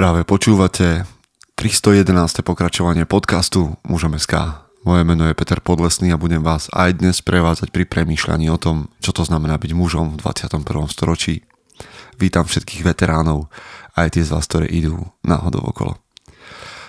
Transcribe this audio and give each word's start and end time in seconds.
Práve 0.00 0.24
počúvate 0.24 1.04
311. 1.60 2.40
pokračovanie 2.40 3.04
podcastu 3.04 3.76
Mužom 3.84 4.16
SK. 4.16 4.64
Moje 4.88 5.04
meno 5.04 5.28
je 5.28 5.36
Peter 5.36 5.60
Podlesný 5.60 6.08
a 6.08 6.16
budem 6.16 6.40
vás 6.40 6.72
aj 6.72 7.04
dnes 7.04 7.20
prevádzať 7.20 7.68
pri 7.68 7.84
premýšľaní 7.84 8.48
o 8.48 8.56
tom, 8.56 8.88
čo 9.04 9.12
to 9.12 9.28
znamená 9.28 9.60
byť 9.60 9.76
mužom 9.76 10.16
v 10.16 10.24
21. 10.24 10.64
storočí. 10.88 11.44
Vítam 12.16 12.48
všetkých 12.48 12.80
veteránov, 12.80 13.52
aj 13.92 14.16
tie 14.16 14.24
z 14.24 14.32
vás, 14.32 14.48
ktoré 14.48 14.72
idú 14.72 15.04
náhodou 15.20 15.68
okolo. 15.68 16.00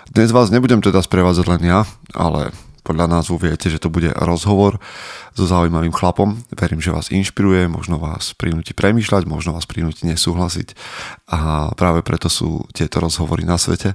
Dnes 0.07 0.31
vás 0.31 0.47
nebudem 0.47 0.79
teda 0.79 1.03
sprevádzať 1.03 1.51
len 1.51 1.67
ja, 1.67 1.83
ale 2.15 2.55
podľa 2.81 3.19
názvu 3.19 3.37
viete, 3.37 3.69
že 3.69 3.77
to 3.77 3.93
bude 3.93 4.09
rozhovor 4.17 4.81
so 5.37 5.45
zaujímavým 5.45 5.93
chlapom. 5.93 6.41
Verím, 6.53 6.81
že 6.81 6.93
vás 6.93 7.13
inšpiruje, 7.13 7.69
možno 7.69 8.01
vás 8.01 8.33
prinúti 8.33 8.73
premýšľať, 8.73 9.29
možno 9.29 9.53
vás 9.53 9.69
prinúti 9.69 10.09
nesúhlasiť 10.09 10.73
a 11.29 11.71
práve 11.77 12.01
preto 12.01 12.27
sú 12.27 12.65
tieto 12.73 12.97
rozhovory 12.97 13.45
na 13.45 13.61
svete. 13.61 13.93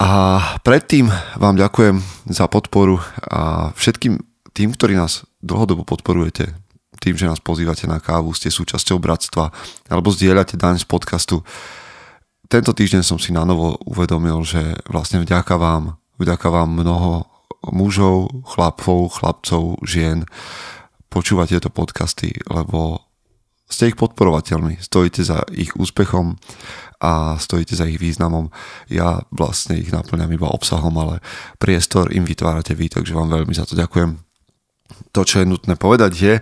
A 0.00 0.40
predtým 0.64 1.08
vám 1.36 1.56
ďakujem 1.56 2.00
za 2.28 2.48
podporu 2.48 3.00
a 3.20 3.72
všetkým 3.76 4.20
tým, 4.52 4.76
ktorí 4.76 4.96
nás 4.96 5.24
dlhodobo 5.40 5.84
podporujete, 5.84 6.52
tým, 7.00 7.16
že 7.16 7.28
nás 7.28 7.40
pozývate 7.40 7.88
na 7.88 7.96
kávu, 7.96 8.36
ste 8.36 8.52
súčasťou 8.52 9.00
bratstva 9.00 9.48
alebo 9.88 10.12
zdieľate 10.12 10.60
daň 10.60 10.84
z 10.84 10.86
podcastu. 10.88 11.40
Tento 12.50 12.74
týždeň 12.74 13.06
som 13.06 13.16
si 13.16 13.30
na 13.30 13.46
novo 13.46 13.78
uvedomil, 13.86 14.42
že 14.42 14.74
vlastne 14.90 15.22
vďaka 15.22 15.54
vám, 15.54 15.96
vďaka 16.18 16.48
vám 16.50 16.68
mnoho 16.74 17.29
mužov, 17.68 18.32
chlapov, 18.48 19.12
chlapcov, 19.20 19.80
žien 19.84 20.24
počúvať 21.10 21.58
tieto 21.58 21.70
podcasty, 21.74 22.32
lebo 22.48 23.10
ste 23.70 23.94
ich 23.94 23.98
podporovateľmi, 23.98 24.82
stojíte 24.82 25.22
za 25.22 25.46
ich 25.54 25.78
úspechom 25.78 26.34
a 26.98 27.38
stojíte 27.38 27.78
za 27.78 27.86
ich 27.86 28.02
významom. 28.02 28.50
Ja 28.90 29.22
vlastne 29.30 29.78
ich 29.78 29.94
naplňam 29.94 30.34
iba 30.34 30.50
obsahom, 30.50 30.90
ale 30.98 31.22
priestor 31.62 32.10
im 32.10 32.26
vytvárate 32.26 32.74
vy, 32.74 32.90
takže 32.90 33.14
vám 33.14 33.30
veľmi 33.30 33.54
za 33.54 33.64
to 33.64 33.78
ďakujem. 33.78 34.18
To, 35.14 35.22
čo 35.22 35.42
je 35.42 35.46
nutné 35.46 35.78
povedať 35.78 36.12
je, 36.18 36.34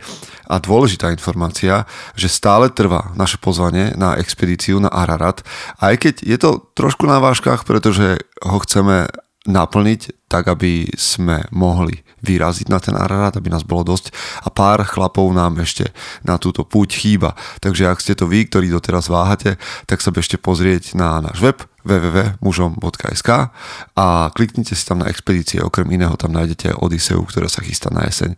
a 0.48 0.54
dôležitá 0.56 1.12
informácia, 1.12 1.84
že 2.16 2.32
stále 2.32 2.72
trvá 2.72 3.12
naše 3.12 3.36
pozvanie 3.36 3.92
na 3.92 4.16
expedíciu 4.16 4.80
na 4.80 4.88
Ararat, 4.88 5.44
aj 5.84 5.94
keď 6.00 6.14
je 6.24 6.36
to 6.40 6.50
trošku 6.72 7.04
na 7.04 7.20
váškach, 7.20 7.68
pretože 7.68 8.16
ho 8.40 8.58
chceme 8.64 9.12
naplniť 9.48 10.28
tak, 10.28 10.52
aby 10.52 10.92
sme 10.92 11.48
mohli 11.50 12.04
vyraziť 12.20 12.66
na 12.68 12.78
ten 12.82 12.92
Ararat, 12.92 13.38
aby 13.38 13.48
nás 13.48 13.64
bolo 13.64 13.94
dosť 13.94 14.12
a 14.44 14.52
pár 14.52 14.82
chlapov 14.84 15.30
nám 15.32 15.62
ešte 15.62 15.88
na 16.26 16.36
túto 16.36 16.66
púť 16.66 16.98
chýba. 16.98 17.32
Takže 17.62 17.88
ak 17.88 18.02
ste 18.02 18.18
to 18.18 18.28
vy, 18.28 18.44
ktorí 18.44 18.68
doteraz 18.68 19.08
váhate, 19.08 19.56
tak 19.86 20.02
sa 20.02 20.10
bežte 20.12 20.36
pozrieť 20.36 20.98
na 20.98 21.22
náš 21.22 21.40
web 21.40 21.58
www.mužom.sk 21.86 23.30
a 23.96 24.06
kliknite 24.36 24.76
si 24.76 24.84
tam 24.84 25.00
na 25.00 25.08
expedície, 25.08 25.64
okrem 25.64 25.88
iného 25.88 26.12
tam 26.20 26.36
nájdete 26.36 26.76
Odiseu, 26.76 27.24
ktorá 27.24 27.48
sa 27.48 27.64
chystá 27.64 27.88
na 27.88 28.04
jeseň. 28.04 28.36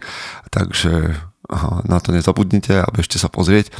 Takže 0.54 1.18
na 1.90 1.98
to 1.98 2.14
nezabudnite 2.14 2.78
a 2.78 2.86
bežte 2.94 3.18
sa 3.18 3.26
pozrieť. 3.26 3.74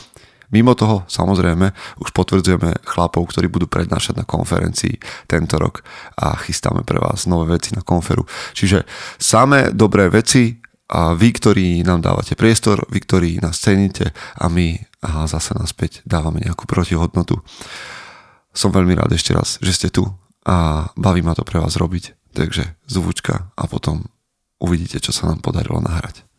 Mimo 0.50 0.74
toho, 0.74 1.06
samozrejme, 1.06 1.70
už 2.02 2.10
potvrdzujeme 2.10 2.82
chlapov, 2.82 3.30
ktorí 3.30 3.46
budú 3.46 3.70
prednášať 3.70 4.18
na 4.18 4.26
konferencii 4.26 4.98
tento 5.30 5.56
rok 5.62 5.86
a 6.18 6.34
chystáme 6.34 6.82
pre 6.82 6.98
vás 6.98 7.30
nové 7.30 7.54
veci 7.54 7.70
na 7.74 7.86
konferu. 7.86 8.26
Čiže 8.54 8.82
samé 9.18 9.70
dobré 9.70 10.10
veci 10.10 10.58
a 10.90 11.14
vy, 11.14 11.28
ktorí 11.30 11.86
nám 11.86 12.02
dávate 12.02 12.34
priestor, 12.34 12.82
vy, 12.90 12.98
ktorí 12.98 13.30
nás 13.38 13.62
ceníte 13.62 14.10
a 14.34 14.50
my 14.50 14.74
a 15.06 15.24
zase 15.30 15.54
naspäť 15.54 16.02
dávame 16.02 16.42
nejakú 16.42 16.66
protihodnotu. 16.66 17.40
Som 18.50 18.74
veľmi 18.74 18.98
rád 18.98 19.14
ešte 19.14 19.30
raz, 19.30 19.56
že 19.62 19.70
ste 19.70 19.88
tu 19.88 20.10
a 20.42 20.90
baví 20.98 21.22
ma 21.22 21.38
to 21.38 21.46
pre 21.46 21.62
vás 21.62 21.78
robiť. 21.78 22.34
Takže 22.34 22.74
zvučka 22.86 23.54
a 23.54 23.62
potom 23.66 24.06
uvidíte, 24.62 25.02
čo 25.02 25.10
sa 25.10 25.30
nám 25.30 25.42
podarilo 25.42 25.82
nahrať. 25.82 26.29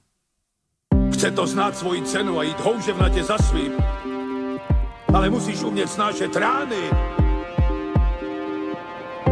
Chce 1.21 1.32
to 1.32 1.48
znát 1.48 1.77
svoji 1.77 2.02
cenu 2.02 2.39
a 2.39 2.43
jít 2.43 2.59
houževnatě 2.59 3.23
za 3.23 3.37
svým. 3.37 3.71
Ale 5.14 5.30
musíš 5.30 5.61
umět 5.61 5.92
snášet 5.92 6.36
rány. 6.36 6.89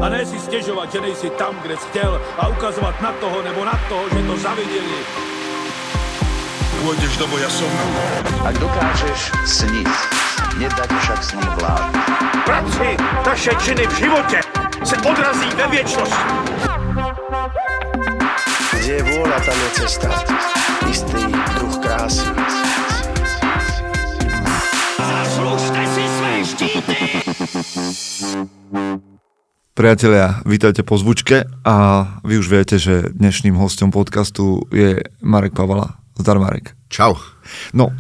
A 0.01 0.09
ne 0.09 0.25
si 0.25 0.39
stěžovat, 0.39 0.91
že 0.91 1.01
nejsi 1.01 1.29
tam, 1.29 1.55
kde 1.61 1.77
jsi 1.77 1.88
chtěl 1.89 2.22
a 2.38 2.47
ukazovat 2.47 3.01
na 3.01 3.11
toho 3.11 3.41
nebo 3.41 3.66
na 3.66 3.79
toho, 3.89 4.03
že 4.09 4.22
to 4.27 4.38
zaviděli. 4.38 5.00
Pôjdeš 6.85 7.17
do 7.17 7.25
boja 7.27 7.50
som. 7.50 7.73
Ak 8.45 8.53
dokážeš 8.61 9.33
sniť, 9.50 9.89
nedať 10.61 10.94
však 10.94 11.19
snom 11.25 11.50
vlád. 11.57 11.89
Práci, 12.45 13.01
taše 13.25 13.51
činy 13.66 13.88
v 13.88 13.97
životě 13.97 14.39
se 14.85 14.95
odrazí 15.09 15.50
ve 15.57 15.67
věčnosti. 15.67 16.29
Kde 18.77 18.94
je 18.94 19.03
vôľa, 19.09 19.38
tam 19.41 19.57
je 19.57 19.69
cesta. 19.73 20.09
Istý 20.88 21.28
druh 21.59 21.75
krásy. 21.84 22.29
Zaslužte 24.95 25.81
si 25.91 26.03
své 26.07 26.34
štíty! 26.45 26.95
Priatelia, 29.73 30.39
vítajte 30.45 30.84
po 30.88 30.95
zvučke 30.95 31.44
a 31.68 31.75
vy 32.23 32.39
už 32.39 32.47
viete, 32.47 32.79
že 32.79 33.12
dnešným 33.12 33.59
hostom 33.59 33.91
podcastu 33.91 34.63
je 34.72 35.03
Marek 35.19 35.51
Pavala. 35.51 36.00
Zdar 36.16 36.39
Marek. 36.39 36.75
Čau. 36.88 37.16
No, 37.72 37.95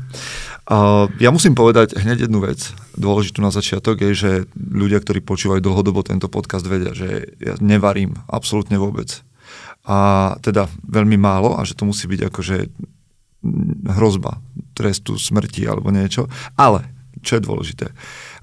a 0.69 1.09
ja 1.17 1.33
musím 1.33 1.57
povedať 1.57 1.97
hneď 1.97 2.29
jednu 2.29 2.45
vec, 2.45 2.77
dôležitú 2.93 3.41
na 3.41 3.49
začiatok, 3.49 4.05
je, 4.05 4.11
že 4.13 4.31
ľudia, 4.53 5.01
ktorí 5.01 5.25
počúvajú 5.25 5.65
dlhodobo 5.65 6.05
tento 6.05 6.29
podcast, 6.29 6.69
vedia, 6.69 6.93
že 6.93 7.33
ja 7.41 7.57
nevarím 7.57 8.13
absolútne 8.29 8.77
vôbec. 8.77 9.25
A 9.89 9.97
teda 10.45 10.69
veľmi 10.85 11.17
málo 11.17 11.57
a 11.57 11.65
že 11.65 11.73
to 11.73 11.89
musí 11.89 12.05
byť 12.05 12.29
akože 12.29 12.57
hrozba 13.97 14.37
trestu 14.77 15.17
smrti 15.17 15.65
alebo 15.65 15.89
niečo. 15.89 16.29
Ale, 16.53 16.85
čo 17.25 17.39
je 17.39 17.45
dôležité, 17.45 17.85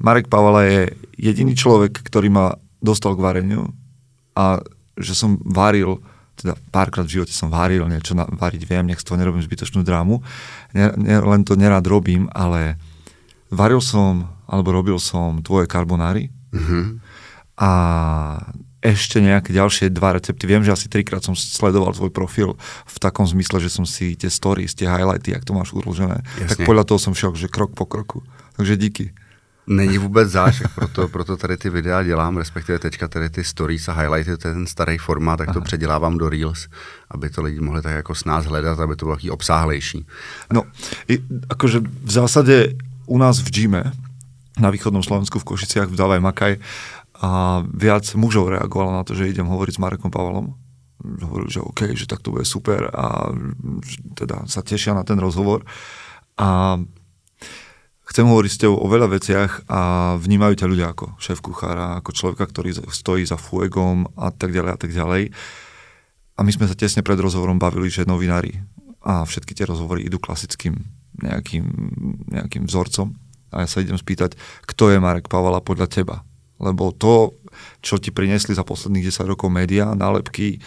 Marek 0.03 0.27
Pavala 0.27 0.67
je 0.67 0.91
jediný 1.15 1.55
človek, 1.55 2.03
ktorý 2.03 2.29
ma 2.35 2.47
dostal 2.83 3.15
k 3.15 3.23
vareniu 3.23 3.71
a 4.35 4.59
že 4.99 5.15
som 5.15 5.39
varil 5.45 6.03
teda 6.37 6.53
párkrát 6.69 7.09
v 7.09 7.17
živote 7.17 7.33
som 7.33 7.49
varil, 7.49 7.89
niečo 7.89 8.13
na, 8.13 8.29
variť 8.29 8.69
viem, 8.69 8.85
nech 8.85 9.01
z 9.01 9.09
toho 9.09 9.17
nerobím 9.17 9.41
zbytočnú 9.41 9.81
drámu. 9.81 10.21
Ne, 10.77 10.93
ne, 11.01 11.17
len 11.17 11.41
to 11.49 11.57
nerád 11.57 11.89
robím, 11.89 12.29
ale 12.37 12.77
varil 13.49 13.81
som, 13.81 14.29
alebo 14.45 14.77
robil 14.77 15.01
som 15.01 15.41
tvoje 15.41 15.65
karbonári 15.65 16.29
mm-hmm. 16.53 16.85
a 17.57 17.71
ešte 18.87 19.19
nejaké 19.19 19.51
ďalšie 19.51 19.91
dva 19.91 20.15
recepty. 20.15 20.47
Viem, 20.47 20.63
že 20.63 20.71
asi 20.71 20.87
trikrát 20.87 21.25
som 21.25 21.35
sledoval 21.35 21.91
tvoj 21.91 22.15
profil 22.15 22.55
v 22.87 22.97
takom 23.03 23.27
zmysle, 23.27 23.59
že 23.59 23.71
som 23.71 23.83
si 23.83 24.15
tie 24.15 24.31
stories, 24.31 24.79
tie 24.79 24.87
highlighty, 24.87 25.35
jak 25.35 25.43
to 25.43 25.51
máš 25.51 25.75
uložené. 25.75 26.23
Tak 26.23 26.63
podľa 26.63 26.87
toho 26.87 26.99
som 27.03 27.13
šok, 27.15 27.35
že 27.35 27.51
krok 27.51 27.75
po 27.75 27.87
kroku. 27.87 28.23
Takže 28.55 28.77
díky. 28.77 29.11
Není 29.67 29.99
vůbec 29.99 30.31
záš, 30.31 30.63
proto, 30.75 31.09
proto 31.09 31.37
tady 31.37 31.57
ty 31.57 31.71
videa 31.71 32.03
dělám, 32.03 32.37
respektive 32.37 32.79
teďka 32.79 33.09
tady 33.09 33.31
ty 33.31 33.45
stories 33.45 33.89
a 33.89 33.93
highlighty, 33.93 34.37
ten 34.37 34.67
starý 34.67 34.99
formát, 34.99 35.39
tak 35.39 35.47
to 35.47 35.59
Aha. 35.59 35.65
předělávám 35.65 36.19
do 36.19 36.29
Reels, 36.29 36.69
aby 37.11 37.31
to 37.31 37.43
lidi 37.43 37.61
mohli 37.61 37.83
tak 37.83 37.95
jako 37.95 38.15
s 38.15 38.25
nás 38.25 38.47
hledat, 38.47 38.81
aby 38.81 38.97
to 38.97 39.05
bylo 39.05 39.17
taký 39.17 39.31
obsáhlejší. 39.31 40.07
No, 40.53 40.63
i, 41.09 41.19
akože 41.49 41.83
v 41.83 42.11
zásade 42.11 42.79
u 43.07 43.19
nás 43.19 43.43
v 43.43 43.51
gyme, 43.51 43.93
na 44.57 44.73
východnom 44.73 45.05
Slovensku 45.05 45.39
v 45.39 45.45
Košiciach 45.45 45.89
v 45.93 45.97
Davaj 45.97 46.21
Makaj, 46.21 46.57
a 47.23 47.63
viac 47.65 48.05
mužov 48.17 48.53
reagovalo 48.53 48.93
na 48.93 49.03
to, 49.03 49.17
že 49.17 49.29
idem 49.31 49.49
hovoriť 49.49 49.75
s 49.77 49.83
Marekom 49.83 50.13
Pavalom. 50.13 50.57
Hovorili, 51.01 51.51
že 51.53 51.65
OK, 51.65 51.93
že 51.97 52.09
tak 52.09 52.21
to 52.25 52.35
bude 52.35 52.49
super 52.49 52.89
a 52.93 53.31
teda 54.17 54.49
sa 54.49 54.61
tešia 54.65 54.97
na 54.97 55.05
ten 55.05 55.21
rozhovor. 55.21 55.65
A 56.37 56.81
chcem 58.09 58.27
hovoriť 58.27 58.51
s 58.53 58.61
tebou 58.61 58.81
o 58.81 58.89
veľa 58.89 59.09
veciach 59.13 59.69
a 59.69 60.15
vnímajú 60.21 60.61
ťa 60.61 60.71
ľudia 60.71 60.87
ako 60.93 61.17
šéf 61.21 61.41
kuchára, 61.41 62.01
ako 62.01 62.11
človeka, 62.13 62.45
ktorý 62.49 62.77
stojí 62.91 63.25
za 63.25 63.41
fuegom 63.41 64.09
a 64.17 64.33
tak 64.33 64.53
ďalej 64.53 64.71
a 64.73 64.79
tak 64.79 64.91
ďalej. 64.93 65.23
A 66.37 66.41
my 66.45 66.51
sme 66.53 66.69
sa 66.69 66.77
tesne 66.77 67.01
pred 67.01 67.17
rozhovorom 67.17 67.57
bavili, 67.57 67.89
že 67.89 68.05
novinári 68.05 68.61
a 69.01 69.25
všetky 69.25 69.57
tie 69.57 69.65
rozhovory 69.65 70.05
idú 70.05 70.21
klasickým 70.21 70.75
nejakým, 71.23 71.65
nejakým 72.29 72.69
vzorcom. 72.69 73.17
A 73.55 73.65
ja 73.65 73.69
sa 73.71 73.81
idem 73.81 73.97
spýtať, 73.97 74.37
kto 74.69 74.93
je 74.93 74.99
Marek 75.01 75.31
Pavala 75.33 75.63
podľa 75.65 75.89
teba? 75.89 76.27
Lebo 76.61 76.93
to, 76.93 77.37
čo 77.85 78.01
ti 78.01 78.11
priniesli 78.11 78.57
za 78.57 78.65
posledných 78.65 79.13
10 79.13 79.29
rokov 79.29 79.53
médiá, 79.53 79.93
nálepky, 79.93 80.61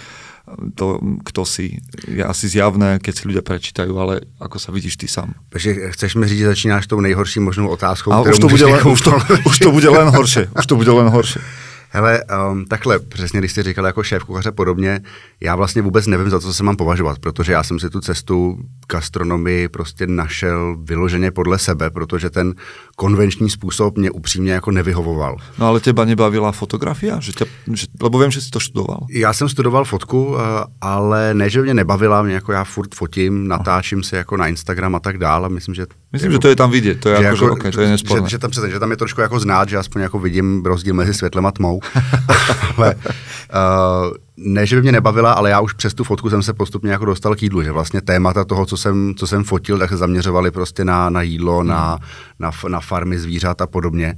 to, 0.75 0.97
kto 1.25 1.45
si, 1.45 1.77
je 2.09 2.25
asi 2.25 2.49
zjavné, 2.49 2.97
keď 2.97 3.13
si 3.13 3.23
ľudia 3.29 3.43
prečítajú, 3.45 3.93
ale 4.01 4.25
ako 4.41 4.57
sa 4.57 4.73
vidíš 4.73 4.97
ty 4.97 5.05
sám. 5.05 5.37
Takže 5.53 5.93
chceš 5.93 6.15
mi 6.17 6.25
říct, 6.27 6.39
že 6.39 6.47
začínáš 6.47 6.87
tou 6.87 6.99
nejhorší 7.01 7.39
možnou 7.39 7.69
otázkou, 7.69 8.11
Ale 8.11 8.33
už 8.33 8.39
to, 8.39 8.49
bude 8.49 8.65
len, 8.65 8.81
už, 8.87 9.01
to, 9.01 9.11
už 9.45 9.57
to 9.59 9.69
bude 9.71 9.89
len 9.89 10.09
horšie. 10.09 10.49
Už 10.49 10.65
to 10.65 10.75
bude 10.75 10.91
len 10.91 11.07
horšie. 11.09 11.41
Hele, 11.91 12.23
um, 12.51 12.65
takhle, 12.65 12.99
přesně 12.99 13.39
když 13.39 13.51
jsi 13.51 13.63
říkal 13.63 13.85
jako 13.85 14.03
šéf 14.03 14.23
kuchaře 14.23 14.51
podobně, 14.51 14.99
já 15.41 15.55
vlastně 15.55 15.81
vůbec 15.81 16.07
nevím, 16.07 16.29
za 16.29 16.39
co 16.39 16.53
se 16.53 16.63
mám 16.63 16.75
považovat, 16.75 17.19
protože 17.19 17.51
já 17.51 17.63
jsem 17.63 17.79
si 17.79 17.89
tu 17.89 18.01
cestu 18.01 18.57
gastronomii 18.91 19.67
prostě 19.67 20.07
našel 20.07 20.77
vyloženě 20.83 21.31
podle 21.31 21.59
sebe, 21.59 21.89
protože 21.89 22.29
ten 22.29 22.53
konvenční 22.99 23.49
způsob 23.49 23.97
mě 23.97 24.11
upřímně 24.11 24.51
jako 24.51 24.71
nevyhovoval. 24.71 25.37
No 25.57 25.67
ale 25.67 25.79
teba 25.79 26.05
nebavila 26.05 26.51
fotografia? 26.51 27.19
Že 27.19 27.31
tě, 27.31 27.45
že, 27.73 27.87
lebo 28.01 28.19
vím, 28.19 28.31
že 28.31 28.41
jsi 28.41 28.49
to 28.49 28.59
študoval. 28.59 28.99
Já 29.09 29.33
jsem 29.33 29.49
studoval 29.49 29.85
fotku, 29.85 30.35
eh, 30.37 30.41
ale 30.81 31.33
ne, 31.33 31.49
že 31.49 31.61
mě 31.61 31.73
nebavila, 31.73 32.21
mě 32.21 32.33
jako 32.33 32.51
já 32.51 32.63
furt 32.63 32.95
fotím, 32.95 33.47
natáčím 33.47 34.03
se 34.03 34.17
jako 34.17 34.37
na 34.37 34.47
Instagram 34.47 34.95
a 34.95 34.99
tak 34.99 35.17
dále. 35.17 35.49
Myslím, 35.49 35.75
že 35.75 35.85
Myslím, 36.11 36.31
že 36.31 36.39
to 36.39 36.47
je 36.47 36.55
tam 36.55 36.71
vidět, 36.71 36.99
to 36.99 37.09
je 37.09 37.17
že, 37.17 37.23
jako, 37.23 37.37
že, 37.37 37.45
okay, 37.45 37.71
to 37.71 37.81
je 37.81 37.87
že, 37.87 37.91
nesporné. 37.91 38.29
že, 38.29 38.37
tam, 38.37 38.51
přesně, 38.51 38.69
že 38.69 38.79
tam 38.79 38.91
je 38.91 38.97
trošku 38.97 39.21
jako 39.21 39.39
znát, 39.39 39.69
že 39.69 39.77
aspoň 39.77 40.01
jako 40.01 40.19
vidím 40.19 40.65
rozdíl 40.65 40.93
mezi 40.93 41.13
světlem 41.13 41.45
a 41.45 41.51
tmou. 41.51 41.79
ale, 42.77 42.95
uh, 42.95 44.13
ne, 44.39 44.65
že 44.65 44.75
by 44.75 44.81
mě 44.81 44.91
nebavila, 44.91 45.33
ale 45.33 45.49
já 45.49 45.59
už 45.59 45.73
přes 45.73 45.93
tu 45.93 46.03
fotku 46.03 46.29
jsem 46.29 46.43
se 46.43 46.53
postupně 46.53 46.91
jako 46.91 47.05
dostal 47.05 47.35
k 47.35 47.43
jídlu, 47.43 47.63
že 47.63 47.71
vlastně 47.71 48.01
témata 48.01 48.45
toho, 48.45 48.65
co 48.65 48.77
jsem, 48.77 49.13
co 49.15 49.27
jsem 49.27 49.43
fotil, 49.43 49.79
tak 49.79 49.89
se 49.89 49.97
zaměřovali 49.97 50.51
prostě 50.51 50.85
na, 50.85 51.09
na 51.09 51.21
jídlo, 51.21 51.59
hmm. 51.59 51.67
na, 51.67 51.99
na, 52.39 52.51
na 52.67 52.79
farmy 52.79 53.19
zvířat 53.19 53.61
a 53.61 53.67
podobně 53.67 54.15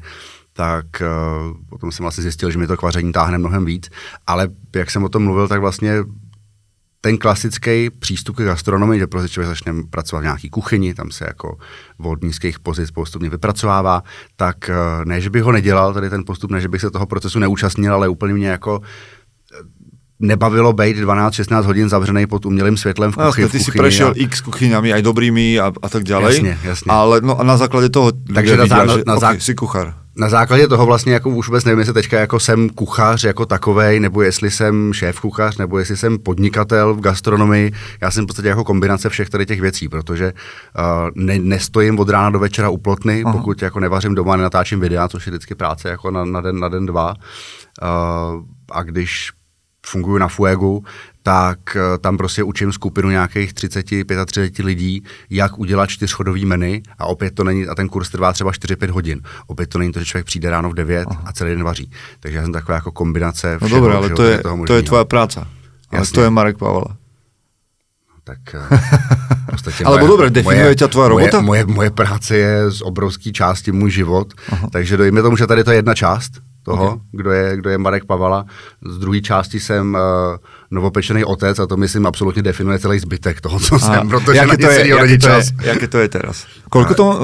tak 0.53 0.85
uh, 1.01 1.57
potom 1.69 1.91
jsem 1.91 2.03
vlastně 2.03 2.21
zjistil, 2.21 2.51
že 2.51 2.57
mi 2.57 2.67
to 2.67 2.77
kvaření 2.77 3.11
táhne 3.11 3.37
mnohem 3.37 3.65
víc, 3.65 3.89
ale 4.27 4.47
jak 4.75 4.91
jsem 4.91 5.03
o 5.03 5.09
tom 5.09 5.23
mluvil, 5.23 5.47
tak 5.47 5.61
vlastně 5.61 6.03
ten 7.01 7.17
klasický 7.17 7.89
přístup 7.89 8.35
k 8.35 8.43
gastronomii, 8.43 8.99
že 8.99 9.07
prostě 9.07 9.29
člověk 9.29 9.49
začne 9.49 9.73
pracovat 9.89 10.19
v 10.21 10.23
nějaké 10.23 10.49
kuchyni, 10.49 10.93
tam 10.93 11.11
se 11.11 11.25
jako 11.27 11.57
od 11.97 12.23
nízkých 12.23 12.59
pozic 12.59 12.91
postupně 12.91 13.29
vypracovává, 13.29 14.03
tak 14.35 14.69
eh, 14.69 14.75
ne, 15.05 15.21
že 15.21 15.29
bych 15.29 15.43
ho 15.43 15.51
nedělal, 15.51 15.93
tady 15.93 16.09
ten 16.09 16.23
postup, 16.25 16.51
ne, 16.51 16.61
že 16.61 16.67
bych 16.67 16.81
se 16.81 16.91
toho 16.91 17.05
procesu 17.05 17.39
neúčastnil, 17.39 17.93
ale 17.93 18.09
úplně 18.09 18.33
mě 18.33 18.47
jako 18.47 18.81
nebavilo 20.21 20.73
být 20.73 20.97
12-16 20.97 21.63
hodin 21.63 21.89
zavřený 21.89 22.27
pod 22.27 22.45
umělým 22.45 22.77
světlem 22.77 23.11
v 23.11 23.17
No, 23.17 23.25
kuchyni. 23.25 23.43
jasne, 23.45 23.59
ty 23.59 23.65
si 23.65 23.71
prešiel 23.71 24.07
a- 24.07 24.13
x 24.15 24.41
kuchyňami, 24.41 24.93
aj 24.93 25.01
dobrými 25.01 25.59
a, 25.59 25.71
a 25.81 25.89
tak 25.89 26.03
ďalej. 26.03 26.33
Jasne, 26.35 26.57
jasne. 26.63 26.93
Ale 26.93 27.21
no 27.21 27.39
a 27.39 27.43
na 27.43 27.57
základě 27.57 27.89
toho 27.89 28.11
Takže 28.33 28.57
na 28.57 28.65
zá- 28.65 28.81
vidia, 28.81 28.97
že 28.97 29.03
na 29.07 29.15
zá- 29.15 29.27
okay, 29.29 29.39
si 29.41 29.55
kuchár. 29.55 29.93
Na 30.17 30.29
základě 30.29 30.67
toho 30.67 30.85
vlastně 30.85 31.13
jako 31.13 31.29
už 31.29 31.47
vůbec 31.47 31.65
nevím, 31.65 31.79
jestli 31.79 31.93
teďka 31.93 32.19
jako 32.19 32.39
jsem 32.39 32.69
kuchař 32.69 33.23
jako 33.23 33.45
takovej, 33.45 33.99
nebo 33.99 34.21
jestli 34.21 34.51
jsem 34.51 34.93
šéf 34.93 35.19
kuchař, 35.19 35.57
nebo 35.57 35.79
jestli 35.79 35.97
jsem 35.97 36.19
podnikatel 36.19 36.93
v 36.93 36.99
gastronomii. 37.01 37.71
Já 38.01 38.11
jsem 38.11 38.23
v 38.23 38.27
podstatě 38.27 38.47
jako 38.47 38.63
kombinace 38.63 39.09
všech 39.09 39.29
tady 39.29 39.45
těch 39.45 39.61
věcí, 39.61 39.89
protože 39.89 40.33
uh, 40.33 41.09
ne, 41.15 41.39
nestojím 41.39 41.99
od 41.99 42.09
rána 42.09 42.29
do 42.29 42.39
večera 42.39 42.69
u 42.69 42.77
plotny, 42.77 43.23
Aha. 43.25 43.33
pokud 43.37 43.61
jako 43.61 43.79
nevařím 43.79 44.15
doma, 44.15 44.35
nenatáčím 44.35 44.79
videa, 44.79 45.07
což 45.07 45.25
je 45.25 45.31
vždycky 45.31 45.55
práce 45.55 45.89
jako 45.89 46.11
na, 46.11 46.25
na, 46.25 46.41
den, 46.41 46.59
na 46.59 46.69
den 46.69 46.85
dva. 46.85 47.13
Uh, 47.81 48.41
a 48.71 48.83
když 48.83 49.29
funguji 49.85 50.19
na 50.19 50.27
Fuegu, 50.27 50.83
tak 51.23 51.59
eh, 51.75 51.97
tam 51.97 52.17
prostě 52.17 52.43
učím 52.43 52.71
skupinu 52.71 53.09
nějakých 53.09 53.53
30, 53.53 53.85
35 54.25 54.65
lidí, 54.65 55.03
jak 55.29 55.59
udělat 55.59 55.89
čtyřchodový 55.89 56.45
menu 56.45 56.81
a 56.99 57.05
opět 57.05 57.35
to 57.35 57.43
není, 57.43 57.67
a 57.67 57.75
ten 57.75 57.89
kurz 57.89 58.09
trvá 58.09 58.33
třeba 58.33 58.51
4-5 58.51 58.89
hodin. 58.89 59.21
Opět 59.47 59.69
to 59.69 59.77
není 59.79 59.91
to, 59.91 59.99
že 59.99 60.05
člověk 60.05 60.25
přijde 60.25 60.49
ráno 60.49 60.69
v 60.69 60.73
9 60.73 61.07
Aha. 61.09 61.21
a 61.25 61.33
celý 61.33 61.51
den 61.51 61.63
vaří. 61.63 61.91
Takže 62.19 62.37
já 62.37 62.43
jsem 62.43 62.53
taková 62.53 62.75
jako 62.75 62.91
kombinace 62.91 63.57
No 63.61 63.67
všeho, 63.67 63.81
dobré, 63.81 63.95
ale 63.97 64.09
to 64.09 64.23
je, 64.23 64.37
toho 64.37 64.43
to 64.43 64.47
je 64.49 64.57
možného. 64.57 64.81
tvoja 64.81 65.05
práca. 65.05 65.47
Ale 65.91 66.05
to 66.07 66.21
je 66.21 66.29
Marek 66.29 66.57
Pavala. 66.57 66.97
Tak 68.23 68.39
eh, 68.55 68.79
podstatě 69.51 69.83
Alebo 69.85 70.07
dobré, 70.07 70.29
definuje 70.29 70.75
tvoja 70.75 71.09
moje, 71.09 71.25
robota? 71.25 71.41
Moje, 71.41 71.65
moje 71.65 71.89
práce 71.91 72.37
je 72.37 72.71
z 72.71 72.81
obrovské 72.81 73.31
části 73.31 73.71
můj 73.71 73.91
život, 73.91 74.33
Aha. 74.49 74.67
takže 74.71 74.97
dojme 74.97 75.21
tomu, 75.21 75.37
že 75.37 75.47
tady 75.47 75.63
to 75.63 75.71
je 75.71 75.77
jedna 75.77 75.95
část 75.95 76.31
toho, 76.63 76.85
okay. 76.85 76.99
kdo, 77.11 77.31
je, 77.31 77.57
kdo 77.57 77.69
je 77.69 77.77
Marek 77.77 78.05
Pavala. 78.05 78.45
Z 78.85 78.97
druhé 78.97 79.21
části 79.21 79.59
jsem 79.59 79.93
uh, 79.93 80.37
novopečený 80.71 81.25
otec 81.25 81.59
a 81.59 81.67
to 81.67 81.77
myslím 81.77 82.05
absolutně 82.05 82.41
definuje 82.41 82.79
celý 82.79 82.99
zbytek 82.99 83.41
toho, 83.41 83.59
co 83.59 83.79
jsem, 83.79 84.09
protože 84.09 84.45
na 84.45 84.53
nic 84.53 84.65
to 84.65 84.71
je, 84.71 84.77
není 84.77 84.97
to 84.97 85.05
je, 85.05 85.19
čas. 85.19 85.51
jaké 85.61 85.87
to 85.87 85.97
je 85.97 86.07
teraz? 86.09 86.45
Koľko 86.71 86.93
to 86.95 87.05
uh, 87.05 87.17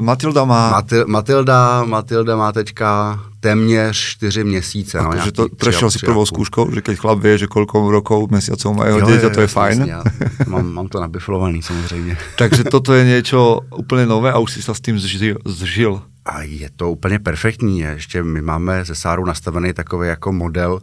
Matilda 0.00 0.44
má? 0.48 0.70
Matil, 0.80 1.04
Matilda, 1.04 1.84
Matilda 1.84 2.36
má 2.36 2.52
teďka 2.52 3.20
téměř 3.40 3.96
čtyři 3.96 4.44
měsíce. 4.44 5.02
no, 5.02 5.12
nějaký 5.12 5.32
to 5.32 5.42
a- 5.42 5.48
prešiel 5.56 5.90
si 5.90 5.98
a 6.02 6.06
prvou 6.06 6.26
skúškou, 6.26 6.74
že 6.74 6.80
keď 6.80 6.98
chlap 6.98 7.18
vie, 7.20 7.38
že 7.38 7.46
koľko 7.46 7.90
rokov, 7.90 8.30
mesiacov 8.30 8.74
má 8.74 8.88
jeho 8.88 9.00
dieťa, 9.04 9.28
to 9.30 9.40
je 9.40 9.46
fajn. 9.46 9.78
jasně, 9.78 9.92
já 9.92 10.02
mám, 10.46 10.66
mám 10.72 10.88
to 10.88 11.00
nabiflovaný 11.00 11.62
samozřejmě. 11.62 12.16
Takže 12.36 12.64
toto 12.64 12.94
je 12.94 13.04
niečo 13.04 13.60
úplne 13.76 14.06
nové 14.06 14.32
a 14.32 14.38
už 14.38 14.58
si 14.58 14.60
sa 14.62 14.74
s 14.74 14.80
tým 14.80 14.98
zžil. 14.98 15.38
zžil. 15.44 16.02
A 16.26 16.42
je 16.42 16.70
to 16.76 16.90
úplně 16.90 17.18
perfektní. 17.18 17.78
Ještě 17.80 18.22
my 18.22 18.42
máme 18.42 18.84
se 18.84 18.94
Sárou 18.94 19.24
nastavený 19.24 19.72
takový 19.72 20.08
jako 20.08 20.32
model 20.32 20.80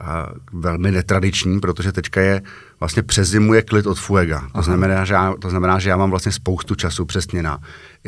a 0.00 0.28
velmi 0.52 0.90
netradiční, 0.92 1.60
protože 1.60 1.92
teďka 1.92 2.20
je 2.20 2.42
vlastně 2.80 3.02
přes 3.02 3.28
zimu 3.28 3.54
je 3.54 3.62
klid 3.62 3.86
od 3.86 3.98
Fuega. 3.98 4.48
To 4.54 4.62
znamená, 4.62 5.04
že 5.04 5.14
já, 5.14 5.34
to 5.40 5.50
znamená, 5.50 5.78
že 5.78 5.90
já 5.90 5.96
mám 5.96 6.10
vlastně 6.10 6.32
spoustu 6.32 6.74
času 6.74 7.04
přesně 7.04 7.42
na, 7.42 7.58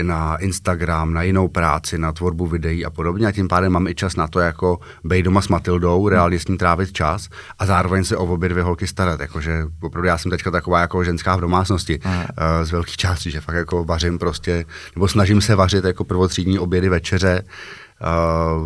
na 0.02 0.36
Instagram, 0.36 1.12
na 1.12 1.22
jinou 1.22 1.48
práci, 1.48 1.98
na 1.98 2.12
tvorbu 2.12 2.46
videí 2.46 2.84
a 2.84 2.90
podobně 2.90 3.26
a 3.26 3.32
tím 3.32 3.48
pádem 3.48 3.72
mám 3.72 3.86
i 3.86 3.94
čas 3.94 4.16
na 4.16 4.28
to 4.28 4.40
jako 4.40 4.78
být 5.04 5.22
doma 5.22 5.42
s 5.42 5.48
Matildou, 5.48 6.08
reálně 6.08 6.38
s 6.38 6.48
ní 6.48 6.58
trávit 6.58 6.92
čas 6.92 7.28
a 7.58 7.66
zároveň 7.66 8.04
se 8.04 8.16
o 8.16 8.24
obě 8.24 8.48
dvě 8.48 8.62
holky 8.62 8.86
starat. 8.86 9.20
Jakože 9.20 9.64
opravdu 9.80 10.08
já 10.08 10.18
jsem 10.18 10.30
teďka 10.30 10.50
taková 10.50 10.80
jako 10.80 11.04
ženská 11.04 11.36
v 11.36 11.40
domácnosti 11.40 12.00
uh, 12.00 12.12
z 12.62 12.70
velké 12.70 12.92
části, 12.96 13.30
že 13.30 13.40
fakt 13.40 13.54
jako 13.54 13.84
vařím 13.84 14.18
prostě, 14.18 14.64
nebo 14.94 15.08
snažím 15.08 15.40
se 15.40 15.54
vařit 15.54 15.84
jako 15.84 16.04
prvotřídní 16.04 16.58
obědy, 16.58 16.88
večeře, 16.88 17.42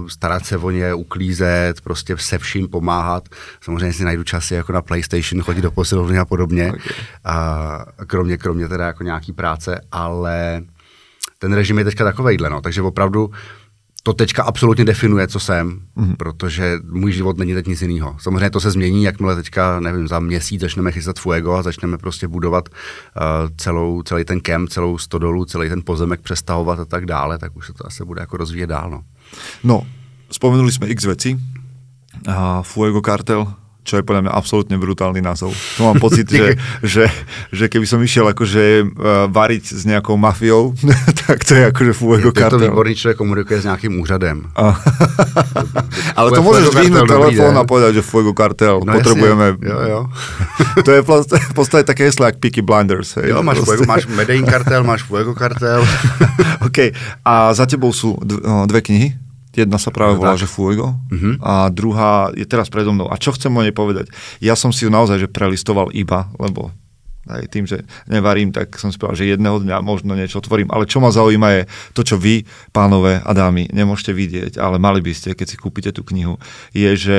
starat 0.08 0.46
se 0.46 0.58
o 0.58 0.70
ně, 0.70 0.94
uklízet, 0.94 1.80
prostě 1.80 2.16
se 2.18 2.38
vším 2.38 2.68
pomáhat. 2.68 3.28
Samozřejmě 3.60 3.92
si 3.92 4.04
najdu 4.04 4.24
časy 4.24 4.54
jako 4.54 4.72
na 4.72 4.82
PlayStation, 4.82 5.42
chodit 5.42 5.62
do 5.62 5.70
posilovny 5.70 6.18
a 6.18 6.24
podobně. 6.24 6.68
Okay. 6.68 6.80
Uh, 7.26 8.04
kromě, 8.06 8.36
kromě 8.36 8.68
teda 8.68 8.86
jako 8.86 9.04
nějaký 9.04 9.32
práce, 9.32 9.80
ale 9.92 10.62
ten 11.38 11.52
režim 11.52 11.78
je 11.78 11.84
teďka 11.84 12.04
takovejhle, 12.04 12.50
no. 12.50 12.60
Takže 12.60 12.82
opravdu 12.82 13.30
to 14.04 14.12
teďka 14.12 14.42
absolutně 14.42 14.84
definuje, 14.84 15.28
co 15.28 15.40
jsem, 15.40 15.80
mm-hmm. 15.96 16.16
protože 16.16 16.78
můj 16.90 17.12
život 17.12 17.38
není 17.38 17.54
teď 17.54 17.66
nic 17.66 17.82
jiného. 17.82 18.16
Samozřejmě 18.20 18.50
to 18.50 18.60
se 18.60 18.70
změní, 18.70 19.04
jakmile 19.04 19.36
teďka, 19.36 19.80
nevím, 19.80 20.08
za 20.08 20.18
měsíc 20.18 20.60
začneme 20.60 20.92
chystat 20.92 21.18
Fuego 21.18 21.52
a 21.52 21.62
začneme 21.62 21.98
prostě 21.98 22.28
budovat 22.28 22.68
uh, 22.68 23.48
celou, 23.56 24.02
celý 24.02 24.24
ten 24.24 24.40
kemp, 24.40 24.68
celou 24.68 24.98
stodolu, 24.98 25.44
celý 25.44 25.68
ten 25.68 25.82
pozemek 25.86 26.20
přestavovat 26.20 26.78
a 26.78 26.84
tak 26.84 27.06
dále, 27.06 27.38
tak 27.38 27.56
už 27.56 27.66
se 27.66 27.72
to 27.72 27.86
asi 27.86 28.04
bude 28.04 28.20
jako 28.20 28.36
rozvíjet 28.36 28.66
dál, 28.66 28.90
no. 28.90 29.02
No, 29.62 29.86
spomenuli 30.28 30.72
sme 30.72 30.88
x 30.88 31.04
veci. 31.04 31.36
A 32.22 32.62
Fuego 32.62 33.00
Cartel, 33.02 33.48
čo 33.82 33.98
je 33.98 34.06
podľa 34.06 34.30
mňa 34.30 34.32
absolútne 34.38 34.78
brutálny 34.78 35.18
názov. 35.18 35.50
To 35.74 35.90
mám 35.90 35.98
pocit, 35.98 36.30
že, 36.38 36.54
že, 36.86 37.10
že 37.50 37.66
keby 37.66 37.82
som 37.82 37.98
išiel 37.98 38.30
akože 38.30 38.86
uh, 38.86 39.26
variť 39.26 39.74
s 39.74 39.82
nejakou 39.82 40.14
mafiou, 40.14 40.70
tak 41.26 41.42
to 41.42 41.58
je 41.58 41.66
akože 41.66 41.92
Fuego 41.98 42.30
Je, 42.30 42.38
je 42.38 42.38
to 42.38 42.40
Cartel. 42.46 42.70
výborný 42.70 42.94
člověk, 42.94 43.18
komunikuje 43.18 43.58
s 43.60 43.64
nějakým 43.64 43.98
úřadem. 43.98 44.46
A, 44.54 44.78
ale 46.18 46.28
to 46.30 46.46
môžeš 46.46 46.70
Cartel, 46.70 46.78
vyhnúť 46.78 47.10
telefón 47.10 47.54
a 47.58 47.64
povedať, 47.66 47.92
že 47.98 48.02
Fuego 48.06 48.30
Cartel, 48.30 48.86
No 48.86 48.92
potrebujeme... 48.94 49.46
jasně, 49.58 49.66
jo, 49.66 49.78
jo. 49.90 50.00
to 50.84 50.90
je 50.92 51.00
v 51.50 51.54
podstate 51.54 51.82
také 51.84 52.04
heslo, 52.06 52.26
jak 52.30 52.38
Peaky 52.38 52.62
Blinders. 52.62 53.18
Hej. 53.18 53.34
Jo, 53.34 53.42
máš. 53.42 53.58
Fuego, 53.66 53.82
máš 53.82 54.06
Medellín 54.06 54.46
kartel, 54.46 54.84
máš 54.84 55.02
Fuego 55.02 55.34
kartel. 55.34 55.82
OK. 56.62 56.78
A 57.26 57.50
za 57.54 57.66
tebou 57.66 57.90
sú 57.90 58.14
dve 58.70 58.78
knihy. 58.78 59.21
Jedna 59.52 59.76
sa 59.76 59.92
práve 59.92 60.16
volá, 60.16 60.32
že 60.40 60.48
Fuego 60.48 60.96
Mhm. 61.12 61.44
a 61.44 61.68
druhá 61.68 62.32
je 62.32 62.48
teraz 62.48 62.72
predo 62.72 62.92
mnou. 62.96 63.12
A 63.12 63.20
čo 63.20 63.36
chcem 63.36 63.52
o 63.52 63.60
nej 63.60 63.72
povedať? 63.72 64.08
Ja 64.40 64.56
som 64.56 64.72
si 64.72 64.84
ju 64.84 64.90
naozaj 64.90 65.20
že 65.20 65.28
prelistoval 65.28 65.92
iba, 65.92 66.32
lebo 66.40 66.72
aj 67.22 67.54
tým, 67.54 67.70
že 67.70 67.86
nevarím, 68.10 68.50
tak 68.50 68.74
som 68.82 68.90
si 68.90 68.98
povedal, 68.98 69.22
že 69.22 69.30
jedného 69.30 69.62
dňa 69.62 69.78
možno 69.78 70.18
niečo 70.18 70.42
otvorím. 70.42 70.74
Ale 70.74 70.90
čo 70.90 70.98
ma 70.98 71.14
zaujíma 71.14 71.48
je 71.54 71.62
to, 71.94 72.02
čo 72.02 72.16
vy, 72.18 72.42
pánové 72.74 73.22
a 73.22 73.30
dámy, 73.30 73.70
nemôžete 73.70 74.10
vidieť, 74.10 74.52
ale 74.58 74.82
mali 74.82 74.98
by 74.98 75.14
ste, 75.14 75.30
keď 75.38 75.46
si 75.46 75.56
kúpite 75.60 75.94
tú 75.94 76.02
knihu, 76.02 76.42
je, 76.74 76.90
že 76.98 77.18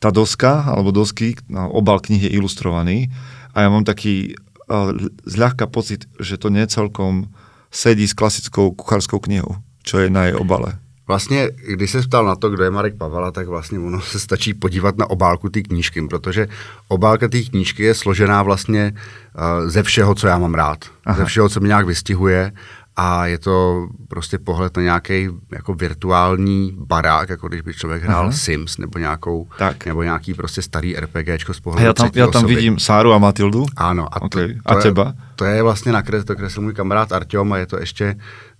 tá 0.00 0.08
doska, 0.08 0.64
alebo 0.64 0.88
dosky, 0.88 1.36
no, 1.52 1.68
obal 1.68 2.00
knihy 2.00 2.32
je 2.32 2.36
ilustrovaný 2.40 3.12
a 3.52 3.60
ja 3.60 3.68
mám 3.68 3.84
taký 3.84 4.40
uh, 4.72 4.96
zľahka 5.28 5.68
pocit, 5.68 6.08
že 6.16 6.40
to 6.40 6.48
necelkom 6.48 7.28
sedí 7.68 8.08
s 8.08 8.16
klasickou 8.16 8.72
kuchárskou 8.72 9.20
knihou, 9.20 9.60
čo 9.84 10.00
je 10.00 10.08
na 10.08 10.32
jej 10.32 10.36
obale. 10.36 10.80
Vlastně, 11.12 11.50
když 11.68 11.90
se 11.90 12.02
ptal 12.02 12.24
na 12.24 12.36
to, 12.36 12.50
kdo 12.50 12.64
je 12.64 12.70
Marek 12.70 12.94
Pavala, 12.96 13.30
tak 13.30 13.46
vlastně 13.48 13.78
ono 13.78 14.00
se 14.00 14.18
stačí 14.20 14.54
podívat 14.54 14.96
na 14.98 15.10
obálku 15.10 15.48
té 15.48 15.60
knížky, 15.62 16.02
protože 16.08 16.48
obálka 16.88 17.28
té 17.28 17.42
knížky 17.42 17.82
je 17.82 17.94
složená 17.94 18.42
vlastně 18.42 18.92
uh, 18.96 19.68
ze 19.68 19.82
všeho, 19.82 20.14
co 20.14 20.26
já 20.26 20.38
mám 20.38 20.54
rád. 20.54 20.84
Aha. 21.06 21.18
Ze 21.18 21.24
všeho, 21.24 21.48
co 21.48 21.60
mě 21.60 21.68
nějak 21.68 21.86
vystihuje 21.86 22.52
a 22.96 23.26
je 23.26 23.38
to 23.38 23.88
prostě 24.08 24.38
pohled 24.38 24.76
na 24.76 24.82
nějaký 24.82 25.28
jako 25.52 25.74
virtuální 25.74 26.72
barák, 26.76 27.28
jako 27.28 27.48
když 27.48 27.60
by 27.60 27.74
člověk 27.74 28.02
hrál 28.02 28.22
Aha. 28.22 28.32
Sims 28.32 28.78
nebo 28.78 28.98
nějakou, 28.98 29.48
Tak. 29.58 29.86
nebo 29.86 30.02
nějaký 30.02 30.34
prostě 30.34 30.62
starý 30.62 30.96
RPGčko 30.96 31.54
z 31.54 31.58
A 31.58 31.60
pohledu 31.60 31.86
ja 31.86 31.92
tam, 31.92 32.08
třetí 32.08 32.18
ja 32.20 32.26
tam 32.32 32.44
osoby. 32.44 32.54
vidím 32.54 32.78
Sáru 32.78 33.12
a 33.12 33.18
Matildu. 33.18 33.66
Ano, 33.76 34.08
a, 34.12 34.20
to, 34.20 34.26
Okay. 34.26 34.54
to, 34.54 34.60
A 34.70 34.76
je, 34.76 34.82
teba? 34.82 35.12
to 35.36 35.44
je 35.44 35.62
vlastně 35.62 35.92
nakres, 35.92 36.24
to 36.24 36.36
kreslil 36.36 36.62
můj 36.64 36.74
kamarád 36.74 37.12
Artyom 37.12 37.52
a 37.52 37.58
je 37.58 37.66
to 37.66 37.76
ještě 37.80 38.16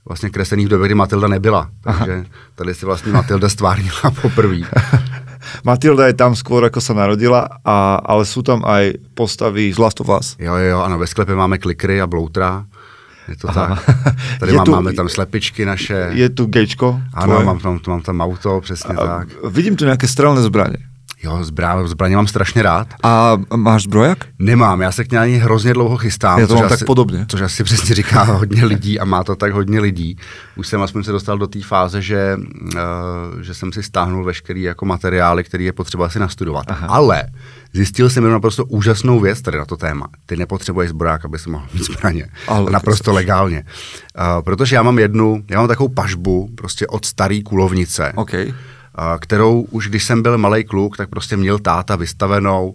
vlastně 0.09 0.31
kreslený 0.31 0.67
v 0.67 0.69
době, 0.69 0.87
kdy 0.89 0.95
Matilda 0.95 1.29
nebyla. 1.29 1.71
Takže 1.81 2.13
Aha. 2.15 2.25
tady 2.55 2.75
si 2.75 2.87
vlastně 2.87 3.13
Matilda 3.13 3.49
stvárnila 3.49 4.11
poprvé. 4.23 4.57
Matilda 5.65 6.07
je 6.07 6.15
tam 6.15 6.39
skôr, 6.39 6.63
ako 6.63 6.79
sa 6.79 6.95
narodila, 6.95 7.51
a, 7.67 7.99
ale 7.99 8.23
sú 8.23 8.47
tam 8.47 8.63
aj 8.63 8.95
postavy 9.19 9.75
z 9.75 9.79
Last 9.79 9.99
of 9.99 10.07
Us. 10.07 10.39
Jo, 10.39 10.55
jo, 10.55 10.79
ano, 10.81 10.99
ve 10.99 11.07
sklepě 11.07 11.35
máme 11.35 11.59
klikry 11.59 12.01
a 12.01 12.07
bloutra. 12.07 12.65
Je 13.29 13.37
to 13.37 13.49
tak. 13.51 13.83
Tady 14.41 14.53
Je 14.53 14.57
mám, 14.57 14.67
tu- 14.67 14.73
máme 14.73 14.93
tam 14.93 15.09
slepičky 15.09 15.65
naše. 15.65 16.11
Je 16.15 16.29
tu 16.31 16.47
gečko? 16.47 17.01
ano, 17.15 17.27
tvoje? 17.33 17.47
mám 17.47 17.59
tam, 17.59 17.81
mám 17.89 18.01
tam 18.03 18.21
auto, 18.21 18.61
přesně 18.61 18.95
A 18.95 19.07
tak. 19.07 19.29
Vidím 19.51 19.77
tu 19.77 19.85
nějaké 19.85 20.09
strelné 20.09 20.43
zbraně. 20.43 20.77
Jo, 21.25 21.45
zbraně, 21.45 21.89
zbraně 21.89 22.17
mám 22.17 22.27
strašně 22.27 22.63
rád. 22.63 22.89
A 23.03 23.39
máš 23.57 23.83
zbrojak? 23.83 24.19
Nemám, 24.39 24.81
já 24.81 24.93
se 24.93 25.05
k 25.05 25.13
ní 25.13 25.19
ani 25.19 25.37
hrozně 25.37 25.75
dlouho 25.75 25.97
chystám. 25.97 26.41
Já 26.41 26.47
to 26.47 26.55
mám 26.55 26.63
tak 26.63 26.73
asi, 26.73 26.85
podobně. 26.85 27.27
Což 27.29 27.41
asi 27.41 27.65
přesně 27.65 27.95
říká 27.95 28.23
hodně 28.23 28.65
lidí 28.65 29.01
a 29.01 29.05
má 29.05 29.25
to 29.25 29.37
tak 29.37 29.53
hodně 29.53 29.81
lidí. 29.81 30.17
Už 30.57 30.69
jsem 30.69 30.83
aspoň 30.83 31.05
se 31.05 31.13
dostal 31.13 31.39
do 31.39 31.47
té 31.47 31.63
fáze, 31.63 32.03
že, 32.03 32.37
uh, 32.65 33.41
že 33.41 33.55
jsem 33.55 33.73
si 33.73 33.83
stáhnul 33.83 34.25
veškerý 34.25 34.63
jako 34.63 34.85
materiály, 34.85 35.45
který 35.45 35.65
je 35.65 35.73
potřeba 35.73 36.09
si 36.09 36.19
nastudovat. 36.19 36.65
Aha. 36.69 36.87
Ale 36.87 37.23
zjistil 37.73 38.11
jsem 38.11 38.23
jenom 38.23 38.37
naprosto 38.37 38.65
úžasnou 38.65 39.21
věc 39.21 39.43
tady 39.43 39.59
na 39.59 39.65
to 39.65 39.77
téma. 39.77 40.07
Ty 40.27 40.37
nepotřebuješ 40.37 40.91
zbroják, 40.91 41.25
aby 41.25 41.39
si 41.39 41.51
mohl 41.51 41.67
mít 41.75 41.85
zbraně. 41.85 42.27
Ale- 42.49 42.71
naprosto 42.71 43.13
legálně. 43.13 43.65
Uh, 44.19 44.43
protože 44.43 44.77
já 44.77 44.83
mám 44.83 44.99
jednu, 44.99 45.45
já 45.51 45.59
mám 45.59 45.69
takovou 45.69 45.89
pažbu 45.89 46.49
prostě 46.55 46.87
od 46.87 47.05
starý 47.05 47.43
kulovnice 47.43 48.13
OK. 48.17 48.33
Kterou 49.19 49.61
už 49.61 49.89
když 49.89 50.05
jsem 50.05 50.23
byl 50.23 50.39
malý 50.39 50.65
kluk, 50.65 50.97
tak 50.97 51.09
prostě 51.09 51.37
měl 51.37 51.59
táta 51.59 51.97
vystavenou 51.97 52.75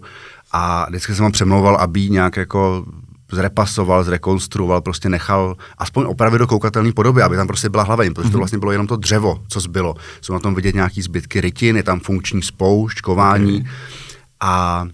a 0.52 0.86
vždycky 0.88 1.14
jsem 1.14 1.24
ho 1.24 1.30
přemlouval, 1.30 1.76
aby 1.76 2.00
ji 2.00 2.10
nějak 2.10 2.36
jako 2.36 2.84
zrepasoval, 3.32 4.04
zrekonstruoval, 4.04 4.80
prostě 4.80 5.08
nechal 5.08 5.56
aspoň 5.78 6.04
opravit 6.08 6.38
do 6.38 6.46
koukatelné 6.46 6.92
podoby, 6.92 7.22
aby 7.22 7.36
tam 7.36 7.46
prostě 7.46 7.68
byla 7.68 7.82
hlaveň, 7.82 8.14
protože 8.14 8.30
to 8.30 8.38
vlastně 8.38 8.58
bylo 8.58 8.72
jenom 8.72 8.86
to 8.86 8.96
dřevo, 8.96 9.42
co 9.48 9.60
zbylo. 9.60 9.94
Jsou 10.20 10.32
na 10.32 10.38
tom 10.38 10.54
vidět 10.54 10.74
nějaký 10.74 11.02
zbytky 11.02 11.40
rytin, 11.40 11.76
je 11.76 11.82
tam 11.82 12.00
funkční 12.00 12.42
spoušť, 12.42 13.00
kování 13.00 13.60
okay. 13.60 13.72
a 14.40 14.86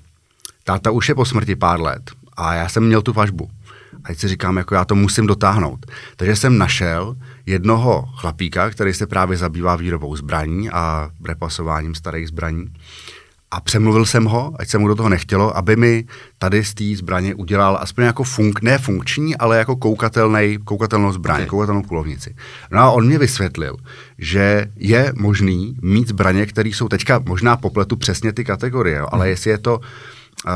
táta 0.64 0.90
už 0.90 1.08
je 1.08 1.14
po 1.14 1.24
smrti 1.24 1.56
pár 1.56 1.80
let 1.80 2.10
a 2.36 2.54
já 2.54 2.68
jsem 2.68 2.86
měl 2.86 3.02
tu 3.02 3.12
pažbu. 3.12 3.50
A 4.04 4.08
teď 4.08 4.18
si 4.18 4.28
říkám, 4.28 4.56
jako 4.56 4.74
já 4.74 4.84
to 4.84 4.94
musím 4.94 5.26
dotáhnout. 5.26 5.86
Takže 6.16 6.36
jsem 6.36 6.58
našel 6.58 7.16
jednoho 7.46 8.08
chlapíka, 8.16 8.70
který 8.70 8.94
se 8.94 9.06
právě 9.06 9.36
zabývá 9.36 9.76
výrobou 9.76 10.16
zbraní 10.16 10.70
a 10.70 11.10
repasováním 11.24 11.94
starých 11.94 12.28
zbraní. 12.28 12.72
A 13.50 13.60
přemluvil 13.60 14.06
jsem 14.06 14.24
ho, 14.24 14.52
ať 14.58 14.68
se 14.68 14.78
mu 14.78 14.88
do 14.88 14.94
toho 14.94 15.08
nechtělo, 15.08 15.56
aby 15.56 15.76
mi 15.76 16.04
tady 16.38 16.64
z 16.64 16.74
té 16.74 16.84
zbraně 16.96 17.34
udělal 17.34 17.78
aspoň 17.80 18.04
jako 18.04 18.24
funk, 18.24 18.62
ne 18.62 18.78
funkční, 18.78 19.36
ale 19.36 19.58
jako 19.58 19.76
koukatelný, 19.76 20.58
koukatelnou 20.64 21.12
zbraň, 21.12 21.36
okay. 21.36 21.46
koukatelnou 21.46 21.82
kulovnici. 21.82 22.36
No 22.70 22.80
a 22.80 22.90
on 22.90 23.06
mě 23.06 23.18
vysvětlil, 23.18 23.76
že 24.18 24.66
je 24.76 25.12
možný 25.16 25.76
mít 25.82 26.08
zbraně, 26.08 26.46
které 26.46 26.68
jsou 26.68 26.88
teďka 26.88 27.22
možná 27.26 27.56
popletu 27.56 27.96
přesně 27.96 28.32
ty 28.32 28.44
kategorie, 28.44 28.98
jo, 28.98 29.06
ale 29.10 29.28
jestli 29.28 29.50
je 29.50 29.58
to 29.58 29.78
uh, 29.78 30.52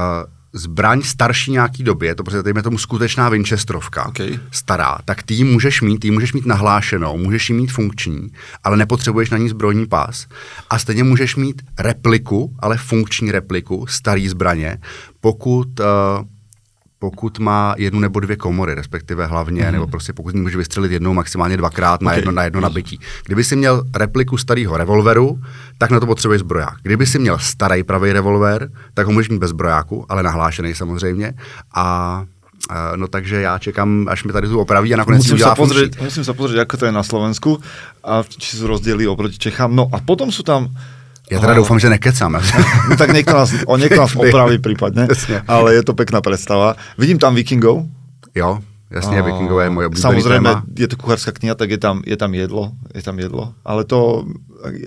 zbraň 0.53 1.03
starší 1.03 1.51
nějaký 1.51 1.83
době, 1.83 2.15
to 2.15 2.25
prostě 2.25 2.43
dejme 2.43 2.63
tomu 2.63 2.79
skutečná 2.79 3.29
Winchesterovka, 3.29 4.07
Okay. 4.09 4.39
stará, 4.51 4.99
tak 5.05 5.23
ty 5.23 5.35
ji 5.35 5.45
můžeš 5.45 5.83
mít, 5.83 5.99
ty 5.99 6.07
ji 6.07 6.11
můžeš 6.11 6.33
mít 6.33 6.47
nahlášenou, 6.47 7.17
můžeš 7.17 7.51
ji 7.51 7.57
mít 7.57 7.73
funkční, 7.73 8.29
ale 8.65 8.77
nepotřebuješ 8.77 9.31
na 9.31 9.39
ní 9.39 9.49
zbrojní 9.49 9.87
pás. 9.87 10.27
A 10.71 10.79
stejně 10.79 11.05
můžeš 11.05 11.37
mít 11.37 11.63
repliku, 11.79 12.57
ale 12.59 12.77
funkční 12.77 13.33
repliku, 13.33 13.87
starý 13.87 14.29
zbraně, 14.29 14.79
pokud, 15.21 15.81
uh, 15.81 15.87
pokud 16.99 17.39
má 17.39 17.75
jednu 17.79 18.01
nebo 18.01 18.21
dvě 18.21 18.37
komory, 18.37 18.75
respektive 18.75 19.27
hlavně, 19.27 19.63
mm-hmm. 19.63 19.73
nebo 19.73 19.87
prostě 19.87 20.13
pokud 20.13 20.35
můžeš 20.35 20.57
vystřelit 20.57 20.93
jednou, 20.93 21.15
maximálně 21.15 21.57
dvakrát 21.57 22.03
na 22.03 22.13
jedno, 22.13 22.33
na 22.33 22.45
jedno 22.45 22.61
nabití. 22.61 23.01
Kdyby 23.27 23.45
si 23.45 23.57
měl 23.57 23.85
repliku 23.97 24.37
starého 24.37 24.77
revolveru, 24.77 25.41
tak 25.79 25.91
na 25.91 26.01
to 26.01 26.07
potřebuješ 26.07 26.41
zbroják. 26.41 26.75
Kdyby 26.83 27.07
si 27.07 27.19
měl 27.19 27.39
starý 27.39 27.83
pravý 27.83 28.13
revolver, 28.13 28.71
tak 28.95 29.07
ho 29.07 29.13
můžeš 29.13 29.29
mít 29.29 29.39
bez 29.39 29.51
zbrojáku, 29.51 30.07
ale 30.09 30.23
nahlášený 30.23 30.75
samozřejmě. 30.75 31.35
A 31.75 32.25
No 32.97 33.09
takže 33.09 33.41
já 33.41 33.59
čekám, 33.59 34.07
až 34.11 34.25
mi 34.25 34.33
tady 34.33 34.49
tu 34.49 34.61
opraví 34.61 34.95
a 34.95 34.97
nakonec 34.97 35.23
si 35.23 35.33
Musím 35.33 35.35
udělá 35.35 35.55
pozrieť, 35.55 36.01
musím 36.05 36.25
sa 36.25 36.35
pozrieť, 36.37 36.69
ako 36.69 36.75
to 36.77 36.85
je 36.85 36.93
na 36.93 37.01
Slovensku 37.01 37.51
a 38.05 38.21
či 38.29 38.61
sú 38.61 38.69
rozdiely 38.69 39.09
oproti 39.09 39.41
Čechám. 39.41 39.73
No 39.73 39.89
a 39.89 40.05
potom 40.05 40.29
sú 40.29 40.45
tam... 40.45 40.69
Já 41.31 41.41
teda 41.41 41.53
Ah. 41.53 41.57
doufám, 41.57 41.79
že 41.79 41.89
nekecám. 41.89 42.33
No 42.91 42.97
tak 42.97 43.13
niekto 43.13 43.33
nás, 43.37 43.53
o, 43.67 43.77
niekto 43.77 44.01
nás 44.01 44.17
opraví 44.21 44.59
prípadne, 44.59 45.09
ale 45.49 45.75
je 45.75 45.83
to 45.85 45.93
pekná 45.95 46.21
predstava. 46.25 46.77
Vidím 46.99 47.19
tam 47.19 47.35
vikingov. 47.35 47.85
jo, 48.35 48.59
jasně, 48.91 49.23
vikingové 49.23 49.65
je 49.65 49.71
moje 49.71 49.87
oblíbený 49.87 50.03
Samozrejme, 50.03 50.49
téma. 50.51 50.63
je 50.79 50.89
to 50.89 50.97
kucharská 50.97 51.33
kniha, 51.33 51.55
tak 51.55 51.71
je 51.71 51.79
tam, 51.79 52.01
je 52.07 52.17
tam 52.17 52.33
jedlo, 52.35 52.73
je 52.95 53.03
tam 53.03 53.19
jedlo. 53.19 53.53
Ale 53.65 53.85
to, 53.85 54.25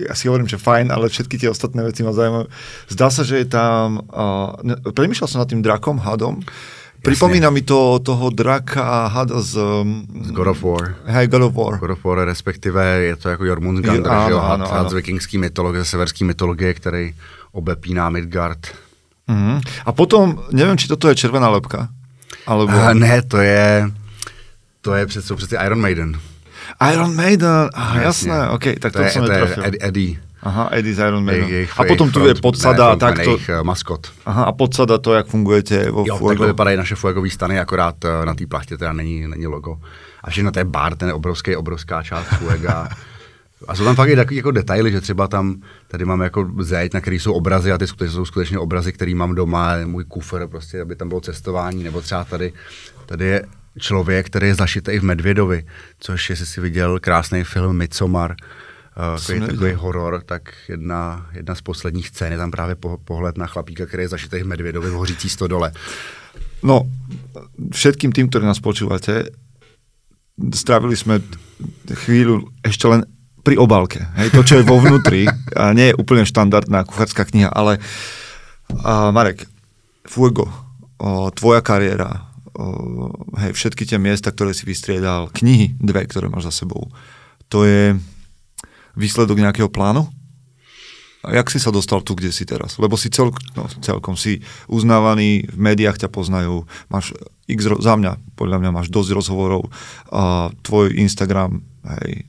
ja 0.08 0.14
si 0.18 0.26
hovorím, 0.28 0.48
že 0.50 0.58
fajn, 0.58 0.90
ale 0.92 1.08
všetky 1.08 1.38
tie 1.38 1.46
ostatné 1.50 1.82
veci 1.86 2.02
ma 2.02 2.10
zaujímajú. 2.12 2.46
Zdá 2.90 3.06
sa, 3.14 3.22
že 3.22 3.38
je 3.38 3.46
tam, 3.46 4.02
uh, 4.10 4.58
ne, 4.66 4.74
premýšľal 4.82 5.28
som 5.30 5.38
nad 5.40 5.48
tým 5.48 5.62
drakom, 5.62 6.02
hadom. 6.02 6.42
Pripomína 7.02 7.50
mi 7.50 7.62
to 7.62 7.98
toho 7.98 8.30
draka 8.30 8.82
a 8.82 9.06
hada 9.06 9.42
z... 9.42 9.56
Um, 9.58 10.06
Z 10.22 10.30
God 10.30 10.46
of 10.46 10.62
War. 10.62 10.94
Hej, 11.06 11.26
God 11.28 11.42
of 11.42 11.54
War. 11.54 11.78
God 11.78 11.90
of 11.90 12.04
War, 12.04 12.18
respektive 12.24 12.84
je 13.02 13.16
to 13.16 13.28
jako 13.28 13.44
Jormungandr, 13.44 14.06
Jo, 14.08 14.12
ano, 14.12 14.24
že 14.26 14.32
jo, 14.32 14.38
ano, 14.38 14.48
had, 14.48 14.60
ano. 14.60 14.78
had 14.78 14.90
z 14.90 14.92
vikingský 14.92 15.38
mytologie, 15.38 15.82
ze 15.82 15.84
severský 15.84 16.24
mytologie, 16.24 16.74
který 16.74 17.14
obepíná 17.52 18.10
Midgard. 18.10 18.66
Mhm. 19.28 19.60
A 19.86 19.92
potom, 19.92 20.38
neviem, 20.50 20.78
či 20.78 20.88
toto 20.88 21.08
je 21.08 21.14
červená 21.14 21.48
lepka. 21.48 21.88
Alebo... 22.46 22.74
A 22.74 22.94
ne, 22.94 23.22
to 23.22 23.38
je, 23.38 23.90
to 24.80 24.94
je 24.94 25.06
přece, 25.06 25.34
přece 25.34 25.56
Iron 25.66 25.80
Maiden. 25.80 26.18
Iron 26.92 27.14
Maiden, 27.14 27.70
aha, 27.74 28.00
Jasně. 28.00 28.30
jasné, 28.30 28.48
ok, 28.48 28.64
tak 28.78 28.92
to, 28.92 28.98
to 28.98 29.04
je, 29.04 29.10
som 29.10 29.26
to 29.26 29.32
je 29.32 29.78
Eddie. 29.80 30.18
Aha, 30.42 30.68
Eddie 30.72 30.94
z 30.94 30.98
Iron 30.98 31.24
Maiden. 31.24 31.48
Jejich, 31.48 31.80
a 31.80 31.84
potom 31.84 32.10
tu 32.10 32.26
je 32.26 32.34
podsada 32.34 32.92
a 32.92 32.96
takto. 32.96 33.30
Jejich 33.30 33.48
uh, 33.48 33.62
maskot. 33.62 34.12
Aha, 34.26 34.44
a 34.44 34.52
podsada 34.52 34.98
to, 34.98 35.14
jak 35.14 35.26
fungujete 35.26 35.90
vo 35.90 36.04
Jo, 36.06 36.16
Fuego. 36.16 36.28
takhle 36.28 36.46
vypadají 36.46 36.76
naše 36.76 36.94
fuegový 36.94 37.30
stany, 37.30 37.60
akorát 37.60 38.04
eh, 38.04 38.26
na 38.26 38.34
té 38.34 38.46
plachtě 38.46 38.76
teda 38.78 38.92
není, 38.92 39.28
není 39.28 39.46
logo. 39.46 39.78
A 40.24 40.30
všechno 40.30 40.50
to 40.50 40.58
je 40.58 40.64
bar, 40.64 40.96
ten 40.96 41.10
obrovský, 41.10 41.56
obrovská 41.56 42.02
část 42.02 42.26
fuega. 42.26 42.88
A 43.68 43.74
jsou 43.74 43.84
tam 43.84 43.94
fakt 43.94 44.08
i 44.08 44.16
takový 44.16 44.36
jako 44.36 44.50
detaily, 44.50 44.92
že 44.92 45.00
třeba 45.00 45.28
tam, 45.28 45.62
tady 45.88 46.04
máme 46.04 46.24
jako 46.24 46.50
zeď, 46.60 46.94
na 46.94 47.00
který 47.00 47.18
jsou 47.18 47.32
obrazy 47.32 47.72
a 47.72 47.78
ty 47.78 47.86
skutečně, 47.86 48.14
jsou 48.14 48.24
skutečně 48.24 48.58
obrazy, 48.58 48.92
který 48.92 49.14
mám 49.14 49.34
doma, 49.34 49.74
můj 49.84 50.04
kufr, 50.04 50.46
prostě, 50.46 50.80
aby 50.80 50.96
tam 50.96 51.08
bylo 51.08 51.20
cestování, 51.20 51.84
nebo 51.84 52.00
třeba 52.00 52.24
tady, 52.24 52.52
tady 53.06 53.24
je 53.24 53.46
člověk, 53.78 54.26
který 54.26 54.46
je 54.46 54.54
zašitý 54.54 54.98
v 54.98 55.02
Medvědovi, 55.02 55.64
což 55.98 56.30
jestli 56.30 56.46
si 56.46 56.60
viděl 56.60 57.00
krásný 57.00 57.44
film 57.44 57.76
Midsommar, 57.76 58.34
takový, 58.94 59.40
neviděl. 59.40 59.56
takový 59.56 59.72
horor, 59.72 60.22
tak 60.26 60.54
jedna, 60.68 61.26
jedna 61.32 61.54
z 61.54 61.60
posledních 61.60 62.08
scén 62.08 62.32
je 62.32 62.38
tam 62.38 62.50
právě 62.50 62.74
po, 62.74 62.98
pohled 63.04 63.38
na 63.38 63.46
chlapíka, 63.46 63.86
který 63.86 64.02
je 64.02 64.08
zašitý 64.08 64.38
v 64.38 64.46
Medvědovi 64.46 64.90
v 64.90 64.94
hořící 64.94 65.28
stodole. 65.28 65.72
No, 66.62 66.86
všetkým 67.74 68.14
tým, 68.14 68.30
ktorí 68.30 68.46
nás 68.46 68.62
počúvate, 68.62 69.34
strávili 70.54 70.94
sme 70.94 71.18
chvíľu 72.06 72.46
ešte 72.62 72.86
len 72.86 73.02
pri 73.42 73.58
obálke. 73.58 73.98
Hej, 74.14 74.30
to, 74.30 74.46
čo 74.46 74.54
je 74.62 74.64
vo 74.66 74.78
vnútri, 74.78 75.26
a 75.60 75.74
nie 75.74 75.90
je 75.90 75.98
úplne 75.98 76.22
štandardná 76.22 76.86
kuchárska 76.86 77.26
kniha, 77.26 77.50
ale 77.50 77.82
a 78.86 79.10
Marek, 79.10 79.44
Fuego, 80.06 80.46
o, 81.02 81.28
tvoja 81.34 81.60
kariéra, 81.66 82.30
o, 82.54 83.10
hej, 83.42 83.58
všetky 83.58 83.82
tie 83.82 83.98
miesta, 83.98 84.30
ktoré 84.30 84.54
si 84.54 84.62
vystriedal, 84.62 85.34
knihy, 85.34 85.74
dve, 85.82 86.06
ktoré 86.06 86.30
máš 86.30 86.54
za 86.54 86.62
sebou, 86.62 86.94
to 87.50 87.66
je 87.66 87.98
výsledok 88.96 89.38
nejakého 89.38 89.68
plánu? 89.68 90.08
A 91.22 91.38
jak 91.38 91.54
si 91.54 91.62
sa 91.62 91.70
dostal 91.70 92.02
tu, 92.02 92.18
kde 92.18 92.34
si 92.34 92.42
teraz? 92.42 92.82
Lebo 92.82 92.98
si 92.98 93.06
cel, 93.06 93.30
no, 93.54 93.70
celkom 93.78 94.18
si 94.18 94.42
uznávaný, 94.66 95.46
v 95.54 95.58
médiách 95.70 96.02
ťa 96.02 96.10
poznajú, 96.10 96.66
máš 96.90 97.14
x, 97.46 97.62
za 97.78 97.94
mňa, 97.94 98.18
podľa 98.34 98.58
mňa 98.58 98.70
máš 98.74 98.90
dosť 98.90 99.10
rozhovorov, 99.14 99.70
a 100.10 100.50
tvoj 100.66 100.90
Instagram 100.98 101.62
hej, 101.86 102.26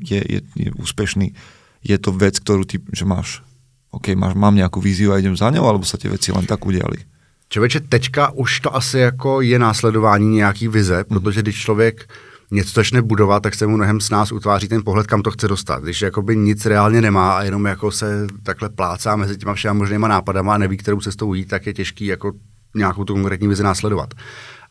je, 0.00 0.20
je, 0.24 0.40
je 0.56 0.68
úspešný. 0.80 1.36
Je 1.84 1.96
to 2.00 2.16
vec, 2.16 2.40
ktorú 2.40 2.64
ty, 2.64 2.80
že 2.96 3.04
máš, 3.04 3.44
OK, 3.92 4.16
máš, 4.16 4.32
mám 4.40 4.56
nejakú 4.56 4.80
víziu 4.80 5.12
a 5.12 5.20
idem 5.20 5.36
za 5.36 5.52
ňou, 5.52 5.68
alebo 5.68 5.84
sa 5.84 6.00
tie 6.00 6.08
veci 6.08 6.32
len 6.32 6.48
tak 6.48 6.64
udiali? 6.64 7.04
Člověče, 7.48 7.80
teďka 7.80 8.30
už 8.30 8.60
to 8.60 8.76
asi 8.76 8.98
jako 8.98 9.40
je 9.40 9.58
následování 9.58 10.36
nějaký 10.36 10.68
vize, 10.68 11.04
protože 11.04 11.42
když 11.42 11.60
člověk 11.60 12.08
něco 12.50 12.72
začne 12.72 13.02
budovat, 13.02 13.42
tak 13.42 13.54
se 13.54 13.66
mu 13.66 13.76
mnohem 13.76 14.00
s 14.00 14.10
nás 14.10 14.32
utváří 14.32 14.68
ten 14.68 14.84
pohled, 14.84 15.06
kam 15.06 15.22
to 15.22 15.30
chce 15.30 15.48
dostat. 15.48 15.82
Když 15.82 16.02
jakoby 16.02 16.36
nic 16.36 16.66
reálně 16.66 17.00
nemá 17.00 17.32
a 17.32 17.42
jenom 17.42 17.66
jako 17.66 17.90
se 17.90 18.26
takhle 18.42 18.68
plácá 18.68 19.16
mezi 19.16 19.36
těma 19.36 19.54
všema 19.54 19.74
možnýma 19.74 20.08
nápadama 20.08 20.54
a 20.54 20.58
neví, 20.58 20.76
kterou 20.76 21.00
cestou 21.00 21.34
jít, 21.34 21.48
tak 21.48 21.66
je 21.66 21.74
těžký 21.74 22.06
jako 22.06 22.32
nějakou 22.74 23.04
tu 23.04 23.14
konkrétní 23.14 23.48
vizi 23.48 23.62
následovat. 23.62 24.14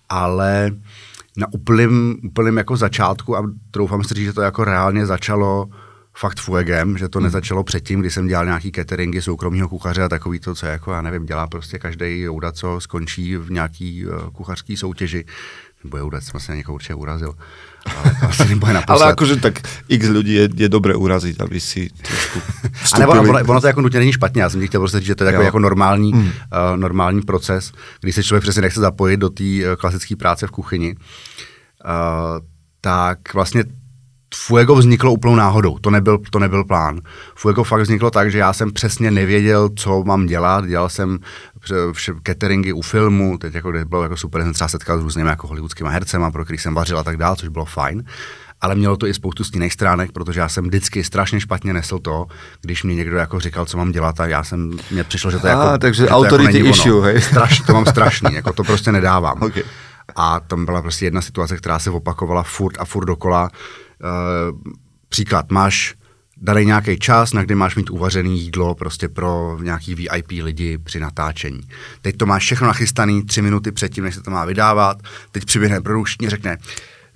Ale 0.10 0.72
na 1.38 1.48
úplným, 1.54 2.18
úplným 2.24 2.58
jako 2.58 2.78
začátku, 2.78 3.38
a 3.38 3.52
troufám 3.72 4.04
si 4.04 4.14
říct, 4.14 4.26
že 4.26 4.34
to 4.34 4.42
jako 4.42 4.64
reálně 4.64 5.06
začalo 5.06 5.70
fakt 6.18 6.40
fuegem, 6.40 6.98
že 6.98 7.10
to 7.10 7.20
nezačalo 7.20 7.64
předtím, 7.64 8.00
kdy 8.00 8.12
jsem 8.12 8.28
dělal 8.28 8.46
nějaký 8.46 8.72
cateringy 8.72 9.22
soukromního 9.22 9.70
kuchaře 9.70 10.04
a 10.04 10.10
takový 10.10 10.40
to, 10.40 10.56
co 10.56 10.66
jako, 10.66 10.92
já 10.92 11.02
nevím, 11.02 11.26
dělá 11.26 11.48
prostě 11.48 11.80
každý 11.80 12.22
jouda, 12.22 12.52
co 12.52 12.80
skončí 12.80 13.38
v 13.38 13.52
nějaký 13.52 14.06
uh, 14.06 14.30
kuchařský 14.30 14.78
soutěži. 14.78 15.26
Nebo 15.84 15.98
jouda, 15.98 16.22
jsem 16.22 16.40
se 16.40 16.52
na 16.52 16.56
někoho 16.56 16.76
určitě 16.76 16.94
urazil. 16.94 17.34
Ale 17.96 18.16
to 18.20 18.26
asi 18.26 18.50
nebude 18.50 18.74
naposled. 18.74 19.04
Ale 19.04 19.12
akože 19.12 19.36
tak 19.40 19.62
x 19.88 20.12
ľudí 20.12 20.34
je, 20.36 20.46
je 20.52 20.68
dobre 20.68 20.92
uraziť, 20.92 21.40
aby 21.40 21.56
si 21.62 21.88
trošku 21.88 22.40
A 22.94 23.00
nebo, 23.00 23.12
ono, 23.12 23.40
ono 23.48 23.62
to 23.62 23.68
jako 23.68 23.82
nutně 23.82 24.00
není 24.00 24.14
špatně, 24.14 24.42
já 24.42 24.50
jsem 24.50 24.68
chtěl 24.68 24.82
prostě 24.82 25.00
říct, 25.00 25.08
že 25.08 25.16
to 25.16 25.24
je 25.24 25.32
takový 25.32 25.44
Jo. 25.44 25.48
jako 25.48 25.60
normální, 25.60 26.14
mm. 26.14 26.20
uh, 26.20 26.32
normální 26.76 27.22
proces, 27.22 27.72
kdy 28.02 28.14
se 28.14 28.24
člověk 28.24 28.44
přesně 28.44 28.62
nechce 28.62 28.80
zapojit 28.80 29.18
do 29.18 29.30
té 29.30 29.44
uh, 29.44 29.76
klasické 29.76 30.16
práce 30.16 30.48
v 30.48 30.52
kuchyni. 30.52 30.96
tak 32.82 33.34
vlastně 33.34 33.64
Fuego 34.36 34.76
vzniklo 34.76 35.12
úplnou 35.12 35.36
náhodou, 35.36 35.78
to 35.78 35.90
nebyl, 35.90 36.18
to 36.30 36.40
nebyl 36.40 36.64
plán. 36.64 37.02
Fuego 37.36 37.64
fakt 37.64 37.82
vzniklo 37.82 38.12
tak, 38.12 38.32
že 38.32 38.38
já 38.38 38.54
jsem 38.54 38.72
přesně 38.72 39.12
nevěděl, 39.12 39.70
co 39.76 40.04
mám 40.04 40.26
dělat, 40.26 40.66
dělal 40.66 40.90
jsem 40.90 41.20
cateringy 42.24 42.74
u 42.74 42.82
filmu, 42.82 43.38
teď 43.38 43.56
jako 43.56 43.72
bylo 43.86 44.04
jako 44.04 44.18
super, 44.18 44.44
jsem 44.44 44.54
třeba 44.54 44.68
setkal 44.68 45.00
s 45.00 45.04
různými 45.04 45.30
jako 45.30 45.48
hollywoodskými 45.48 45.90
hercema, 45.90 46.32
pro 46.32 46.44
který 46.44 46.58
jsem 46.58 46.74
vařil 46.74 47.00
a 47.00 47.04
tak 47.04 47.18
dál, 47.18 47.36
což 47.36 47.50
bylo 47.50 47.66
fajn. 47.66 48.04
Ale 48.62 48.76
mělo 48.76 48.98
to 48.98 49.08
i 49.08 49.14
spoustu 49.14 49.44
stinných 49.44 49.74
stránek, 49.74 50.12
protože 50.12 50.40
já 50.40 50.50
jsem 50.50 50.64
vždycky 50.66 51.04
strašně 51.04 51.40
špatně 51.40 51.74
nesl 51.74 52.00
to, 52.00 52.26
když 52.62 52.84
mi 52.84 52.96
někdo 52.96 53.18
jako 53.18 53.40
říkal, 53.40 53.66
co 53.66 53.78
mám 53.78 53.92
dělat 53.92 54.20
a 54.20 54.26
já 54.26 54.44
jsem, 54.44 54.72
mně 54.92 55.04
přišlo, 55.04 55.32
že 55.32 55.40
to 55.40 55.48
je 55.48 55.52
jako... 55.52 55.62
A, 55.62 55.78
takže 55.78 56.10
authority 56.10 56.58
jako 56.58 56.70
issue, 56.70 57.04
hej? 57.04 57.22
Straš, 57.22 57.60
to 57.60 57.74
mám 57.74 57.86
strašný, 57.86 58.34
jako 58.34 58.54
to 58.54 58.64
prostě 58.64 58.92
nedávám. 58.92 59.38
Okay. 59.44 59.64
A 60.16 60.40
tam 60.40 60.66
byla 60.66 60.82
prostě 60.82 61.06
jedna 61.06 61.22
situace, 61.22 61.58
která 61.58 61.80
se 61.80 61.90
opakovala 61.90 62.44
furt 62.44 62.76
a 62.80 62.86
furt 62.86 63.06
dokola. 63.06 63.50
Uh, 64.04 64.58
příklad, 65.10 65.52
máš 65.52 65.96
daný 66.42 66.66
nějaký 66.66 67.00
čas, 67.00 67.34
na 67.34 67.44
kdy 67.44 67.56
máš 67.56 67.76
mít 67.76 67.90
uvařený 67.90 68.42
jídlo 68.42 68.76
prostě 68.76 69.08
pro 69.08 69.58
nějaký 69.62 69.96
VIP 69.96 70.32
lidi 70.44 70.78
při 70.78 71.00
natáčení. 71.00 71.62
Teď 72.02 72.18
to 72.18 72.26
máš 72.26 72.44
všechno 72.44 72.68
nachystaný 72.68 73.26
tři 73.26 73.42
minuty 73.42 73.72
předtím, 73.72 74.04
než 74.04 74.16
se 74.16 74.22
to 74.22 74.32
má 74.32 74.46
vydávat. 74.46 74.98
Teď 75.32 75.46
přiběhne 75.46 75.82
produkční 75.82 76.30
řekne, 76.30 76.58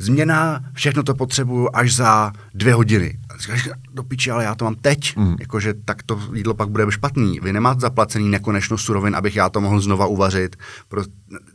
změna, 0.02 0.62
všechno 0.74 1.04
to 1.04 1.16
potřebuju 1.16 1.70
až 1.74 1.96
za 1.96 2.32
dvě 2.54 2.74
hodiny. 2.74 3.20
A 3.30 3.38
říkáš, 3.38 3.70
do 3.94 4.04
piči, 4.04 4.32
ale 4.32 4.44
já 4.44 4.56
to 4.56 4.66
mám 4.66 4.76
teď, 4.76 5.18
mm. 5.18 5.36
jakože 5.40 5.74
tak 5.86 6.04
to 6.04 6.22
jídlo 6.34 6.54
pak 6.54 6.70
bude 6.70 6.86
špatný. 6.90 7.40
Vy 7.44 7.54
nemáte 7.54 7.80
zaplacený 7.80 8.30
nekonečno 8.30 8.78
surovin, 8.78 9.16
abych 9.16 9.36
já 9.36 9.50
to 9.50 9.62
mohl 9.62 9.80
znova 9.80 10.06
uvařit. 10.06 10.56
Pro... 10.88 11.04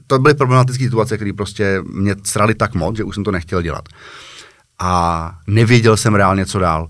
To 0.07 0.19
byly 0.19 0.35
problematické 0.35 0.85
situace, 0.85 1.17
které 1.17 1.33
prostě 1.33 1.83
mě 1.93 2.17
srali 2.25 2.55
tak 2.55 2.75
moc, 2.75 2.97
že 2.97 3.05
už 3.05 3.15
jsem 3.15 3.25
to 3.25 3.31
nechtěl 3.31 3.63
dělat. 3.63 3.89
A 4.79 5.33
nevěděl 5.47 5.97
jsem 5.97 6.15
reálně, 6.15 6.47
co 6.47 6.59
dál. 6.59 6.89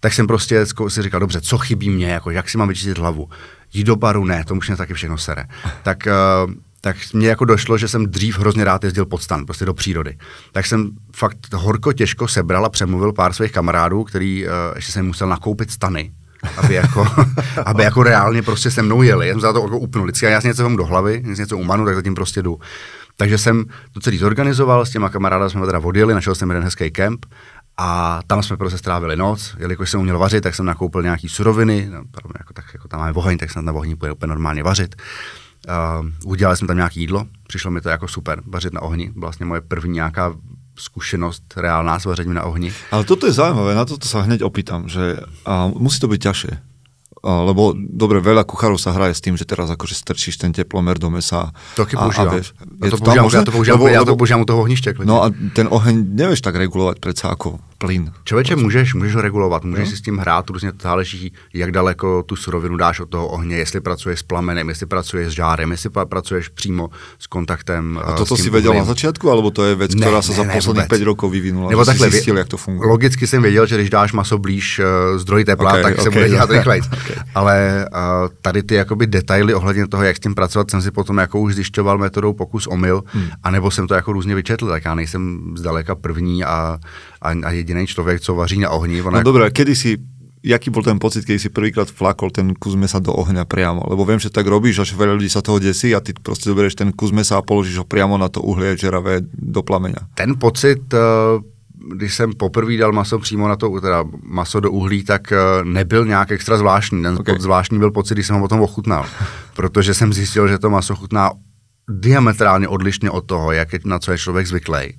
Tak 0.00 0.12
jsem 0.12 0.26
prostě 0.26 0.66
si 0.88 1.02
říkal, 1.02 1.20
dobře, 1.20 1.40
co 1.40 1.58
chybí 1.58 1.90
mě, 1.90 2.06
jako, 2.06 2.30
jak 2.30 2.48
si 2.48 2.58
mám 2.58 2.68
vyčistit 2.68 2.98
hlavu. 2.98 3.28
Jít 3.72 3.84
do 3.84 3.96
baru, 3.96 4.24
ne, 4.24 4.44
to 4.44 4.54
už 4.54 4.68
mě 4.68 4.76
taky 4.76 4.94
všechno 4.94 5.18
sere. 5.18 5.44
Tak 5.82 5.98
uh, 6.46 6.52
tak 6.80 6.96
mě 7.12 7.28
jako 7.28 7.44
došlo, 7.44 7.78
že 7.78 7.88
jsem 7.88 8.06
dřív 8.06 8.38
hrozně 8.38 8.64
rád 8.64 8.84
jezdil 8.84 9.06
pod 9.06 9.22
stan, 9.22 9.46
prostě 9.46 9.64
do 9.64 9.74
přírody. 9.74 10.18
Tak 10.52 10.66
jsem 10.66 10.90
fakt 11.16 11.52
horko 11.54 11.92
těžko 11.92 12.28
sebral 12.28 12.64
a 12.64 12.68
přemluvil 12.68 13.12
pár 13.12 13.32
svých 13.32 13.52
kamarádů, 13.52 14.04
který 14.04 14.46
uh, 14.46 14.52
ještě 14.76 14.92
jsem 14.92 15.06
musel 15.06 15.28
nakoupit 15.28 15.70
stany, 15.70 16.12
aby 16.56 16.74
jako, 16.74 17.06
aby 17.66 17.82
jako 17.82 18.02
reálně 18.02 18.42
prostě 18.42 18.70
se 18.70 18.82
mnou 18.82 19.02
jeli. 19.02 19.28
Já 19.28 19.34
jsem 19.34 19.40
za 19.40 19.52
to 19.52 19.62
jako 19.62 19.78
upnul. 19.78 20.04
Vždycky 20.04 20.26
já 20.26 20.40
si 20.40 20.46
něco 20.46 20.62
vám 20.62 20.76
do 20.76 20.84
hlavy, 20.84 21.22
něco 21.24 21.58
umanu, 21.58 21.84
tak 21.84 21.94
zatím 21.94 22.14
prostě 22.14 22.42
jdu. 22.42 22.58
Takže 23.16 23.38
jsem 23.38 23.64
to 23.92 24.00
celý 24.00 24.18
zorganizoval, 24.18 24.86
s 24.86 24.90
těma 24.90 25.08
kamarády 25.08 25.50
jsme 25.50 25.66
teda 25.66 25.78
odjeli, 25.78 26.14
našel 26.14 26.34
jsem 26.34 26.50
jeden 26.50 26.64
hezký 26.64 26.90
kemp 26.90 27.26
a 27.76 28.20
tam 28.26 28.42
jsme 28.42 28.56
prostě 28.56 28.78
strávili 28.78 29.16
noc, 29.16 29.54
jelikož 29.58 29.90
jsem 29.90 30.00
uměl 30.00 30.18
vařit, 30.18 30.40
tak 30.40 30.54
jsem 30.54 30.66
nakoupil 30.66 31.02
nějaký 31.02 31.28
suroviny, 31.28 31.88
no, 31.92 32.02
jako, 32.38 32.52
tak 32.52 32.64
jako 32.74 32.88
tam 32.88 33.00
máme 33.00 33.12
oheň, 33.12 33.38
tak 33.38 33.50
jsem 33.50 33.64
na 33.64 33.72
ohni 33.72 33.96
půjde 33.96 34.12
úplně 34.12 34.28
normálně 34.28 34.62
vařit. 34.62 34.96
Uh, 35.68 36.30
udělali 36.30 36.56
jsme 36.56 36.66
tam 36.66 36.76
nějaké 36.76 37.00
jídlo, 37.00 37.26
přišlo 37.48 37.70
mi 37.70 37.80
to 37.80 37.88
jako 37.88 38.08
super, 38.08 38.42
vařit 38.46 38.72
na 38.72 38.82
ohni, 38.82 39.12
vlastně 39.16 39.46
moje 39.46 39.60
první 39.60 39.94
nějaká 39.94 40.34
zkušenost 40.78 41.42
reálná 41.56 41.98
s 41.98 42.04
vařením 42.04 42.34
na 42.34 42.42
ohni. 42.42 42.72
Ale 42.90 43.04
toto 43.04 43.26
je 43.26 43.32
zaujímavé, 43.32 43.74
na 43.74 43.84
toto 43.84 44.04
sa 44.08 44.20
hneď 44.20 44.44
opýtam, 44.44 44.88
že 44.88 45.16
a 45.48 45.66
musí 45.72 46.00
to 46.00 46.08
byť 46.08 46.20
ťažšie 46.20 46.75
lebo 47.26 47.74
dobre, 47.74 48.22
veľa 48.22 48.46
kuchárov 48.46 48.78
sa 48.78 48.94
hraje 48.94 49.18
s 49.18 49.20
tým, 49.20 49.34
že 49.34 49.42
teraz 49.42 49.66
akože 49.66 49.98
strčíš 49.98 50.38
ten 50.38 50.54
teplomer 50.54 50.94
do 50.94 51.10
mesa. 51.10 51.50
To 51.74 51.82
a, 51.82 52.06
a 52.06 52.22
vieš, 52.30 52.54
je 52.54 52.86
ja 52.86 52.90
to, 52.94 52.98
používam, 53.02 53.26
ja 53.26 53.42
to 53.42 53.52
používam, 53.52 53.78
lebo, 53.82 53.86
ja 53.90 54.02
to 54.06 54.14
používam 54.14 54.40
u 54.42 54.48
toho 54.48 54.60
ohniště. 54.62 54.94
No 55.04 55.26
a 55.26 55.34
ten 55.54 55.66
oheň 55.66 56.14
nevieš 56.14 56.40
tak 56.40 56.54
regulovať 56.54 57.02
predsa 57.02 57.34
ako 57.34 57.58
plyn. 57.78 58.12
Člověče, 58.24 58.56
můžeš, 58.56 58.94
můžeš 58.94 59.14
ho 59.14 59.20
regulovat, 59.20 59.64
můžeš 59.64 59.84
no? 59.84 59.90
si 59.90 59.96
s 59.96 60.00
tím 60.00 60.18
hrát, 60.18 60.50
různě 60.50 60.72
to 60.72 60.78
záleží, 60.82 61.32
jak 61.54 61.72
daleko 61.72 62.22
tu 62.22 62.36
surovinu 62.36 62.76
dáš 62.76 63.00
od 63.00 63.08
toho 63.08 63.28
ohně, 63.28 63.56
jestli 63.56 63.80
pracuješ 63.80 64.20
s 64.20 64.22
plamenem, 64.22 64.68
jestli 64.68 64.86
pracuješ 64.86 65.28
s 65.28 65.30
žárem, 65.30 65.70
jestli 65.70 65.90
pracuješ 66.08 66.48
přímo 66.48 66.90
s 67.18 67.26
kontaktem. 67.26 68.00
A 68.04 68.12
toto 68.12 68.36
si 68.36 68.50
věděl 68.50 68.74
na 68.74 68.84
začátku, 68.84 69.30
alebo 69.30 69.50
to 69.50 69.64
je 69.64 69.74
věc, 69.74 69.94
ne, 69.94 70.00
která 70.00 70.22
se 70.22 70.32
za 70.32 70.44
posledních 70.44 70.86
5 70.88 71.02
rokov 71.02 71.32
vyvinula? 71.32 71.70
Nebo 71.70 71.84
takhle, 71.84 72.10
zjistil, 72.10 72.38
jak 72.38 72.48
to 72.48 72.56
funguje? 72.56 72.88
Logicky 72.88 73.26
jsem 73.26 73.42
věděl, 73.42 73.66
že 73.66 73.76
když 73.76 73.90
dáš 73.90 74.12
maso 74.12 74.38
blíž 74.38 74.78
uh, 74.78 75.18
zdroji 75.18 75.44
tepla, 75.44 75.70
okay, 75.70 75.82
tak 75.82 75.92
okay, 75.92 76.04
se 76.04 76.10
bude 76.10 76.28
dělat 76.28 76.50
rychleji. 76.50 76.82
okay. 76.92 77.16
Ale 77.34 77.86
uh, 77.92 77.98
tady 78.42 78.62
ty 78.62 78.74
jakoby 78.74 79.06
detaily 79.06 79.54
ohledně 79.54 79.88
toho, 79.88 80.02
jak 80.02 80.16
s 80.16 80.20
tím 80.20 80.34
pracovat, 80.34 80.70
jsem 80.70 80.82
si 80.82 80.90
potom 80.90 81.18
jako 81.18 81.40
už 81.40 81.54
zjišťoval 81.54 81.98
metodou 81.98 82.32
pokus 82.32 82.66
omyl, 82.66 83.02
hmm. 83.06 83.28
anebo 83.42 83.70
jsem 83.70 83.86
to 83.86 83.94
jako 83.94 84.12
různě 84.12 84.34
vyčetl, 84.34 84.68
tak 84.68 84.84
já 84.84 84.94
nejsem 84.94 85.54
zdaleka 85.56 85.94
první 85.94 86.44
a, 86.44 86.78
a, 87.26 87.34
a 87.44 87.50
jediný 87.50 87.86
člověk, 87.86 88.20
co 88.20 88.34
vaří 88.34 88.58
na 88.58 88.70
ohni. 88.70 89.02
no 89.02 89.10
jako... 89.10 89.22
dobré, 89.22 89.50
kedy 89.50 89.76
si 89.76 89.98
jaký 90.46 90.70
bol 90.70 90.86
ten 90.86 91.02
pocit, 91.02 91.26
keď 91.26 91.42
si 91.42 91.50
prvýkrát 91.50 91.90
flakol 91.90 92.30
ten 92.30 92.54
kus 92.54 92.78
mesa 92.78 93.02
do 93.02 93.10
ohňa 93.10 93.42
priamo? 93.50 93.82
Lebo 93.82 94.06
viem, 94.06 94.22
že 94.22 94.30
tak 94.30 94.46
robíš, 94.46 94.78
až 94.78 94.94
veľa 94.94 95.18
ľudí 95.18 95.26
sa 95.26 95.42
toho 95.42 95.58
desí 95.58 95.90
a 95.90 95.98
ty 95.98 96.14
proste 96.14 96.46
zoberieš 96.46 96.78
ten 96.78 96.94
kus 96.94 97.10
mesa 97.10 97.34
a 97.34 97.42
položíš 97.42 97.82
ho 97.82 97.86
priamo 97.86 98.14
na 98.14 98.30
to 98.30 98.46
uhlie 98.46 98.78
žeravé 98.78 99.26
do 99.26 99.66
plameňa. 99.66 100.14
Ten 100.14 100.38
pocit, 100.38 100.86
eh, 100.94 100.98
když 101.74 102.14
jsem 102.14 102.30
poprvé 102.38 102.78
dal 102.78 102.94
maso 102.94 103.18
přímo 103.18 103.48
na 103.48 103.56
to, 103.56 103.80
teda 103.80 104.04
maso 104.22 104.60
do 104.60 104.70
uhlí, 104.70 105.02
tak 105.02 105.32
eh, 105.32 105.36
nebyl 105.66 106.06
nějak 106.06 106.30
extra 106.30 106.58
zvláštní. 106.58 107.02
Ten 107.02 107.14
okay. 107.20 107.36
zvláštní 107.38 107.78
byl 107.78 107.90
pocit, 107.90 108.14
když 108.14 108.26
jsem 108.26 108.36
ho 108.36 108.42
potom 108.42 108.60
ochutnal. 108.60 109.06
Protože 109.56 109.94
jsem 109.94 110.12
zjistil, 110.12 110.48
že 110.48 110.58
to 110.58 110.70
maso 110.70 110.94
chutná 110.94 111.30
diametrálně 111.90 112.68
odlišně 112.68 113.10
od 113.10 113.26
toho, 113.26 113.52
jak 113.52 113.72
je, 113.72 113.78
na 113.84 113.98
co 113.98 114.12
je 114.12 114.18
člověk 114.18 114.46
zvyklý. 114.46 114.94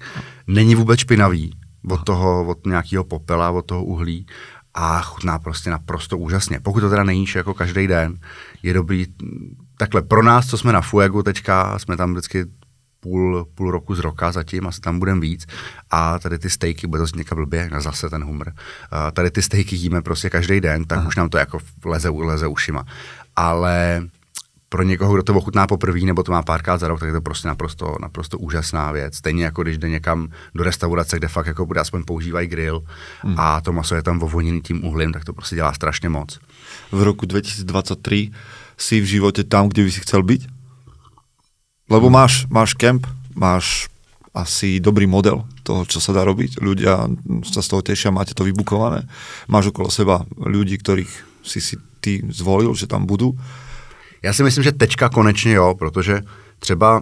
Není 0.48 0.76
vůbec 0.76 1.00
špinavý 1.00 1.52
od 1.90 2.04
toho, 2.04 2.46
od 2.46 2.66
nějakého 2.66 3.04
popela, 3.04 3.52
od 3.52 3.66
toho 3.66 3.84
uhlí 3.84 4.28
a 4.74 5.02
chutná 5.02 5.40
prostě 5.40 5.70
naprosto 5.70 6.18
úžasně. 6.18 6.60
Pokud 6.60 6.80
to 6.80 6.90
teda 6.90 7.04
nejíš 7.04 7.36
jako 7.36 7.54
každý 7.54 7.88
den, 7.88 8.20
je 8.64 8.74
dobrý, 8.74 9.06
takhle 9.78 10.02
pro 10.02 10.24
nás, 10.24 10.48
co 10.48 10.58
jsme 10.58 10.74
na 10.74 10.82
Fuegu 10.82 11.24
teďka, 11.24 11.80
jsme 11.80 11.98
tam 11.98 12.12
vždycky 12.12 12.46
půl, 13.00 13.48
půl 13.56 13.72
roku 13.72 13.96
z 13.96 14.00
roka 14.00 14.32
zatím, 14.32 14.68
asi 14.68 14.82
tam 14.82 15.00
budeme 15.00 15.22
víc. 15.22 15.46
A 15.92 16.20
tady 16.20 16.40
ty 16.40 16.50
stejky, 16.50 16.88
bude 16.88 17.00
to 17.00 17.06
zněka 17.06 17.36
blbě, 17.36 17.70
na 17.70 17.82
zase 17.82 18.10
ten 18.10 18.24
humor. 18.24 18.54
A 18.92 19.12
tady 19.12 19.32
ty 19.32 19.42
stejky 19.42 19.76
jíme 19.76 20.02
prostě 20.02 20.30
každý 20.30 20.62
den, 20.62 20.86
tak 20.86 20.98
Aha. 20.98 21.08
už 21.08 21.16
nám 21.16 21.30
to 21.30 21.38
jako 21.38 21.60
leze, 21.86 22.10
leze 22.10 22.48
ušima. 22.48 22.86
Ale 23.36 24.02
pro 24.70 24.84
někoho, 24.84 25.14
kdo 25.14 25.24
to 25.24 25.34
ochutná 25.34 25.68
poprvé 25.68 26.00
nebo 26.00 26.24
to 26.24 26.32
má 26.32 26.42
párkrát 26.42 26.78
za 26.78 26.88
rok, 26.88 27.00
tak 27.00 27.08
je 27.08 27.14
to 27.14 27.22
prostě 27.22 27.48
naprosto, 27.48 27.96
naprosto 28.02 28.38
úžasná 28.38 28.92
věc. 28.92 29.16
Stejně 29.16 29.44
jako 29.44 29.64
když 29.64 29.78
jde 29.78 29.90
někam 29.90 30.28
do 30.56 30.64
restaurace, 30.64 31.18
kde 31.18 31.28
fakt 31.28 31.48
jako 31.48 31.66
bude 31.66 31.80
aspoň 31.80 32.04
používají 32.04 32.48
grill 32.48 32.84
hmm. 33.22 33.36
a 33.38 33.62
to 33.62 33.74
maso 33.74 33.96
je 33.96 34.04
tam 34.04 34.20
vovoněný 34.20 34.62
tím 34.62 34.86
uhlím, 34.86 35.14
tak 35.14 35.26
to 35.26 35.34
prostě 35.34 35.56
dělá 35.56 35.74
strašně 35.74 36.10
moc. 36.10 36.40
V 36.92 37.04
roku 37.04 37.26
2023 37.26 38.32
si 38.78 39.02
v 39.02 39.06
životě 39.06 39.44
tam, 39.44 39.70
kde 39.70 39.84
by 39.84 39.92
si 39.92 40.00
chcel 40.00 40.24
být? 40.24 40.48
Lebo 41.90 42.10
máš, 42.10 42.46
máš 42.50 42.74
kemp, 42.74 43.08
máš 43.36 43.88
asi 44.36 44.78
dobrý 44.78 45.08
model 45.08 45.50
toho, 45.66 45.88
čo 45.90 45.98
sa 45.98 46.14
dá 46.14 46.22
robiť. 46.22 46.62
Ľudia 46.62 47.10
sa 47.48 47.62
z 47.66 47.68
toho 47.74 47.82
tešia, 47.82 48.14
máte 48.14 48.38
to 48.38 48.46
vybukované. 48.46 49.10
Máš 49.50 49.74
okolo 49.74 49.90
seba 49.90 50.30
ľudí, 50.38 50.78
ktorých 50.78 51.10
si 51.42 51.58
si 51.58 51.76
ty 52.04 52.22
zvolil, 52.30 52.70
že 52.78 52.86
tam 52.86 53.10
budú 53.10 53.34
já 54.24 54.34
si 54.34 54.44
myslím, 54.44 54.64
že 54.64 54.72
tečka 54.72 55.10
konečně 55.10 55.54
jo, 55.54 55.76
protože 55.80 56.22
třeba 56.60 57.02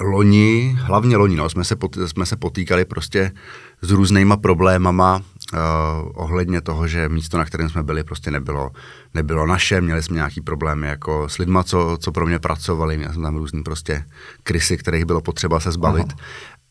loni, 0.00 0.78
hlavně 0.80 1.16
loni, 1.16 1.36
no, 1.36 1.48
jsme, 1.48 1.64
se 1.64 1.76
pot, 1.76 1.96
jsme 2.06 2.26
se 2.26 2.36
potýkali 2.36 2.84
prostě 2.84 3.32
s 3.82 3.90
různýma 3.90 4.36
problémama 4.36 5.16
uh, 5.16 5.60
ohledně 6.14 6.60
toho, 6.60 6.88
že 6.88 7.08
místo, 7.08 7.38
na 7.38 7.44
kterém 7.44 7.68
jsme 7.68 7.82
byli, 7.82 8.04
prostě 8.04 8.30
nebylo, 8.30 8.70
nebylo 9.14 9.46
naše, 9.46 9.80
měli 9.80 10.02
jsme 10.02 10.16
nějaký 10.16 10.40
problémy 10.40 10.86
jako 10.86 11.28
s 11.28 11.38
lidma, 11.38 11.64
co, 11.64 11.98
co 12.00 12.12
pro 12.12 12.26
mě 12.26 12.38
pracovali, 12.38 12.98
měl 12.98 13.12
jsem 13.12 13.22
tam 13.22 13.36
různý 13.36 13.62
prostě 13.62 14.04
krysy, 14.42 14.76
kterých 14.76 15.04
bylo 15.04 15.20
potřeba 15.20 15.60
se 15.60 15.72
zbavit. 15.72 16.06
Aha. 16.08 16.18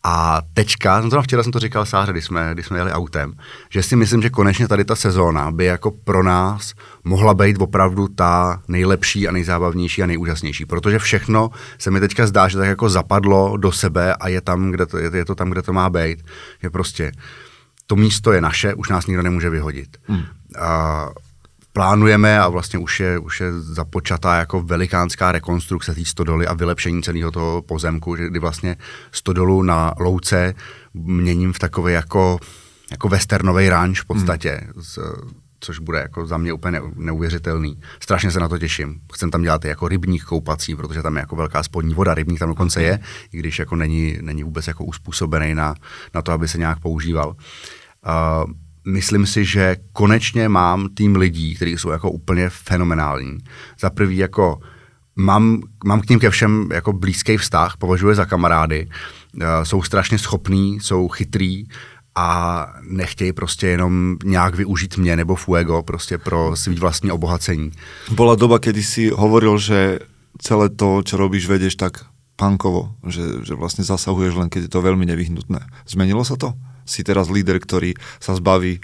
A 0.08 0.42
teďka, 0.54 1.10
to 1.10 1.22
včera 1.22 1.44
jsem 1.44 1.52
to 1.52 1.60
říkal 1.60 1.86
Sáře, 1.86 2.12
když 2.12 2.26
jsme, 2.26 2.50
když 2.54 2.66
jsme 2.66 2.78
jeli 2.78 2.92
autem, 2.92 3.34
že 3.70 3.84
si 3.84 3.96
myslím, 3.96 4.22
že 4.22 4.30
konečně 4.30 4.68
tady 4.68 4.86
ta 4.86 4.96
sezóna 4.96 5.52
by 5.52 5.66
jako 5.66 5.92
pro 5.92 6.24
nás 6.24 6.74
mohla 7.04 7.34
být 7.34 7.62
opravdu 7.62 8.08
ta 8.08 8.62
nejlepší 8.68 9.28
a 9.28 9.32
nejzábavnější 9.32 10.04
a 10.04 10.06
nejúžasnější, 10.06 10.66
protože 10.66 11.00
všechno 11.00 11.50
se 11.78 11.92
mi 11.92 12.00
teďka 12.00 12.28
zdá, 12.28 12.48
že 12.48 12.58
tak 12.58 12.68
jako 12.68 12.90
zapadlo 12.90 13.58
do 13.58 13.72
sebe 13.72 14.16
a 14.16 14.28
je 14.28 14.42
tam, 14.42 14.72
kde 14.72 14.86
to, 14.86 14.98
je, 14.98 15.12
je 15.14 15.26
to 15.26 15.36
tam, 15.36 15.50
kde 15.50 15.62
to 15.62 15.74
má 15.74 15.90
být. 15.90 16.26
Že 16.62 16.70
prostě 16.70 17.12
to 17.88 17.96
místo 17.96 18.32
je 18.32 18.42
naše, 18.42 18.74
už 18.74 18.90
nás 18.90 19.08
nikdo 19.08 19.24
nemůže 19.24 19.50
vyhodit. 19.50 19.98
Hmm. 20.08 20.24
A 20.60 21.10
plánujeme 21.76 22.40
a 22.40 22.50
vlastně 22.50 22.80
už 22.80 23.00
je, 23.00 23.20
už 23.20 23.42
je 23.42 23.60
započatá 23.60 24.36
jako 24.36 24.62
velikánská 24.62 25.32
rekonstrukce 25.32 25.96
té 25.96 26.06
stodoly 26.06 26.48
a 26.48 26.54
vylepšení 26.54 27.04
celého 27.04 27.32
toho 27.32 27.62
pozemku, 27.62 28.16
kdy 28.16 28.40
vlastně 28.40 28.76
stodolu 29.12 29.62
na 29.62 29.94
louce 30.00 30.54
měním 30.94 31.54
v 31.54 31.60
takový 31.60 31.94
jako, 31.94 32.40
jako 32.92 33.10
westernový 33.10 33.70
ranč 33.70 34.02
v 34.02 34.06
podstatě. 34.06 34.62
Hmm. 34.64 34.84
S, 34.84 35.00
což 35.60 35.80
bude 35.80 36.00
jako 36.00 36.28
za 36.28 36.38
mě 36.38 36.54
úplně 36.54 36.80
neu- 36.80 36.94
neuvěřitelný. 36.96 37.80
Strašně 38.00 38.32
se 38.32 38.40
na 38.40 38.48
to 38.48 38.58
těším. 38.58 39.02
Chcem 39.14 39.32
tam 39.32 39.42
dělat 39.42 39.66
i 39.66 39.68
jako 39.68 39.88
rybník 39.88 40.24
koupací, 40.24 40.76
protože 40.76 41.02
tam 41.02 41.16
je 41.16 41.20
jako 41.20 41.36
velká 41.36 41.64
spodní 41.64 41.94
voda, 41.94 42.14
rybník 42.14 42.40
tam 42.40 42.50
dokonce 42.50 42.84
je, 42.84 43.00
i 43.32 43.38
když 43.38 43.60
jako 43.60 43.76
není, 43.76 44.18
není 44.22 44.44
vůbec 44.44 44.68
jako 44.68 44.84
uspůsobený 44.86 45.56
na, 45.56 45.76
na 46.14 46.22
to, 46.22 46.32
aby 46.32 46.48
se 46.48 46.58
nějak 46.58 46.80
používal. 46.80 47.36
Uh, 48.06 48.52
myslím 48.86 49.26
si, 49.26 49.46
že 49.46 49.76
konečně 49.94 50.50
mám 50.50 50.90
tým 50.90 51.16
lidí, 51.16 51.56
kteří 51.56 51.78
jsou 51.78 51.90
jako 51.90 52.12
úplně 52.12 52.50
fenomenální. 52.50 53.38
Za 53.80 53.90
prvý 53.90 54.18
jako 54.18 54.60
mám, 55.16 55.62
mám 55.86 56.02
k 56.02 56.10
ním 56.10 56.20
ke 56.20 56.30
všem 56.30 56.70
jako 56.74 56.94
blízký 56.94 57.38
vztah, 57.38 57.78
považuji 57.78 58.16
za 58.16 58.26
kamarády, 58.26 58.88
uh, 58.88 59.42
jsou 59.64 59.82
strašně 59.82 60.18
schopní, 60.18 60.80
jsou 60.80 61.08
chytrý 61.08 61.66
a 62.16 62.68
nechtějí 62.90 63.34
prostě 63.34 63.68
jenom 63.68 64.18
nějak 64.24 64.56
využít 64.56 64.98
mě 64.98 65.16
nebo 65.16 65.36
Fuego 65.36 65.84
prostě 65.84 66.18
pro 66.18 66.56
svý 66.56 66.76
vlastní 66.76 67.12
obohacení. 67.12 67.72
Bola 68.12 68.36
doba, 68.36 68.60
kedy 68.60 68.84
si 68.84 69.10
hovoril, 69.10 69.58
že 69.58 70.00
celé 70.42 70.70
to, 70.70 71.04
čo 71.04 71.18
robíš, 71.18 71.48
vedeš 71.48 71.76
tak 71.76 72.06
pankovo, 72.36 72.96
že, 73.08 73.44
že 73.48 73.56
vlastne 73.56 73.88
zasahuješ 73.88 74.36
len, 74.36 74.52
keď 74.52 74.68
je 74.68 74.72
to 74.72 74.84
veľmi 74.84 75.08
nevyhnutné. 75.08 75.60
Zmenilo 75.88 76.28
sa 76.28 76.36
to? 76.36 76.52
Si 76.86 77.04
teraz 77.04 77.28
líder, 77.34 77.60
ktorý 77.60 77.98
sa 78.22 78.38
zbaví 78.38 78.80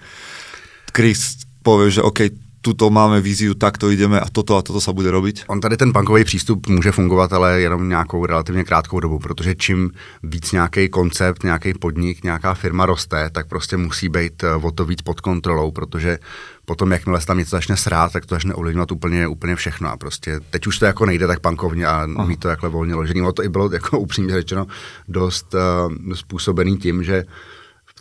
Chris 0.91 1.45
povie, 1.63 1.93
že 1.93 2.01
OK, 2.01 2.33
tuto 2.61 2.93
máme 2.93 3.25
víziu, 3.25 3.57
takto 3.57 3.89
ideme 3.89 4.21
a 4.21 4.29
toto 4.29 4.53
a 4.53 4.61
toto 4.61 4.77
sa 4.77 4.93
bude 4.93 5.09
robiť? 5.09 5.49
On 5.49 5.57
tady 5.57 5.77
ten 5.77 5.93
punkový 5.93 6.23
přístup 6.23 6.67
může 6.69 6.91
fungovat, 6.91 7.33
ale 7.33 7.61
jenom 7.61 7.89
nějakou 7.89 8.25
relativně 8.25 8.63
krátkou 8.63 8.99
dobu, 8.99 9.19
protože 9.19 9.55
čím 9.55 9.91
víc 10.23 10.51
nějaký 10.51 10.89
koncept, 10.89 11.43
nějaký 11.43 11.73
podnik, 11.73 12.23
nějaká 12.23 12.53
firma 12.53 12.85
roste, 12.85 13.29
tak 13.29 13.47
prostě 13.47 13.77
musí 13.77 14.09
být 14.09 14.43
eh, 14.43 14.55
o 14.55 14.71
to 14.71 14.85
víc 14.85 15.01
pod 15.01 15.21
kontrolou, 15.21 15.71
protože 15.71 16.19
potom, 16.65 16.91
jakmile 16.91 17.21
se 17.21 17.27
tam 17.27 17.37
něco 17.37 17.49
začne 17.49 17.77
srát, 17.77 18.13
tak 18.13 18.25
to 18.25 18.35
začne 18.35 18.53
ovlivňovat 18.53 18.91
úplně, 18.91 19.27
úplně 19.27 19.55
všechno. 19.55 19.89
A 19.89 19.97
prostě 19.97 20.39
teď 20.49 20.67
už 20.67 20.79
to 20.79 20.85
jako 20.85 21.05
nejde 21.05 21.27
tak 21.27 21.39
pankovně 21.39 21.85
a 21.85 22.07
Aha. 22.15 22.25
mít 22.25 22.39
to 22.39 22.47
takhle 22.47 22.69
volně 22.69 22.95
ložený. 22.95 23.21
O 23.21 23.31
to 23.31 23.43
i 23.43 23.49
bylo 23.49 23.71
jako 23.73 23.99
upřímně 23.99 24.33
řečeno 24.33 24.67
dost 25.07 25.53
uh, 25.53 26.13
způsobený 26.13 26.77
tím, 26.77 27.03
že 27.03 27.25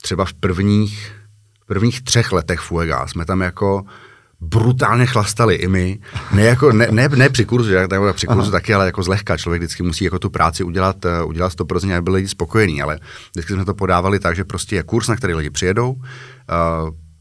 třeba 0.03 0.25
v 0.25 0.33
prvních, 0.33 1.13
v 1.63 1.67
prvních 1.67 2.03
třech 2.03 2.33
letech 2.33 2.61
Fuega 2.61 3.07
jsme 3.07 3.25
tam 3.25 3.41
jako 3.41 3.85
brutálně 4.41 5.07
chlastali 5.07 5.55
i 5.55 5.69
my. 5.69 5.99
Ne, 6.33 6.43
jako, 6.43 6.73
ne, 6.73 6.89
ne, 6.91 7.09
ne 7.09 7.29
při 7.29 7.45
kurzu, 7.45 7.71
tak, 7.89 8.15
při 8.15 8.27
kurzu 8.27 8.51
taky, 8.51 8.75
ale 8.75 8.87
jako 8.87 9.03
zlehka. 9.03 9.37
Člověk 9.37 9.63
vždycky 9.63 9.83
musí 9.83 10.05
jako 10.05 10.19
tu 10.19 10.31
práci 10.31 10.65
udělat, 10.65 10.97
uh, 11.05 11.29
udělat 11.29 11.53
100%, 11.53 11.93
aby 11.93 12.03
byli 12.03 12.17
lidi 12.17 12.29
spokojení, 12.29 12.83
ale 12.83 13.01
vždycky 13.33 13.53
jsme 13.53 13.65
to 13.65 13.75
podávali 13.75 14.19
tak, 14.19 14.37
že 14.37 14.45
prostě 14.45 14.77
je 14.77 14.83
kurz, 14.83 15.09
na 15.09 15.17
který 15.17 15.35
lidi 15.35 15.51
přijedou, 15.51 15.91
uh, 15.93 16.01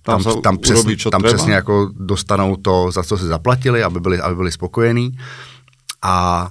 Tam 0.01 0.23
tam, 0.23 0.41
tam, 0.41 0.57
přes, 0.57 0.79
urobí, 0.79 0.97
čo 0.97 1.09
tam 1.09 1.23
přesně 1.23 1.53
jako 1.53 1.89
dostanou 1.93 2.55
to, 2.55 2.91
za 2.91 3.03
co 3.03 3.17
si 3.17 3.25
zaplatili, 3.25 3.83
aby 3.83 3.99
byli, 3.99 4.21
aby 4.21 4.35
byli 4.35 4.51
spokojení. 4.51 5.17
A 6.01 6.49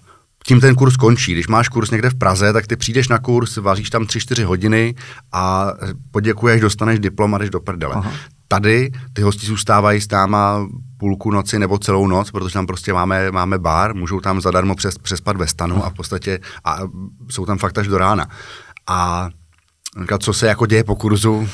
tím 0.48 0.60
ten 0.60 0.74
kurz 0.74 0.96
končí. 0.96 1.32
Když 1.32 1.48
máš 1.48 1.68
kurz 1.68 1.90
někde 1.90 2.10
v 2.10 2.14
Praze, 2.14 2.52
tak 2.52 2.66
ty 2.66 2.76
přijdeš 2.76 3.08
na 3.08 3.18
kurz, 3.18 3.56
vaříš 3.56 3.90
tam 3.90 4.02
3-4 4.02 4.44
hodiny 4.44 4.94
a 5.32 5.72
poděkuješ, 6.10 6.60
dostaneš 6.60 6.98
diplom 6.98 7.34
a 7.34 7.38
jdeš 7.38 7.50
do 7.50 7.60
prdele. 7.60 7.94
Aha. 7.94 8.12
Tady 8.48 8.90
ty 9.12 9.22
hosti 9.22 9.46
zůstávají 9.46 10.00
s 10.00 10.10
náma 10.10 10.68
půlku 10.96 11.30
noci 11.30 11.58
nebo 11.58 11.78
celou 11.78 12.06
noc, 12.06 12.30
protože 12.30 12.52
tam 12.52 12.66
prostě 12.66 12.92
máme, 12.92 13.30
máme 13.30 13.58
bar, 13.58 13.94
můžou 13.94 14.20
tam 14.20 14.40
zadarmo 14.40 14.74
přes, 14.74 14.98
přespat 14.98 15.36
ve 15.36 15.46
stanu 15.46 15.84
a 15.84 15.90
v 15.90 15.94
podstatě 15.94 16.40
a 16.64 16.78
jsou 17.30 17.46
tam 17.46 17.58
fakt 17.58 17.78
až 17.78 17.86
do 17.86 17.98
rána. 17.98 18.26
A 18.86 19.28
co 20.18 20.32
se 20.32 20.46
jako 20.46 20.66
děje 20.66 20.84
po 20.84 20.96
kurzu, 20.96 21.48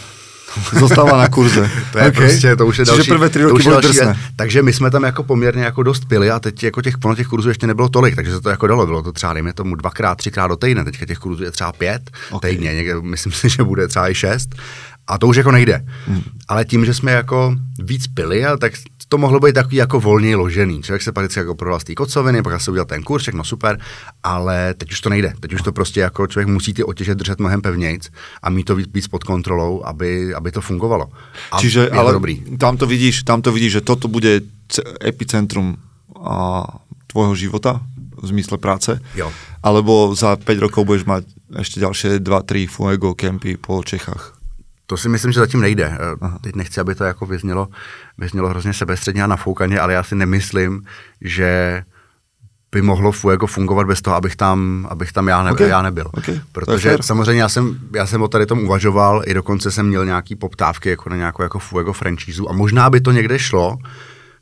Zostáva 0.78 1.16
na 1.16 1.28
kurze. 1.28 1.70
to 1.92 1.98
je 1.98 2.08
okay. 2.08 2.10
prostě, 2.10 2.56
to 2.56 2.66
už 2.66 2.78
je 2.78 2.84
Čiže 2.84 2.96
další, 2.96 3.10
prvé 3.10 3.28
tři 3.28 3.38
to 3.38 3.48
roky 3.48 3.62
byly 3.62 3.72
další 3.72 3.88
drsné. 3.88 4.18
Takže 4.36 4.62
my 4.62 4.72
jsme 4.72 4.90
tam 4.90 5.02
jako 5.02 5.22
poměrně 5.22 5.64
jako 5.64 5.82
dost 5.82 6.04
pili 6.04 6.30
a 6.30 6.40
teď 6.40 6.62
jako 6.62 6.82
těch, 6.82 6.94
ono 7.04 7.14
těch 7.14 7.26
kurzů 7.26 7.48
ještě 7.48 7.66
nebylo 7.66 7.88
tolik, 7.88 8.16
takže 8.16 8.32
se 8.32 8.40
to 8.40 8.50
jako 8.50 8.66
dalo. 8.66 8.86
Bylo 8.86 9.02
to 9.02 9.12
třeba, 9.12 9.32
dejme 9.32 9.52
tomu, 9.52 9.74
dvakrát, 9.74 10.14
třikrát 10.14 10.46
do 10.46 10.56
týdne. 10.56 10.84
Teďka 10.84 11.06
těch 11.06 11.18
kurzů 11.18 11.44
je 11.44 11.50
třeba 11.50 11.72
pět 11.72 12.10
Ok. 12.30 12.36
okay. 12.36 12.50
týdně, 12.50 12.74
někde, 12.74 12.94
myslím 13.00 13.32
si, 13.32 13.48
že 13.48 13.64
bude 13.64 13.88
třeba 13.88 14.10
i 14.10 14.14
šest. 14.14 14.54
A 15.06 15.18
to 15.18 15.26
už 15.26 15.36
jako 15.36 15.50
nejde. 15.52 15.84
Hmm. 16.06 16.22
Ale 16.48 16.64
tím, 16.64 16.84
že 16.84 16.94
jsme 16.94 17.12
jako 17.12 17.56
víc 17.82 18.06
pili, 18.06 18.44
tak 18.58 18.72
to 19.08 19.18
mohlo 19.18 19.40
být 19.40 19.52
takový 19.54 19.76
jako 19.76 20.00
volně 20.00 20.36
ložený. 20.36 20.82
Člověk 20.82 21.02
se 21.02 21.12
pak 21.12 21.24
vždycky 21.24 21.40
jako 21.40 21.54
prodal 21.54 21.80
z 21.80 21.84
té 21.84 21.94
kocoviny, 21.94 22.42
pak 22.42 22.60
se 22.60 22.70
udělal 22.70 22.86
ten 22.86 23.02
kurz, 23.02 23.22
všechno 23.22 23.44
super, 23.44 23.78
ale 24.22 24.74
teď 24.74 24.92
už 24.92 25.00
to 25.00 25.08
nejde. 25.10 25.32
Teď 25.40 25.52
už 25.52 25.62
to 25.62 25.72
prostě 25.72 26.00
jako 26.00 26.26
člověk 26.26 26.48
musí 26.48 26.74
ty 26.74 26.84
otěže 26.84 27.14
držet 27.14 27.38
mnohem 27.38 27.60
pevnějc 27.62 28.10
a 28.42 28.50
mít 28.50 28.64
to 28.64 28.76
víc, 28.76 28.88
víc 28.94 29.08
pod 29.08 29.24
kontrolou, 29.24 29.82
aby, 29.84 30.34
aby 30.34 30.52
to 30.52 30.60
fungovalo. 30.60 31.08
A 31.52 31.60
Čiže, 31.60 31.80
je 31.80 31.86
to 31.90 31.98
ale 31.98 32.12
dobrý. 32.12 32.42
tam 32.58 32.76
to 32.76 32.86
vidíš, 32.86 33.22
tam 33.22 33.42
to 33.42 33.52
vidíš, 33.52 33.72
že 33.72 33.80
toto 33.80 34.08
bude 34.08 34.40
ce- 34.68 34.82
epicentrum 35.04 35.76
a, 36.24 36.64
tvojho 37.06 37.34
života 37.34 37.80
v 38.22 38.26
zmysle 38.26 38.58
práce? 38.58 39.00
Jo. 39.14 39.32
Alebo 39.62 40.14
za 40.14 40.36
5 40.36 40.58
rokov 40.58 40.84
budeš 40.84 41.04
mať 41.06 41.24
ešte 41.60 41.80
ďalšie 41.80 42.18
2-3 42.18 42.66
Fuego 42.66 43.14
kempy 43.14 43.56
po 43.56 43.84
Čechách? 43.84 44.33
To 44.86 44.96
si 44.96 45.08
myslím, 45.08 45.32
že 45.32 45.40
zatím 45.40 45.60
nejde. 45.60 45.98
Aha. 46.20 46.38
Teď 46.40 46.56
nechci, 46.56 46.80
aby 46.80 46.94
to 46.94 47.04
jako 47.04 47.26
vyznělo, 47.26 47.68
vyznělo 48.18 48.48
hrozně 48.48 48.72
sebestředně 48.72 49.24
a 49.24 49.26
nafoukaně, 49.26 49.80
ale 49.80 49.92
já 49.92 50.02
si 50.02 50.14
nemyslím, 50.14 50.82
že 51.20 51.82
by 52.72 52.82
mohlo 52.82 53.12
Fuego 53.12 53.46
fungovat 53.46 53.86
bez 53.86 54.02
toho, 54.02 54.16
abych 54.16 54.36
tam, 54.36 54.86
abych 54.90 55.12
tam 55.12 55.28
já, 55.28 55.42
ne, 55.42 55.50
Ok, 55.50 55.56
okay. 55.56 55.68
já 55.68 55.82
nebyl. 55.82 56.06
ok, 56.06 56.24
to 56.24 56.30
je 56.30 56.40
Protože 56.52 56.96
samozřejmě 57.00 57.42
já 57.42 57.48
jsem, 57.48 57.78
já 57.94 58.06
jsem 58.06 58.22
o 58.22 58.28
tady 58.28 58.46
tom 58.46 58.58
uvažoval, 58.58 59.22
i 59.26 59.34
dokonce 59.34 59.70
jsem 59.70 59.86
měl 59.86 60.04
nějaký 60.04 60.36
poptávky 60.36 60.88
jako 60.88 61.10
na 61.10 61.16
nějakou 61.16 61.42
jako 61.42 61.58
Fuego 61.58 61.92
franchízu 61.92 62.50
a 62.50 62.52
možná 62.52 62.90
by 62.90 63.00
to 63.00 63.12
někde 63.12 63.38
šlo, 63.38 63.76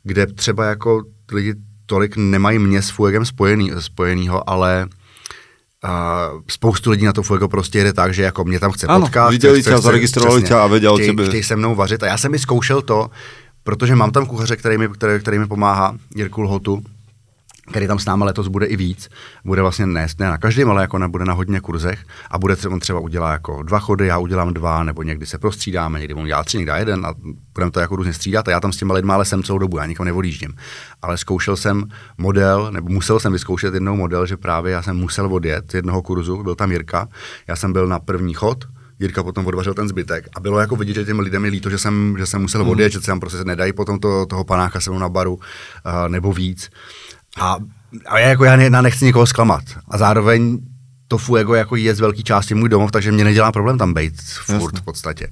kde 0.03 0.27
třeba 0.27 0.65
jako 0.65 1.03
lidi 1.31 1.55
tolik 1.85 2.17
nemají 2.17 2.59
mě 2.59 2.81
s 2.81 2.89
Fuegem 2.89 3.25
spojený, 3.25 3.71
spojenýho, 3.79 4.49
ale 4.49 4.87
Uh, 5.83 6.41
spoustu 6.49 6.89
lidí 6.91 7.05
na 7.05 7.13
to 7.13 7.23
Fuego 7.23 7.47
prostě 7.47 7.77
jede 7.77 7.93
tak, 7.93 8.13
že 8.13 8.23
jako 8.23 8.43
mě 8.43 8.59
tam 8.59 8.71
chce 8.71 8.87
Ano, 8.87 9.05
potkat. 9.05 9.29
viděli 9.29 9.61
chce- 9.61 9.69
tě 9.69 9.77
zaregistrovali 9.77 10.43
tě 10.43 10.53
a 10.55 10.67
chtějí- 10.93 11.09
tebe. 11.15 11.25
Chtějí 11.27 11.43
se 11.43 11.55
mnou 11.55 11.75
vařit 11.75 12.03
a 12.03 12.07
já 12.07 12.17
jsem 12.17 12.33
i 12.33 12.39
zkoušel 12.39 12.81
to, 12.81 13.09
protože 13.63 13.95
mám 13.95 14.11
tam 14.11 14.25
kuchaře, 14.25 14.55
který 14.55 14.77
mi, 14.77 14.89
který, 14.89 15.19
který 15.19 15.39
mi 15.39 15.47
pomáhá, 15.47 15.95
Jirku 16.15 16.41
Lhotu, 16.41 16.83
který 17.69 17.87
tam 17.87 17.99
s 17.99 18.05
náma 18.05 18.25
letos 18.25 18.47
bude 18.47 18.65
i 18.65 18.75
víc. 18.75 19.09
Bude 19.45 19.61
vlastně 19.61 19.85
ne, 19.85 20.07
ne 20.19 20.25
na 20.25 20.37
každém, 20.37 20.69
ale 20.69 20.81
jako 20.81 20.97
na, 20.97 21.07
bude 21.07 21.25
na 21.25 21.33
hodně 21.33 21.59
kurzech 21.59 22.05
a 22.31 22.39
bude 22.39 22.55
třeba, 22.55 22.73
on 22.73 22.79
třeba 22.79 22.99
udělá 22.99 23.31
jako 23.31 23.63
dva 23.63 23.79
chody, 23.79 24.07
já 24.07 24.17
udělám 24.17 24.53
dva, 24.53 24.83
nebo 24.83 25.03
někdy 25.03 25.25
se 25.25 25.37
prostřídáme, 25.37 25.99
někdy 25.99 26.13
on 26.13 26.23
udělá 26.23 26.43
tři, 26.43 26.57
někdy 26.57 26.71
jeden 26.77 27.05
a 27.05 27.13
budeme 27.53 27.71
to 27.71 27.79
jako 27.79 27.95
různě 27.95 28.13
střídat 28.13 28.47
a 28.47 28.51
já 28.51 28.59
tam 28.59 28.71
s 28.71 28.77
těma 28.77 28.93
lidma 28.93 29.13
ale 29.13 29.25
jsem 29.25 29.43
celou 29.43 29.57
dobu, 29.57 29.77
já 29.77 29.85
nikam 29.85 30.05
neodjíždím. 30.05 30.53
Ale 31.01 31.17
zkoušel 31.17 31.55
jsem 31.55 31.83
model, 32.17 32.71
nebo 32.71 32.89
musel 32.89 33.19
jsem 33.19 33.33
vyzkoušet 33.33 33.73
jednou 33.73 33.95
model, 33.95 34.25
že 34.25 34.37
právě 34.37 34.73
já 34.73 34.81
jsem 34.81 34.97
musel 34.97 35.33
odjet 35.33 35.71
z 35.71 35.73
jednoho 35.73 36.01
kurzu, 36.01 36.43
byl 36.43 36.55
tam 36.55 36.71
Jirka, 36.71 37.07
já 37.47 37.55
jsem 37.55 37.73
byl 37.73 37.87
na 37.87 37.99
první 37.99 38.33
chod, 38.33 38.65
Jirka 38.99 39.23
potom 39.23 39.47
odvařil 39.47 39.73
ten 39.73 39.87
zbytek 39.87 40.27
a 40.35 40.39
bylo 40.39 40.59
jako 40.59 40.75
vidět, 40.75 40.93
že 40.93 41.05
těm 41.05 41.19
lidem 41.19 41.45
je 41.45 41.51
líto, 41.51 41.69
že 41.69 41.77
jsem, 41.77 42.15
že 42.17 42.25
jsem 42.25 42.41
musel 42.41 42.69
odjet, 42.69 42.91
že 42.91 42.99
se 42.99 43.05
tam 43.05 43.19
prostě 43.19 43.43
nedají 43.43 43.73
potom 43.73 43.99
to, 43.99 44.25
toho 44.25 44.43
panáka 44.43 44.79
se 44.79 44.91
na 44.91 45.09
baru 45.09 45.33
uh, 45.33 45.41
nebo 46.07 46.33
víc. 46.33 46.69
A, 47.37 47.57
a 48.05 48.19
já, 48.19 48.27
jako 48.27 48.43
já, 48.43 48.55
ne, 48.55 48.63
já 48.63 48.81
nechci 48.81 49.05
nikoho 49.05 49.25
zklamat. 49.25 49.63
A 49.87 49.97
zároveň 49.97 50.59
to 51.07 51.17
Fuego 51.17 51.53
jako 51.53 51.75
je 51.75 51.95
z 51.95 51.99
velké 51.99 52.23
části 52.23 52.55
můj 52.55 52.69
domov, 52.69 52.91
takže 52.91 53.11
mě 53.11 53.23
nedělá 53.23 53.51
problém 53.51 53.77
tam 53.77 53.93
být 53.93 54.13
furt 54.45 54.73
Jasne. 54.73 54.79
v 54.79 54.83
podstatě. 54.83 55.27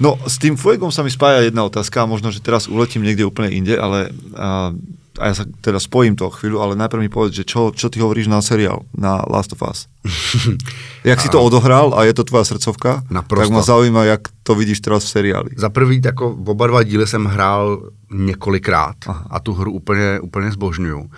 No, 0.00 0.18
s 0.26 0.38
tým 0.38 0.56
Fuegom 0.56 0.92
sa 0.92 1.02
mi 1.02 1.10
spája 1.10 1.44
jedna 1.44 1.64
otázka, 1.64 2.02
a 2.02 2.08
možno, 2.08 2.30
že 2.32 2.40
teraz 2.40 2.64
uletím 2.68 3.02
niekde 3.04 3.28
úplne 3.28 3.52
inde, 3.52 3.76
ale 3.76 4.08
a, 4.32 4.72
a 5.20 5.30
ja 5.30 5.34
sa 5.34 5.44
teda 5.60 5.82
spojím 5.82 6.16
to 6.16 6.30
chvíľu, 6.30 6.62
ale 6.62 6.78
najprv 6.78 7.02
mi 7.02 7.10
povedz, 7.10 7.34
že 7.34 7.44
čo, 7.44 7.74
čo 7.74 7.90
ty 7.90 8.00
hovoríš 8.00 8.30
na 8.30 8.38
seriál, 8.38 8.86
na 8.94 9.22
Last 9.26 9.52
of 9.52 9.62
Us? 9.62 9.90
jak 11.10 11.20
si 11.20 11.28
to 11.28 11.42
odohral 11.42 11.92
a 11.94 12.04
je 12.04 12.14
to 12.14 12.24
tvoja 12.24 12.44
srdcovka, 12.44 13.02
Naprosto. 13.10 13.50
tak 13.50 13.54
ma 13.54 13.62
zaujíma, 13.62 14.04
jak 14.04 14.20
to 14.42 14.54
vidíš 14.54 14.80
teraz 14.80 15.04
v 15.04 15.08
seriáli. 15.08 15.50
Za 15.56 15.68
prvý, 15.68 16.00
jako 16.04 16.30
oba 16.46 16.66
dva 16.66 16.82
díly 16.82 17.06
jsem 17.06 17.24
hrál 17.24 17.90
několikrát 18.10 18.96
Aha. 19.06 19.26
a 19.30 19.40
tu 19.40 19.54
hru 19.54 19.72
úplně, 19.72 20.20
úplně 20.20 20.50
zbožňuju. 20.52 21.10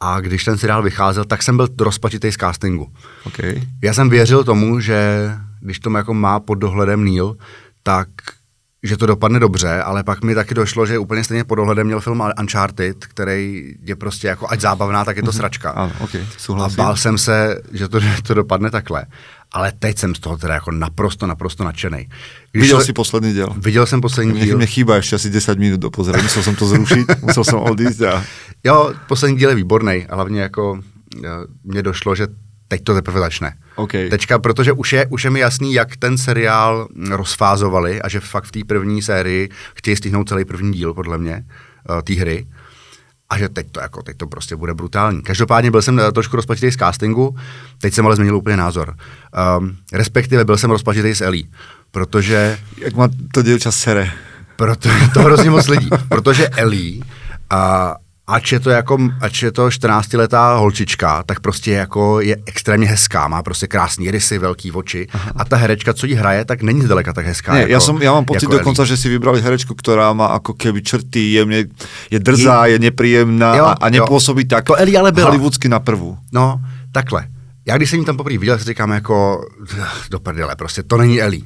A 0.00 0.20
když 0.20 0.44
ten 0.44 0.58
seriál 0.58 0.82
vycházel, 0.82 1.24
tak 1.24 1.42
jsem 1.42 1.56
byl 1.56 1.68
rozpačitý 1.80 2.32
z 2.32 2.36
castingu. 2.36 2.92
Okay. 3.26 3.62
Já 3.82 3.92
jsem 3.94 4.10
věřil 4.10 4.44
tomu, 4.44 4.80
že 4.80 5.30
když 5.60 5.80
to 5.80 5.90
jako 5.90 6.14
má 6.14 6.40
pod 6.40 6.54
dohledem 6.54 7.04
Neil, 7.04 7.36
tak 7.82 8.08
že 8.82 8.96
to 8.96 9.06
dopadne 9.06 9.40
dobře, 9.40 9.82
ale 9.82 10.04
pak 10.04 10.24
mi 10.24 10.34
taky 10.34 10.54
došlo, 10.54 10.86
že 10.86 10.98
úplně 10.98 11.24
stejně 11.24 11.44
pod 11.44 11.54
dohledem 11.54 11.86
měl 11.86 12.00
film 12.00 12.22
Uncharted, 12.40 13.06
který 13.06 13.74
je 13.82 13.96
prostě 13.96 14.26
jako 14.28 14.46
ať 14.50 14.60
zábavná, 14.60 15.04
tak 15.04 15.16
je 15.16 15.22
to 15.22 15.32
sračka. 15.32 15.70
Ano, 15.70 15.92
ok, 16.00 16.14
A 16.14 16.18
souhlasím. 16.38 16.76
bál 16.76 16.96
jsem 16.96 17.18
se, 17.18 17.60
že 17.72 17.88
to, 17.88 18.00
že 18.00 18.08
to 18.26 18.34
dopadne 18.34 18.70
takhle. 18.70 19.06
Ale 19.52 19.72
teď 19.78 19.98
jsem 19.98 20.14
z 20.14 20.18
toho 20.18 20.36
teda 20.36 20.54
jako 20.54 20.70
naprosto, 20.70 21.26
naprosto 21.26 21.64
nadšený. 21.64 22.08
Když 22.52 22.62
Viděl 22.62 22.78
to- 22.78 22.84
si 22.84 22.92
posledný 22.92 23.32
diel? 23.32 23.48
Viděl 23.58 23.86
jsem 23.86 24.00
poslední 24.00 24.32
Mne, 24.32 24.44
díl. 24.44 24.56
mne 24.56 24.66
chýba 24.66 24.94
ešte 24.98 25.16
asi 25.16 25.30
10 25.30 25.58
minút 25.58 25.80
do 25.80 25.90
pozrieť, 25.90 26.22
musel 26.22 26.42
som 26.42 26.54
to 26.58 26.66
zrušiť, 26.66 27.06
musel 27.30 27.44
som 27.46 27.58
odísť 27.62 28.00
a... 28.10 28.20
Jo, 28.64 28.92
poslední 29.08 29.36
díl 29.38 29.48
je 29.48 29.54
výborný. 29.62 30.06
A 30.10 30.14
hlavně 30.14 30.40
jako 30.50 30.78
eh, 31.24 31.28
mně 31.64 31.82
došlo, 31.82 32.14
že 32.14 32.26
teď 32.68 32.84
to 32.84 32.94
teprve 32.94 33.20
začne. 33.20 33.54
OK. 33.76 33.92
Teďka, 34.10 34.38
protože 34.38 34.72
už 34.72 34.92
je, 34.92 35.06
už 35.06 35.24
je 35.24 35.30
mi 35.30 35.40
jasný, 35.40 35.72
jak 35.74 35.96
ten 35.96 36.18
seriál 36.18 36.88
rozfázovali 37.10 38.02
a 38.02 38.08
že 38.08 38.20
fakt 38.20 38.44
v 38.44 38.52
té 38.52 38.60
první 38.66 39.02
sérii 39.02 39.48
chtějí 39.74 39.96
stihnout 39.96 40.28
celý 40.28 40.44
první 40.44 40.72
díl, 40.72 40.94
podle 40.94 41.18
mě, 41.18 41.44
uh, 41.90 42.00
té 42.02 42.14
hry. 42.14 42.46
A 43.30 43.38
že 43.38 43.48
teď 43.48 43.66
to, 43.72 43.80
jako, 43.80 44.02
teď 44.02 44.16
to 44.16 44.26
prostě 44.26 44.56
bude 44.56 44.74
brutální. 44.74 45.22
Každopádně 45.22 45.70
byl 45.70 45.82
jsem 45.82 46.00
eh, 46.00 46.12
trošku 46.12 46.36
rozpačitý 46.36 46.70
z 46.70 46.76
castingu, 46.76 47.36
teď 47.78 47.94
jsem 47.94 48.06
ale 48.06 48.16
změnil 48.16 48.36
úplně 48.36 48.56
názor. 48.56 48.94
Um, 49.58 49.76
respektive 49.92 50.44
byl 50.44 50.56
jsem 50.56 50.70
rozpačitý 50.70 51.08
s 51.14 51.20
Ellie, 51.20 51.44
protože 51.90 52.58
Jak 52.78 52.94
má 52.94 53.08
to 53.34 53.42
děvča 53.42 53.72
sere. 53.72 54.12
proto, 54.56 54.88
to 55.14 55.20
hrozně 55.22 55.50
moc 55.50 55.68
lidí, 55.68 55.88
protože 56.08 56.48
Ellie, 56.48 57.02
a, 57.50 57.94
ač 58.26 58.52
je 58.52 58.60
to 58.60 58.70
jako, 58.70 58.98
ač 59.20 59.42
je 59.42 59.52
to 59.52 59.68
14-letá 59.68 60.58
holčička, 60.58 61.22
tak 61.22 61.40
prostě 61.40 61.72
jako 61.72 62.20
je 62.20 62.36
extrémně 62.46 62.86
hezká, 62.88 63.28
má 63.28 63.42
prostě 63.42 63.66
krásný 63.66 64.10
rysy, 64.10 64.38
velký 64.38 64.72
oči 64.72 65.06
Aha. 65.12 65.32
a 65.36 65.44
ta 65.44 65.56
herečka, 65.56 65.92
co 65.94 66.06
jí 66.06 66.14
hraje, 66.14 66.44
tak 66.44 66.62
není 66.62 66.82
zdaleka 66.82 67.12
tak 67.12 67.26
hezká. 67.26 67.52
Nie, 67.54 67.60
jako, 67.62 67.72
ja, 67.72 67.80
som, 67.80 67.96
ja 68.02 68.12
mám 68.12 68.24
pocit 68.24 68.42
jako 68.50 68.58
dokonca, 68.58 68.82
Ellie. 68.82 68.96
že 68.96 68.96
si 69.02 69.08
vybrali 69.08 69.40
herečku, 69.42 69.74
ktorá 69.74 70.10
má 70.12 70.26
ako 70.34 70.52
keby 70.58 70.82
črty, 70.82 71.32
jemne, 71.38 71.70
je 72.10 72.18
drzá, 72.18 72.66
je 72.66 72.78
nepríjemná 72.78 73.54
Jo, 73.56 73.64
a, 73.64 73.72
a 73.78 73.86
jo. 73.88 74.02
nepôsobí 74.02 74.44
tak 74.44 74.64
To 74.66 74.74
Ellie 74.74 74.98
ale 74.98 75.12
byla. 75.12 75.30
hollywoodsky 75.30 75.68
na 75.68 75.78
prvú. 75.78 76.18
No, 76.32 76.60
takhle. 76.92 77.26
Já 77.66 77.76
když 77.76 77.90
jsem 77.90 77.98
ji 77.98 78.04
tam 78.04 78.16
poprvé 78.16 78.38
viděl, 78.38 78.58
si 78.58 78.64
říkám 78.64 78.90
jako, 78.90 79.44
"Ugh, 79.60 79.86
do 80.10 80.18
prdele, 80.20 80.56
prostě 80.56 80.82
to 80.82 80.96
není 80.96 81.22
Ellie. 81.22 81.42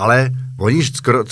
Ale 0.00 0.30
oni, 0.58 0.82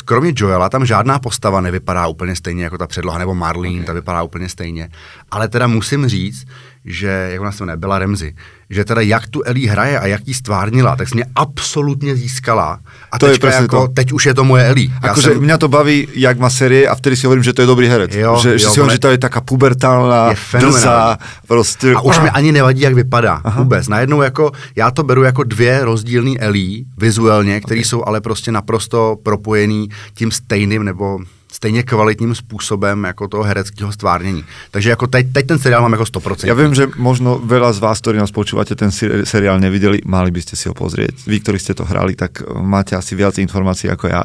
kromě 0.05 0.33
Joela, 0.37 0.69
tam 0.69 0.87
žádná 0.87 1.19
postava 1.19 1.61
nevypadá 1.61 2.07
úplně 2.07 2.37
stejně 2.37 2.65
jako 2.65 2.79
ta 2.79 2.87
předloha, 2.87 3.19
nebo 3.19 3.35
Marlene, 3.35 3.75
okay. 3.75 3.85
ta 3.85 3.93
vypadá 3.93 4.23
úplně 4.23 4.49
stejně. 4.49 4.89
Ale 5.31 5.49
teda 5.49 5.67
musím 5.67 6.09
říct, 6.09 6.47
že, 6.85 7.29
jak 7.33 7.41
ona 7.41 7.53
se 7.53 7.63
jmenuje, 7.63 7.77
Bella 7.77 7.99
Ramsey, 7.99 8.35
že 8.71 8.85
teda 8.85 9.01
jak 9.01 9.27
tu 9.27 9.43
Ellie 9.43 9.71
hraje 9.71 9.99
a 9.99 10.07
jak 10.07 10.29
jí 10.29 10.35
stvárnila, 10.35 10.97
tak 10.97 11.09
se 11.09 11.15
mě 11.15 11.25
absolutně 11.35 12.17
získala. 12.17 12.81
A 13.13 13.19
To 13.19 13.27
je 13.27 13.39
presne 13.39 13.63
jako, 13.63 13.87
to. 13.87 13.93
teď 13.93 14.13
už 14.13 14.27
je 14.27 14.35
to 14.35 14.45
moje. 14.45 14.75
Já 15.03 15.11
Akože 15.11 15.29
jsem- 15.29 15.41
mňa 15.41 15.59
to 15.59 15.69
baví, 15.69 16.09
jak 16.15 16.39
má 16.39 16.51
série 16.51 16.89
a 16.89 16.95
vtedy 16.95 17.17
si 17.17 17.27
hovorím, 17.27 17.43
že 17.45 17.53
to 17.53 17.63
je 17.63 17.67
dobrý 17.67 17.89
herec. 17.89 18.15
Jo, 18.15 18.39
že, 18.43 18.59
že 18.59 18.65
jo, 18.65 18.71
si 18.71 18.81
hovorím, 18.81 18.95
že 18.95 18.99
to 18.99 19.09
je 19.09 19.19
taká 19.19 19.41
pubertálna, 19.41 20.29
Je 20.29 20.61
drzá, 20.61 21.19
prostě. 21.47 21.95
A 21.95 22.01
už 22.01 22.19
mi 22.19 22.31
ani 22.31 22.53
nevadí, 22.53 22.81
jak 22.81 22.95
vypadá. 22.95 23.41
Aha. 23.45 23.63
Vůbec. 23.63 23.89
Najednou 23.89 24.23
jako, 24.23 24.53
já 24.77 24.91
to 24.91 25.03
beru 25.03 25.23
jako 25.23 25.43
dvě 25.43 25.85
rozdílné 25.85 26.31
Ellie 26.39 26.85
vizuálně, 26.99 27.61
které 27.61 27.79
okay. 27.79 27.85
jsou 27.85 28.05
ale 28.07 28.21
prostě 28.21 28.53
naprosto 28.53 29.17
propojený 29.23 29.89
tím 30.15 30.31
stejným 30.31 30.85
nebo 30.85 31.19
stejně 31.59 31.83
kvalitním 31.83 32.35
způsobem 32.35 33.05
jako 33.05 33.29
toho 33.29 33.43
hereckého 33.43 33.93
stvárnění. 33.93 34.45
Takže 34.71 34.91
jako 34.91 35.07
teď, 35.07 35.27
teď 35.33 35.47
ten 35.47 35.59
seriál 35.59 35.83
mám 35.83 35.93
jako 35.93 36.05
100%. 36.05 36.47
Ja 36.47 36.55
viem, 36.55 36.71
že 36.71 36.87
možno 36.95 37.43
veľa 37.43 37.75
z 37.75 37.83
vás, 37.83 37.99
ktorí 37.99 38.15
nás 38.15 38.31
počúvate, 38.31 38.79
ten 38.79 38.95
seri- 38.95 39.27
seriál 39.27 39.59
nevideli, 39.59 39.99
mali 40.07 40.31
by 40.31 40.39
ste 40.39 40.55
si 40.55 40.71
ho 40.71 40.75
pozrieť. 40.79 41.27
Vy, 41.27 41.43
ktorí 41.43 41.59
ste 41.59 41.75
to 41.75 41.83
hrali, 41.83 42.15
tak 42.15 42.47
eh, 42.47 42.47
máte 42.63 42.95
asi 42.95 43.19
viac 43.19 43.43
informácií 43.43 43.91
ako 43.91 44.07
ja. 44.07 44.23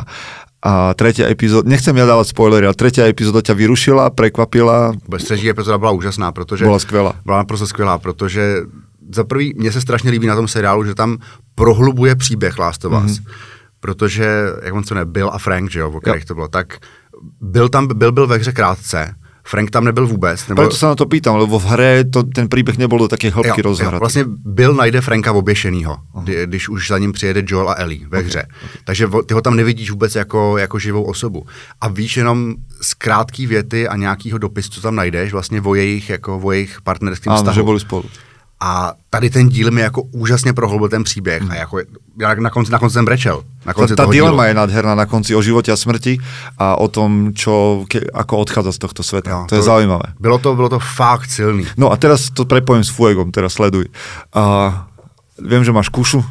A 0.64 0.94
tretia 0.94 1.28
epizóda, 1.28 1.66
nechcem 1.68 1.92
ja 1.98 2.06
dávať 2.06 2.32
spoilery, 2.32 2.70
ale 2.70 2.78
tretia 2.78 3.10
epizóda 3.10 3.44
ťa 3.44 3.58
vyrušila, 3.58 4.14
prekvapila. 4.14 4.96
Třetí 5.12 5.50
epizoda 5.50 5.76
byla 5.82 5.92
úžasná, 5.92 6.32
protože... 6.32 6.64
Byla 6.64 6.80
skvělá. 6.80 7.14
Byla 7.26 7.38
naprosto 7.44 7.68
skvělá, 7.68 7.98
protože 7.98 8.64
za 9.12 9.24
prvý, 9.28 9.54
mně 9.58 9.72
se 9.72 9.82
strašně 9.82 10.12
líbí 10.12 10.28
na 10.28 10.40
tom 10.40 10.48
seriálu, 10.48 10.86
že 10.86 10.96
tam 10.96 11.18
prohlubuje 11.56 12.16
příběh 12.16 12.56
Last 12.58 12.86
of 12.86 12.94
Us. 12.94 13.20
Mm-hmm. 13.20 13.28
Protože, 13.80 14.26
jak 14.64 14.74
on 14.74 14.84
se 14.84 14.94
jmenuje, 14.94 15.12
Bill 15.12 15.30
a 15.34 15.38
Frank, 15.38 15.72
že 15.72 15.80
jo, 15.80 15.92
o 15.92 16.00
kterých 16.00 16.26
to 16.26 16.36
bylo, 16.36 16.48
tak 16.48 16.80
byl 17.42 17.70
tam, 17.70 17.88
byl, 17.88 18.12
byl 18.12 18.28
ve 18.28 18.38
hře 18.38 18.52
krátce, 18.52 19.16
Frank 19.46 19.72
tam 19.72 19.84
nebyl 19.86 20.08
vůbec. 20.08 20.48
Nebo, 20.48 20.62
Preto 20.62 20.76
sa 20.80 20.88
na 20.88 20.96
to 20.96 21.04
pýtam, 21.04 21.36
lebo 21.36 21.60
v 21.60 21.66
hre 21.68 22.04
to, 22.08 22.24
ten 22.24 22.48
príbeh 22.48 22.80
nebol 22.80 22.96
do 23.00 23.08
takej 23.12 23.32
hĺbky 23.36 23.60
rozhratý. 23.62 24.00
Vlastně 24.00 24.24
Bill 24.46 24.74
najde 24.74 25.02
Franka 25.02 25.32
oběšenýho, 25.36 25.98
kdy, 26.24 26.48
když 26.48 26.70
už 26.70 26.88
za 26.88 26.98
ním 26.98 27.12
přijede 27.12 27.44
Joel 27.48 27.70
a 27.70 27.74
Ellie 27.76 28.08
ve 28.08 28.20
hře. 28.20 28.48
Takže 28.88 29.08
vo- 29.08 29.24
ty 29.24 29.34
ho 29.34 29.42
tam 29.42 29.56
nevidíš 29.56 29.92
vůbec 29.92 30.16
jako, 30.16 30.58
jako 30.58 30.80
živou 30.80 31.04
osobu. 31.04 31.46
A 31.82 31.88
víš 31.88 32.18
jenom 32.18 32.56
z 32.82 32.94
krátký 32.94 33.48
věty 33.48 33.88
a 33.88 33.96
nějakýho 33.96 34.38
dopisu, 34.38 34.70
co 34.70 34.82
tam 34.82 34.96
najdeš, 34.96 35.32
vlastně 35.34 35.62
o 35.62 35.76
jejich, 35.76 36.10
jako 36.10 36.40
o 36.44 36.52
jejich 36.52 36.82
partnerském 36.82 37.36
vztahu. 37.36 37.56
že 37.56 37.64
boli 37.64 37.80
spolu. 37.80 38.04
A 38.64 38.94
tady 39.10 39.30
ten 39.30 39.50
díl 39.50 39.72
mi 39.72 39.82
jako 39.82 40.02
úžasně 40.02 40.54
prohloubil 40.54 40.90
ten 40.90 41.04
příběh. 41.04 41.44
A 41.52 41.56
jako, 41.56 41.80
já 42.20 42.34
na 42.34 42.50
konci, 42.50 42.72
na 42.72 42.80
konci 42.80 42.94
jsem 42.94 43.06
brečel. 43.06 43.44
Na 43.66 43.74
Ta, 43.74 43.74
konci 43.74 43.96
toho 43.96 44.12
dilema 44.12 44.44
dílu. 44.44 44.48
je 44.48 44.54
nádherná 44.54 44.96
na 44.96 45.06
konci 45.06 45.36
o 45.36 45.42
živote 45.42 45.72
a 45.72 45.76
smrti 45.76 46.18
a 46.58 46.80
o 46.80 46.88
tom, 46.88 47.36
čo, 47.36 47.84
ke, 47.92 48.00
ako 48.14 48.38
odchádza 48.40 48.72
z 48.72 48.78
tohto 48.88 49.04
sveta. 49.04 49.30
Jo, 49.32 49.40
to 49.52 49.56
je 49.56 49.62
to- 49.62 49.66
zaujímavé. 49.68 50.16
Bylo 50.20 50.38
to, 50.40 50.56
bylo 50.56 50.70
to 50.70 50.80
fakt 50.80 51.28
silný. 51.28 51.68
No 51.78 51.92
a 51.92 52.00
teraz 52.00 52.32
to 52.32 52.46
prepojím 52.48 52.84
s 52.88 52.90
Fuegom, 52.96 53.32
teraz 53.36 53.54
sleduj. 53.60 53.92
A 54.32 54.72
viem, 55.44 55.64
že 55.68 55.76
máš 55.76 55.92
kušu, 55.92 56.24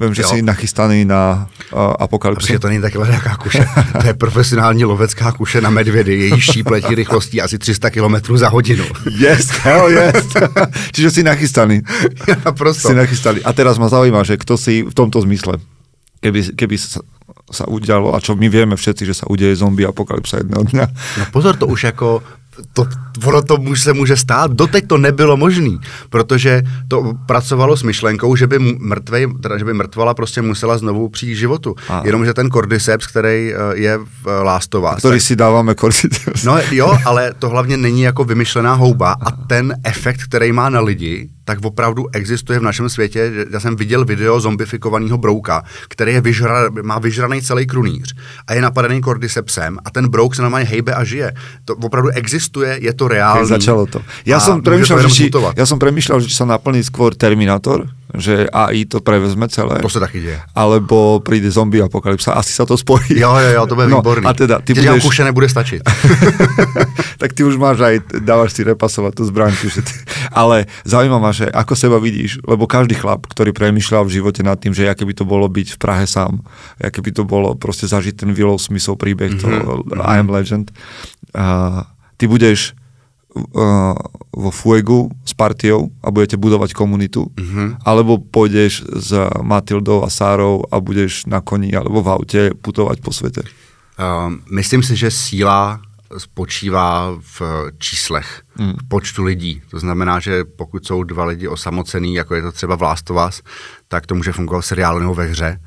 viem, 0.00 0.14
že 0.14 0.22
Jo. 0.22 0.28
si 0.28 0.42
nachystaný 0.42 1.04
na 1.04 1.48
uh, 1.72 1.94
apokalypsu. 2.00 2.46
Protože 2.46 2.58
to 2.58 2.68
není 2.68 2.80
takhle 2.80 3.08
nějaká 3.08 3.36
kuše. 3.36 3.66
To 4.00 4.06
je 4.06 4.14
profesionální 4.14 4.84
lovecká 4.84 5.32
kuše 5.32 5.60
na 5.60 5.70
medvědy. 5.70 6.18
Její 6.18 6.40
šíp 6.40 6.66
letí 6.70 6.94
rychlostí 6.94 7.40
asi 7.42 7.58
300 7.58 7.90
km 7.90 8.36
za 8.36 8.48
hodinu. 8.48 8.84
Yes, 9.10 9.48
hell 9.62 9.92
yes. 9.92 10.26
Čiže 10.92 11.10
si 11.10 11.22
nachystaný. 11.22 11.82
Naprosto. 12.44 12.88
Si 12.88 12.94
nachystaný. 12.94 13.44
A 13.44 13.52
teraz 13.52 13.78
ma 13.78 13.88
zaujíma, 13.92 14.24
že 14.24 14.40
kto 14.40 14.56
si 14.56 14.82
v 14.82 14.94
tomto 14.94 15.20
zmysle, 15.20 15.60
keby, 16.24 16.56
keby 16.56 16.76
sa, 16.80 17.04
sa 17.52 17.64
udialo, 17.68 18.14
a 18.14 18.20
čo 18.22 18.38
my 18.38 18.48
vieme 18.48 18.76
všetci, 18.78 19.04
že 19.04 19.14
sa 19.14 19.28
udeje 19.28 19.58
zombie 19.58 19.84
apokalypsa 19.84 20.40
jedného 20.40 20.64
dňa. 20.64 20.86
No 21.18 21.24
pozor, 21.34 21.56
to 21.60 21.66
už 21.66 21.92
jako, 21.92 22.22
to, 22.72 22.86
ono 23.24 23.42
to 23.42 23.56
může, 23.56 23.82
se 23.82 23.92
může 23.92 24.16
stát. 24.16 24.52
Doteď 24.52 24.86
to 24.86 24.98
nebylo 24.98 25.36
možné, 25.36 25.78
protože 26.10 26.62
to 26.88 27.12
pracovalo 27.26 27.76
s 27.76 27.82
myšlenkou, 27.82 28.36
že 28.36 28.46
by 28.46 28.58
mrtvej, 28.58 29.26
teda, 29.42 29.58
že 29.58 29.64
by 29.64 29.74
mrtvala 29.74 30.14
prostě 30.14 30.42
musela 30.42 30.78
znovu 30.78 31.08
přijít 31.08 31.34
k 31.34 31.38
životu. 31.38 31.74
A. 31.88 32.02
Jenomže 32.04 32.34
ten 32.34 32.50
cordyceps, 32.50 33.06
který 33.06 33.54
eh, 33.54 33.56
je 33.74 33.98
v 33.98 34.26
eh, 34.26 34.98
Ktorý 35.00 35.18
tak- 35.18 35.26
si 35.26 35.34
dávame 35.36 35.74
korzitus. 35.74 36.44
No 36.44 36.58
jo, 36.70 36.92
ale 37.04 37.32
to 37.38 37.48
hlavně 37.48 37.76
není 37.76 38.02
jako 38.02 38.24
vymyšlená 38.24 38.74
houba 38.74 39.16
a 39.20 39.30
ten 39.30 39.74
efekt, 39.84 40.22
který 40.28 40.52
má 40.52 40.70
na 40.70 40.80
lidi, 40.80 41.28
tak 41.50 41.58
opravdu 41.66 42.06
existuje 42.14 42.58
v 42.58 42.62
našem 42.62 42.88
světě. 42.88 43.30
že 43.34 43.44
Já 43.50 43.60
jsem 43.60 43.76
viděl 43.76 44.04
video 44.04 44.40
zombifikovaného 44.40 45.18
brouka, 45.18 45.62
který 45.88 46.12
je 46.12 46.20
vyžra, 46.20 46.70
má 46.82 46.98
vyžraný 46.98 47.42
celý 47.42 47.66
krunýř 47.66 48.14
a 48.46 48.54
je 48.54 48.62
napadený 48.62 49.02
cordycepsem 49.02 49.78
a 49.84 49.90
ten 49.90 50.08
brouk 50.08 50.34
se 50.34 50.42
normálně 50.42 50.66
hejbe 50.66 50.94
a 50.94 51.04
žije. 51.04 51.32
To 51.64 51.74
opravdu 51.74 52.08
existuje, 52.14 52.78
je 52.80 52.92
to 52.94 53.08
Keď 53.08 53.14
reálný. 53.14 53.48
začalo 53.48 53.86
to. 53.86 53.98
Může 53.98 54.46
to 54.46 54.62
premýšľal, 54.62 54.98
že 55.02 55.10
či, 55.10 55.24
ja 55.56 55.66
som 55.66 55.78
premýšľal, 55.82 56.18
že 56.22 56.30
sa 56.30 56.46
naplní 56.46 56.86
skôr 56.86 57.18
Terminátor, 57.18 57.90
že 58.14 58.50
AI 58.50 58.84
to 58.90 58.98
prevezme 59.00 59.46
celé. 59.48 59.78
To 59.78 59.88
se 59.88 60.00
taky 60.00 60.20
děje. 60.20 60.40
Alebo 60.54 61.20
príde 61.22 61.50
zombie 61.50 61.82
apokalypsa. 61.82 62.32
Asi 62.32 62.52
sa 62.52 62.66
to 62.66 62.74
spojí. 62.74 63.14
Jo, 63.14 63.36
jo, 63.36 63.50
jo, 63.54 63.66
to 63.66 63.74
bude 63.74 63.88
no, 63.88 64.02
výborný. 64.02 64.26
A 64.26 64.32
teda, 64.34 64.58
ty 64.58 64.74
říkám, 64.74 64.94
budeš... 64.94 65.04
kuše 65.04 65.24
nebude 65.24 65.48
stačit. 65.48 65.82
tak 67.18 67.32
ty 67.32 67.44
už 67.44 67.56
máš 67.56 67.80
aj, 67.80 67.94
dávaš 68.18 68.52
si 68.52 68.64
repasovať 68.66 69.12
tú 69.14 69.22
zbraňku. 69.24 69.68
Že 69.70 69.82
ty, 69.82 69.92
ale 70.32 70.66
zaujíma 70.84 71.18
ma, 71.18 71.30
že 71.40 71.48
ako 71.48 71.72
seba 71.72 71.96
vidíš, 71.96 72.44
lebo 72.44 72.68
každý 72.68 72.92
chlap, 72.92 73.24
ktorý 73.24 73.56
premýšľal 73.56 74.04
v 74.04 74.20
živote 74.20 74.44
nad 74.44 74.60
tým, 74.60 74.76
že 74.76 74.84
aké 74.84 75.08
by 75.08 75.16
to 75.16 75.24
bolo 75.24 75.48
byť 75.48 75.74
v 75.74 75.78
Prahe 75.80 76.04
sám, 76.04 76.44
aké 76.76 77.00
by 77.00 77.10
to 77.16 77.24
bolo 77.24 77.56
proste 77.56 77.88
zažiť 77.88 78.20
ten 78.20 78.30
Willow 78.36 78.60
Smithov 78.60 79.00
príbeh, 79.00 79.40
to 79.40 79.48
Mhm, 79.48 79.96
I 80.04 80.20
Am 80.20 80.28
Legend, 80.28 80.68
a 81.32 81.88
ty 82.20 82.28
budeš 82.28 82.76
uh, 83.30 83.94
vo 84.34 84.50
Fuegu 84.50 85.06
s 85.22 85.32
partiou 85.38 85.94
a 86.02 86.10
budete 86.10 86.34
budovať 86.34 86.74
komunitu, 86.74 87.30
Mhm. 87.38 87.86
alebo 87.86 88.18
pôjdeš 88.18 88.82
s 88.90 89.14
Matildou 89.40 90.02
a 90.02 90.10
Sárou 90.10 90.66
a 90.66 90.82
budeš 90.82 91.30
na 91.30 91.38
koni 91.38 91.70
alebo 91.70 92.02
v 92.02 92.08
aute 92.10 92.42
putovať 92.58 92.98
po 93.00 93.14
svete. 93.14 93.46
Um, 94.00 94.42
myslím 94.50 94.82
si, 94.82 94.96
že 94.98 95.12
síla 95.14 95.78
spočívá 96.18 97.16
v 97.20 97.42
číslech, 97.78 98.42
Hmm. 98.56 98.72
v 98.72 98.88
počtu 98.88 99.24
lidí. 99.24 99.62
To 99.70 99.78
znamená, 99.78 100.20
že 100.20 100.44
pokud 100.44 100.86
jsou 100.86 101.02
dva 101.02 101.24
lidi 101.24 101.48
osamocený, 101.48 102.14
jako 102.14 102.34
je 102.34 102.42
to 102.42 102.52
třeba 102.52 102.76
v 102.76 102.82
Last 102.82 103.10
of 103.10 103.28
Us, 103.28 103.42
tak 103.88 104.06
to 104.06 104.14
může 104.14 104.32
fungovat 104.32 104.60
v 104.60 104.66
seriálu 104.66 104.98
nebo 104.98 105.14
ve 105.14 105.24
hře, 105.24 105.60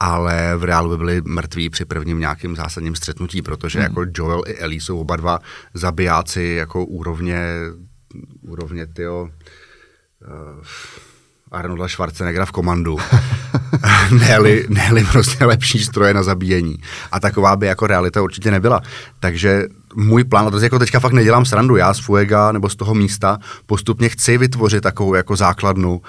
ale 0.00 0.56
v 0.56 0.64
reálu 0.64 0.90
by 0.90 0.96
byli 0.96 1.20
mrtví 1.24 1.70
při 1.70 1.84
prvním 1.84 2.18
nějakým 2.20 2.56
zásadním 2.56 2.94
střetnutí, 2.94 3.42
protože 3.42 3.78
jako 3.78 4.04
Joel 4.14 4.42
i 4.46 4.54
Ellie 4.54 4.80
jsou 4.80 5.00
oba 5.00 5.16
dva 5.16 5.38
zabijáci 5.74 6.42
jako 6.42 6.84
úrovně, 6.84 7.46
úrovně 8.42 8.86
tyjo, 8.86 9.22
uh, 9.22 10.64
Arnolda 11.52 11.88
Schwarzeneggera 11.88 12.46
v 12.46 12.52
komandu. 12.52 12.98
ne-li, 14.10 14.66
ne 14.68 15.04
prostě 15.12 15.44
lepší 15.44 15.78
stroje 15.78 16.14
na 16.14 16.22
zabíjení. 16.22 16.78
A 17.12 17.20
taková 17.20 17.56
by 17.56 17.66
jako 17.66 17.86
realita 17.86 18.22
určitě 18.22 18.50
nebyla. 18.50 18.82
Takže 19.20 19.62
můj 19.96 20.24
plán, 20.24 20.46
a 20.46 20.50
to 20.50 20.58
jako 20.58 20.78
teďka 20.78 21.00
fakt 21.00 21.12
nedělám 21.12 21.44
srandu, 21.44 21.76
já 21.76 21.94
z 21.94 22.00
Fuega 22.00 22.52
nebo 22.52 22.68
z 22.68 22.76
toho 22.76 22.94
místa 22.94 23.38
postupně 23.66 24.08
chci 24.08 24.38
vytvořit 24.38 24.82
takovou 24.82 25.14
jako 25.14 25.36
základnu 25.36 25.92
uh, 25.96 26.02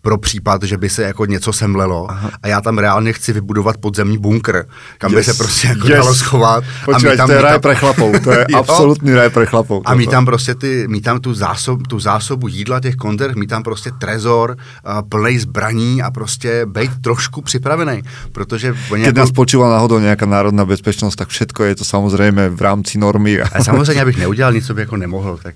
pro 0.00 0.18
případ, 0.18 0.62
že 0.62 0.76
by 0.76 0.88
se 0.88 1.02
jako 1.02 1.26
něco 1.26 1.52
semlelo 1.52 2.10
Aha. 2.10 2.30
a 2.42 2.48
já 2.48 2.60
tam 2.60 2.78
reálně 2.78 3.12
chci 3.12 3.32
vybudovat 3.32 3.76
podzemní 3.76 4.18
bunkr, 4.18 4.64
kam 4.98 5.12
yes. 5.12 5.18
by 5.18 5.32
se 5.32 5.38
prostě 5.38 5.68
jako 5.68 5.88
yes. 5.88 5.96
dalo 5.96 6.14
schovat. 6.14 6.64
Počkej, 6.84 7.08
a 7.08 7.12
my 7.12 7.16
tam, 7.16 7.26
to 7.26 7.32
je 7.32 7.42
ráj 7.42 7.58
pre 7.58 7.74
chlapou, 7.74 8.12
to 8.24 8.30
je 8.30 8.46
absolutní 8.54 9.14
ráj 9.14 9.30
pre 9.30 9.46
chlapou. 9.46 9.82
A 9.84 9.94
mít 9.94 10.10
tam 10.10 10.26
prostě 10.26 10.54
ty, 10.54 10.88
mít 10.88 11.00
tam 11.00 11.20
tu, 11.20 11.34
zásob, 11.34 11.86
tu 11.86 12.00
zásobu 12.00 12.48
jídla 12.48 12.80
těch 12.80 12.96
konter, 12.96 13.36
mít 13.36 13.46
tam 13.46 13.62
prostě 13.62 13.90
trezor 13.90 14.56
uh, 14.56 15.08
plný 15.08 15.38
zbraní 15.38 16.02
a 16.02 16.10
prostě 16.10 16.66
být 16.66 16.90
trošku 17.00 17.42
připravený, 17.42 18.02
protože... 18.32 18.74
Keď 18.88 18.98
jako... 18.98 19.18
nás 19.18 19.30
počúva 19.30 19.70
náhodou 19.70 19.98
nějaká 19.98 20.26
národná 20.26 20.64
bezpečnost, 20.64 21.16
tak 21.16 21.28
všetko 21.28 21.64
je 21.64 21.74
to 21.74 21.84
samozřejmě 21.84 22.48
v 22.48 22.60
rámci 22.60 22.75
rámci 22.76 22.98
normy. 22.98 23.40
A 23.40 23.64
samozřejmě, 23.64 24.02
abych 24.02 24.18
neudělal 24.18 24.52
nic, 24.52 24.66
co 24.66 24.74
by 24.74 24.80
jako 24.80 24.96
nemohl, 24.96 25.38
tak 25.42 25.54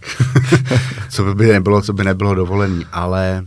co 1.10 1.34
by 1.34 1.46
nebylo, 1.46 1.82
co 1.82 1.92
by 1.92 2.04
nebylo 2.04 2.34
dovolený, 2.34 2.86
ale 2.92 3.44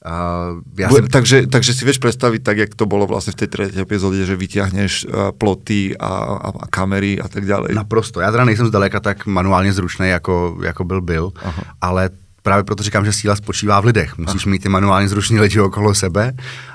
Uh, 0.00 0.64
ja 0.80 0.88
som... 0.88 1.04
takže, 1.12 1.44
takže 1.44 1.76
si 1.76 1.84
vieš 1.84 2.00
predstaviť 2.00 2.40
tak, 2.40 2.56
jak 2.56 2.72
to 2.72 2.88
bolo 2.88 3.04
vlastne 3.04 3.36
v 3.36 3.44
tej 3.44 3.48
tretej 3.52 3.84
epizóde, 3.84 4.24
že 4.24 4.32
vyťahneš 4.32 4.92
uh, 5.04 5.28
ploty 5.36 5.92
a, 5.92 6.40
a, 6.40 6.48
a 6.56 6.66
kamery 6.72 7.20
a 7.20 7.28
tak 7.28 7.44
ďalej. 7.44 7.76
Naprosto. 7.76 8.24
Já 8.24 8.32
teda 8.32 8.48
nejsem 8.48 8.64
zdaleka 8.64 9.00
tak 9.00 9.28
manuálně 9.28 9.72
zručný, 9.76 10.08
jako, 10.08 10.56
jako 10.64 10.84
byl 10.84 11.00
Bill, 11.00 11.32
Aha. 11.44 11.62
ale 11.80 12.10
právě 12.42 12.64
proto 12.64 12.82
říkám, 12.82 13.04
že 13.04 13.12
síla 13.12 13.36
spočívá 13.36 13.80
v 13.80 13.84
lidech. 13.84 14.18
Musíš 14.18 14.46
mít 14.46 14.62
ty 14.62 14.68
manuálně 14.68 15.08
zruční 15.08 15.40
lidi 15.40 15.60
okolo 15.60 15.94
sebe 15.94 16.32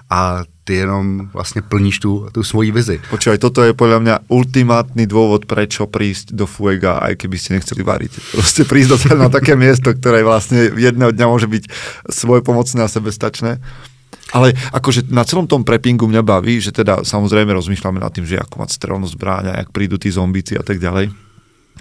a 0.09 0.43
ty 0.63 0.73
jenom 0.73 1.29
vlastně 1.33 1.61
plníš 1.61 1.99
tu, 1.99 2.27
tu 2.31 2.43
svoji 2.43 2.71
vizi. 2.71 2.97
Počúvaj, 3.09 3.37
toto 3.37 3.61
je 3.61 3.77
podľa 3.77 3.99
mňa 4.01 4.15
ultimátny 4.33 5.05
dôvod, 5.05 5.45
prečo 5.45 5.85
prísť 5.85 6.33
do 6.33 6.49
Fuega, 6.49 6.97
aj 7.05 7.21
keby 7.21 7.37
ste 7.37 7.53
nechceli 7.53 7.85
variť. 7.85 8.33
Proste 8.33 8.65
prísť 8.65 8.89
do 8.89 8.97
na 9.13 9.29
také 9.29 9.53
miesto, 9.53 9.93
ktoré 9.93 10.25
vlastne 10.25 10.73
jedného 10.73 11.13
dňa 11.13 11.25
môže 11.29 11.45
byť 11.45 11.63
pomocné 12.41 12.81
a 12.81 12.89
sebestačné. 12.89 13.61
Ale 14.33 14.57
akože 14.73 15.13
na 15.13 15.21
celom 15.21 15.45
tom 15.45 15.61
preppingu 15.61 16.09
mňa 16.09 16.25
baví, 16.25 16.57
že 16.57 16.73
teda 16.73 17.05
samozrejme 17.05 17.53
rozmýšľame 17.53 18.01
nad 18.01 18.09
tým, 18.09 18.25
že 18.25 18.41
ako 18.41 18.65
mať 18.65 18.69
strelnú 18.73 19.05
zbráň 19.05 19.53
jak 19.53 19.69
prídu 19.69 20.01
tí 20.01 20.09
zombíci 20.09 20.57
a 20.57 20.65
tak 20.65 20.81
ďalej. 20.81 21.13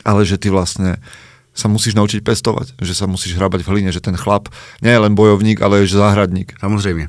Ale 0.05 0.20
že 0.29 0.37
ty 0.37 0.53
vlastne 0.53 1.01
sa 1.54 1.70
musíš 1.70 1.94
naučiť 1.94 2.20
pestovať, 2.26 2.82
že 2.82 2.94
sa 2.98 3.06
musíš 3.06 3.38
hrabať 3.38 3.62
v 3.62 3.70
hline, 3.70 3.90
že 3.94 4.02
ten 4.02 4.18
chlap 4.18 4.50
nie 4.82 4.90
je 4.90 4.98
len 4.98 5.14
bojovník, 5.14 5.62
ale 5.62 5.86
je 5.86 5.94
záhradník. 5.94 6.58
Samozřejmě. 6.60 7.08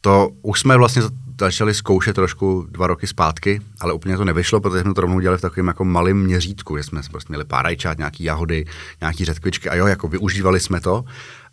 To 0.00 0.28
už 0.42 0.60
jsme 0.60 0.76
vlastně 0.76 1.02
začali 1.40 1.74
zkoušet 1.74 2.12
trošku 2.12 2.66
dva 2.70 2.86
roky 2.86 3.06
zpátky, 3.06 3.60
ale 3.80 3.92
úplně 3.92 4.16
to 4.16 4.24
nevyšlo, 4.24 4.60
protože 4.60 4.80
jsme 4.80 4.94
to 4.94 5.00
rovnou 5.00 5.20
dělali 5.20 5.38
v 5.38 5.40
takovém 5.40 5.66
jako 5.66 5.84
malém 5.84 6.16
měřítku, 6.16 6.76
že 6.76 6.82
jsme 6.82 7.00
prostě 7.10 7.32
měli 7.32 7.44
pár 7.44 7.64
rajčat, 7.64 7.98
nějaký 7.98 8.24
jahody, 8.24 8.64
nějaký 9.00 9.24
řetkvičky 9.24 9.68
a 9.68 9.74
jo, 9.74 9.86
jako 9.86 10.08
využívali 10.08 10.60
jsme 10.60 10.80
to, 10.80 11.04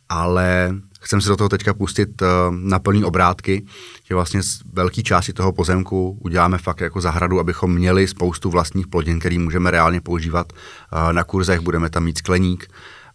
ale 0.10 0.76
chcem 1.02 1.22
se 1.22 1.30
do 1.30 1.38
toho 1.38 1.50
teďka 1.50 1.74
pustit 1.74 2.22
uh, 2.22 2.28
na 2.52 2.80
plný 2.80 3.04
obrátky, 3.04 3.66
že 4.04 4.16
vlastně 4.16 4.44
z 4.44 4.60
velké 4.74 5.04
části 5.04 5.34
toho 5.34 5.52
pozemku 5.52 6.18
uděláme 6.22 6.58
fakt 6.58 6.82
jako 6.82 7.02
zahradu, 7.02 7.40
abychom 7.40 7.74
měli 7.74 8.08
spoustu 8.08 8.50
vlastních 8.50 8.88
plodin, 8.88 9.20
který 9.20 9.40
můžeme 9.40 9.72
reálně 9.72 10.02
používat 10.02 10.54
uh, 10.54 11.14
na 11.14 11.24
kurzech, 11.24 11.60
budeme 11.60 11.90
tam 11.90 12.04
mít 12.04 12.18
skleník, 12.18 12.68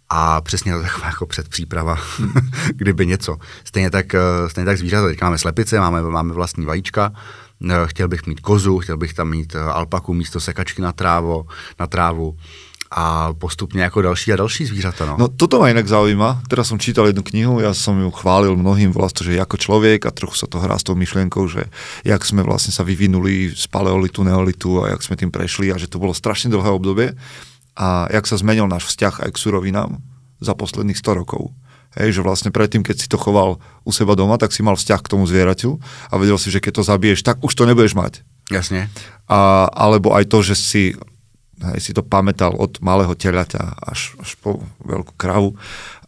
a 0.08 0.40
přesně 0.40 0.72
to 0.72 0.82
taková 0.82 1.06
jako 1.06 1.26
předpříprava, 1.26 1.98
kdyby 2.74 3.06
něco. 3.06 3.36
Stejně 3.64 3.90
tak, 3.90 4.14
eh, 4.14 4.20
stejně 4.48 4.66
tak 4.66 4.78
zvířata, 4.78 5.06
teď 5.06 5.22
máme 5.22 5.38
slepice, 5.38 5.80
máme, 5.80 6.02
máme 6.02 6.34
vlastní 6.34 6.66
vajíčka, 6.66 7.12
chtěl 7.86 8.08
bych 8.08 8.26
mít 8.26 8.40
kozu, 8.40 8.78
chtěl 8.78 8.96
bych 8.96 9.14
tam 9.14 9.30
mít 9.30 9.56
alpaku 9.56 10.14
místo 10.14 10.40
sekačky 10.40 10.82
na, 10.82 10.92
trávo, 10.92 11.46
na 11.80 11.86
trávu 11.86 12.36
a 12.90 13.34
postupně 13.34 13.82
jako 13.82 14.02
další 14.02 14.32
a 14.32 14.36
další 14.36 14.66
zvířata. 14.66 15.06
No. 15.06 15.16
no 15.18 15.28
toto 15.28 15.60
ma 15.60 15.68
inak 15.68 15.88
zaujíma. 15.88 16.42
Teraz 16.48 16.68
som 16.68 16.78
čítal 16.78 17.06
jednu 17.06 17.22
knihu, 17.22 17.58
ja 17.58 17.74
som 17.74 17.98
ju 17.98 18.10
chválil 18.10 18.54
mnohým, 18.54 18.94
volá 18.94 19.10
to, 19.10 19.26
že 19.26 19.38
ako 19.38 19.56
človek 19.58 20.06
a 20.06 20.14
trochu 20.14 20.38
sa 20.38 20.46
to 20.46 20.62
hrá 20.62 20.78
s 20.78 20.86
tou 20.86 20.94
myšlienkou, 20.94 21.46
že 21.50 21.66
jak 22.06 22.22
sme 22.22 22.46
vlastne 22.46 22.70
sa 22.70 22.86
vyvinuli 22.86 23.50
z 23.50 23.66
paleolitu, 23.66 24.22
neolitu 24.22 24.86
a 24.86 24.94
jak 24.94 25.02
sme 25.02 25.18
tým 25.18 25.34
prešli 25.34 25.74
a 25.74 25.76
že 25.76 25.90
to 25.90 25.98
bolo 25.98 26.14
strašne 26.14 26.50
dlhé 26.54 26.70
obdobie 26.70 27.18
a 27.76 28.06
jak 28.08 28.24
sa 28.24 28.38
zmenil 28.38 28.70
náš 28.70 28.88
vzťah 28.88 29.26
aj 29.26 29.30
k 29.34 29.40
surovinám 29.42 29.98
za 30.40 30.54
posledných 30.54 30.96
100 30.96 31.20
rokov. 31.20 31.50
Hej, 31.96 32.20
že 32.20 32.24
vlastne 32.24 32.52
predtým, 32.52 32.84
keď 32.84 32.96
si 33.00 33.08
to 33.08 33.16
choval 33.16 33.56
u 33.84 33.90
seba 33.90 34.12
doma, 34.12 34.36
tak 34.36 34.52
si 34.52 34.60
mal 34.60 34.76
vzťah 34.76 35.00
k 35.00 35.10
tomu 35.16 35.24
zvieraťu 35.24 35.80
a 36.12 36.14
vedel 36.20 36.36
si, 36.36 36.52
že 36.52 36.60
keď 36.60 36.80
to 36.80 36.82
zabiješ, 36.84 37.24
tak 37.24 37.40
už 37.40 37.52
to 37.56 37.64
nebudeš 37.64 37.96
mať. 37.96 38.20
Jasne. 38.52 38.92
A, 39.26 39.66
alebo 39.72 40.12
aj 40.12 40.28
to, 40.28 40.44
že 40.44 40.54
si, 40.54 40.82
hej, 41.62 41.80
si 41.80 41.92
to 41.96 42.04
pamätal 42.04 42.52
od 42.56 42.80
malého 42.84 43.14
telaťa 43.16 43.80
až, 43.80 44.16
až 44.20 44.36
po 44.40 44.60
veľkú 44.84 45.16
kravu 45.16 45.56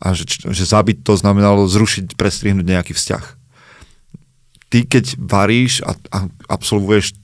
a 0.00 0.12
že, 0.12 0.28
že 0.28 0.64
zabiť 0.68 1.02
to 1.04 1.16
znamenalo 1.16 1.64
zrušiť, 1.64 2.14
prestrihnúť 2.16 2.66
nejaký 2.66 2.92
vzťah. 2.92 3.24
Ty, 4.68 4.78
keď 4.84 5.16
varíš 5.16 5.80
a, 5.80 5.96
a 6.12 6.28
absolvuješ 6.48 7.16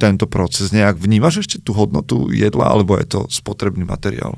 tento 0.00 0.26
proces 0.26 0.72
nějak 0.72 0.96
vnímáš 0.96 1.36
ještě 1.36 1.58
tu 1.58 1.72
hodnotu 1.72 2.28
jedla, 2.32 2.64
alebo 2.64 2.98
je 2.98 3.06
to 3.06 3.26
spotrebný 3.28 3.84
materiál? 3.84 4.34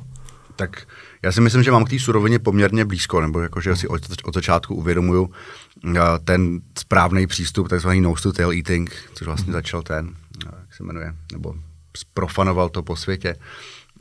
Tak 0.55 0.87
já 1.23 1.31
si 1.31 1.41
myslím, 1.41 1.63
že 1.63 1.71
mám 1.71 1.85
k 1.85 1.89
té 1.89 1.99
surovině 1.99 2.39
poměrně 2.39 2.85
blízko, 2.85 3.21
nebo 3.21 3.39
jako, 3.39 3.61
že 3.61 3.75
si 3.75 3.87
od, 3.87 4.01
od 4.23 4.33
začátku 4.33 4.75
uvědomuju 4.75 5.23
uh, 5.23 5.93
ten 6.23 6.61
správný 6.79 7.27
přístup, 7.27 7.69
takzvaný 7.69 8.01
nose 8.01 8.23
to 8.23 8.33
tail 8.33 8.51
eating, 8.51 8.93
což 9.13 9.27
vlastně 9.27 9.53
začal 9.53 9.81
ten, 9.81 10.05
uh, 10.05 10.51
jak 10.59 10.75
se 10.75 10.83
jmenuje, 10.83 11.13
nebo 11.31 11.55
sprofanoval 11.97 12.69
to 12.69 12.83
po 12.83 12.95
světě, 12.95 13.35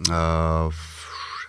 uh, 0.08 0.14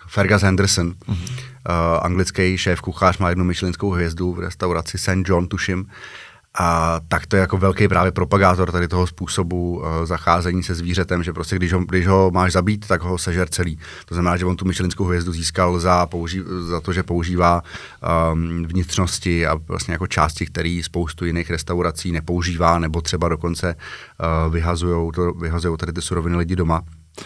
Fergus 0.08 0.42
Henderson, 0.42 0.90
mm-hmm. 0.90 1.30
uh, 1.68 2.00
anglický 2.02 2.58
šéf 2.58 2.80
kuchař, 2.80 3.18
má 3.18 3.28
jednu 3.28 3.44
myšlinskou 3.44 3.90
hvězdu 3.90 4.32
v 4.32 4.40
restauraci 4.40 4.98
St. 4.98 5.24
John, 5.24 5.48
tuším, 5.48 5.90
a 6.58 7.00
tak 7.08 7.26
to 7.26 7.36
je 7.36 7.40
jako 7.40 7.58
velký 7.58 7.88
právě 7.88 8.12
propagátor 8.12 8.72
tady 8.72 8.88
toho 8.88 9.06
způsobu 9.06 9.78
uh, 9.78 9.84
zacházení 10.04 10.62
se 10.62 10.74
zvířetem, 10.74 11.22
že 11.22 11.32
prostě 11.32 11.56
když 11.56 11.72
ho, 11.72 11.80
když 11.80 12.06
ho 12.06 12.30
máš 12.30 12.52
zabít, 12.52 12.86
tak 12.86 13.02
ho 13.02 13.18
sežer 13.18 13.48
celý. 13.48 13.78
To 14.04 14.14
znamená, 14.14 14.36
že 14.36 14.44
on 14.44 14.56
tu 14.56 14.64
myšelinskou 14.64 15.04
hvězdu 15.04 15.32
získal 15.32 15.80
za, 15.80 16.06
použi- 16.06 16.44
za 16.68 16.80
to, 16.80 16.92
že 16.92 17.02
používá 17.02 17.62
um, 18.32 18.64
vnitřnosti 18.66 19.46
a 19.46 19.54
vlastně 19.68 19.92
jako 19.92 20.06
části, 20.06 20.46
které 20.46 20.80
spoustu 20.84 21.24
jiných 21.24 21.50
restaurací 21.50 22.12
nepoužívá, 22.12 22.78
nebo 22.78 23.00
třeba 23.00 23.28
dokonce 23.28 23.74
uh, 23.74 24.52
vyhazují 24.52 25.10
vyhazují 25.40 25.76
tady 25.76 25.92
ty 25.92 26.02
suroviny 26.02 26.36
lidi 26.36 26.56
doma. 26.56 26.82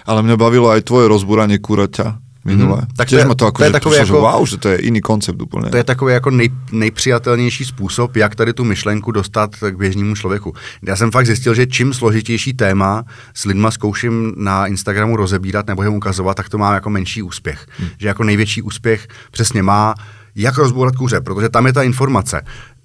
Ale 0.07 0.23
mě 0.23 0.37
bavilo 0.37 0.71
aj 0.71 0.83
tvoje 0.83 1.07
rozbúranie 1.07 1.63
kuraťa 1.63 2.26
minule. 2.47 2.81
Mm, 2.81 2.87
tak 2.97 3.09
to 3.09 3.17
je, 3.17 3.25
to, 3.25 3.45
jako, 3.45 3.51
to 3.51 3.65
je 3.65 3.71
takový 3.71 3.97
jako, 3.97 4.21
wow, 4.21 4.47
že 4.47 4.57
to 4.57 4.69
je 4.69 4.85
jiný 4.85 5.01
koncept 5.01 5.43
úplně. 5.43 5.71
To 5.71 5.77
je 5.77 5.85
takový 5.85 6.13
jako 6.13 6.31
nej, 6.31 6.51
nejpřijatelnější 6.73 7.65
způsob, 7.65 8.17
jak 8.17 8.35
tady 8.35 8.53
tu 8.53 8.65
myšlenku 8.65 9.13
dostat 9.13 9.57
k 9.71 9.77
běžnému 9.77 10.15
člověku. 10.15 10.55
Já 10.87 10.97
jsem 10.97 11.11
fakt 11.11 11.27
zjistil, 11.27 11.55
že 11.55 11.67
čím 11.67 11.95
složitější 11.95 12.53
téma 12.55 13.05
s 13.35 13.45
lidma 13.45 13.71
zkouším 13.71 14.33
na 14.37 14.67
Instagramu 14.67 15.17
rozebírat 15.17 15.67
nebo 15.67 15.83
jim 15.83 15.95
ukazovat, 15.95 16.37
tak 16.37 16.49
to 16.49 16.59
má 16.59 16.75
jako 16.75 16.91
menší 16.91 17.23
úspěch. 17.23 17.67
Mm. 17.81 17.87
Že 17.99 18.09
jako 18.09 18.25
největší 18.25 18.63
úspěch 18.63 19.09
přesně 19.31 19.63
má, 19.63 19.95
jak 20.35 20.59
rozbourat 20.59 20.97
kuře, 20.97 21.21
protože 21.21 21.49
tam 21.49 21.67
je 21.67 21.73
ta 21.73 21.83
informace. 21.83 22.43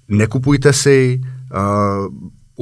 Nekupujte 0.08 0.72
si 0.72 1.20
uh, 1.20 2.06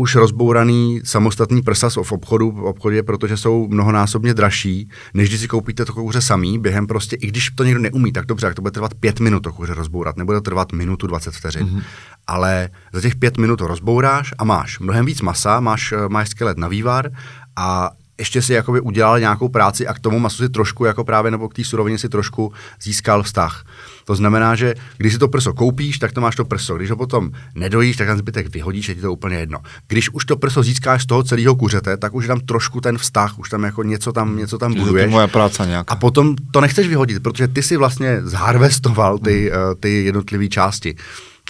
už 0.01 0.15
rozbouraný 0.15 1.01
samostatný 1.05 1.63
prsa 1.63 1.89
v 2.03 2.13
obchodu, 2.13 2.51
v 2.51 2.65
obchodě, 2.65 3.03
protože 3.03 3.37
jsou 3.37 3.69
mnohonásobně 3.69 4.35
dražší, 4.35 4.91
než 5.15 5.29
když 5.29 5.41
si 5.41 5.49
koupíte 5.49 5.85
to 5.85 5.93
kouře 5.93 6.21
samý, 6.21 6.59
během 6.59 6.87
prostě, 6.87 7.17
i 7.17 7.27
když 7.27 7.51
to 7.51 7.65
někdo 7.65 7.81
neumí, 7.81 8.13
tak 8.13 8.27
dobře, 8.27 8.47
jak 8.47 8.55
to 8.55 8.63
bude 8.63 8.71
trvat 8.71 8.95
pět 8.95 9.21
minut 9.21 9.41
to 9.41 9.53
kouře 9.53 9.75
rozbourat, 9.75 10.17
nebude 10.17 10.39
to 10.39 10.43
trvat 10.43 10.73
minutu 10.73 11.07
20 11.07 11.35
vteřin. 11.35 11.67
Mm-hmm. 11.67 11.83
Ale 12.27 12.71
za 12.93 13.01
těch 13.01 13.17
pět 13.17 13.39
minut 13.39 13.57
to 13.57 13.67
rozbouráš 13.67 14.35
a 14.39 14.45
máš 14.45 14.79
mnohem 14.79 15.07
víc 15.07 15.21
masa, 15.21 15.61
máš, 15.61 15.93
eh, 15.93 16.09
máš 16.09 16.29
skelet 16.29 16.59
na 16.59 16.69
vývar 16.69 17.11
a 17.57 17.91
ještě 18.19 18.43
si 18.43 18.53
jakoby 18.53 18.81
udělal 18.81 19.21
nějakou 19.21 19.49
práci 19.49 19.87
a 19.87 19.95
k 19.95 19.99
tomu 19.99 20.19
masu 20.19 20.43
si 20.43 20.49
trošku 20.49 20.85
jako 20.85 21.05
právě 21.05 21.31
nebo 21.31 21.49
k 21.49 21.55
té 21.55 21.65
surovině 21.65 21.99
si 21.99 22.09
trošku 22.09 22.53
získal 22.83 23.23
vztah. 23.23 23.65
To 24.11 24.15
znamená, 24.15 24.59
že 24.59 24.75
když 24.99 25.13
si 25.13 25.19
to 25.19 25.29
prso 25.29 25.55
koupíš, 25.55 25.99
tak 25.99 26.13
to 26.13 26.21
máš 26.21 26.37
to 26.37 26.45
prso. 26.45 26.75
Když 26.75 26.91
ho 26.91 26.97
potom 26.97 27.31
nedojíš, 27.55 27.97
tak 27.97 28.09
ten 28.09 28.19
zbytek 28.19 28.55
vyhodíš, 28.55 28.89
je 28.89 28.95
ti 28.95 29.01
to 29.01 29.13
úplně 29.13 29.37
jedno. 29.37 29.59
Když 29.89 30.11
už 30.11 30.25
to 30.25 30.37
prso 30.37 30.63
získáš 30.63 31.03
z 31.03 31.07
toho 31.07 31.23
celého 31.23 31.55
kuřete, 31.57 31.97
tak 31.97 32.15
už 32.15 32.27
tam 32.27 32.41
trošku 32.41 32.81
ten 32.81 32.99
vztah, 32.99 33.39
už 33.39 33.51
tam 33.51 33.63
jako 33.65 33.83
něco 33.83 34.13
tam, 34.13 34.37
něco 34.37 34.59
tam 34.59 34.75
buduješ. 34.75 35.05
To 35.05 35.11
moje 35.11 35.27
práce 35.27 35.67
nějaká. 35.67 35.95
A 35.95 35.97
potom 35.97 36.37
to 36.51 36.61
nechceš 36.61 36.89
vyhodit, 36.89 37.23
protože 37.23 37.49
ty 37.49 37.63
si 37.63 37.77
vlastně 37.77 38.19
zharvestoval 38.23 39.19
ty, 39.19 39.51
mm. 39.51 39.81
ty 39.81 40.05
jednotlivé 40.05 40.49
části 40.49 40.97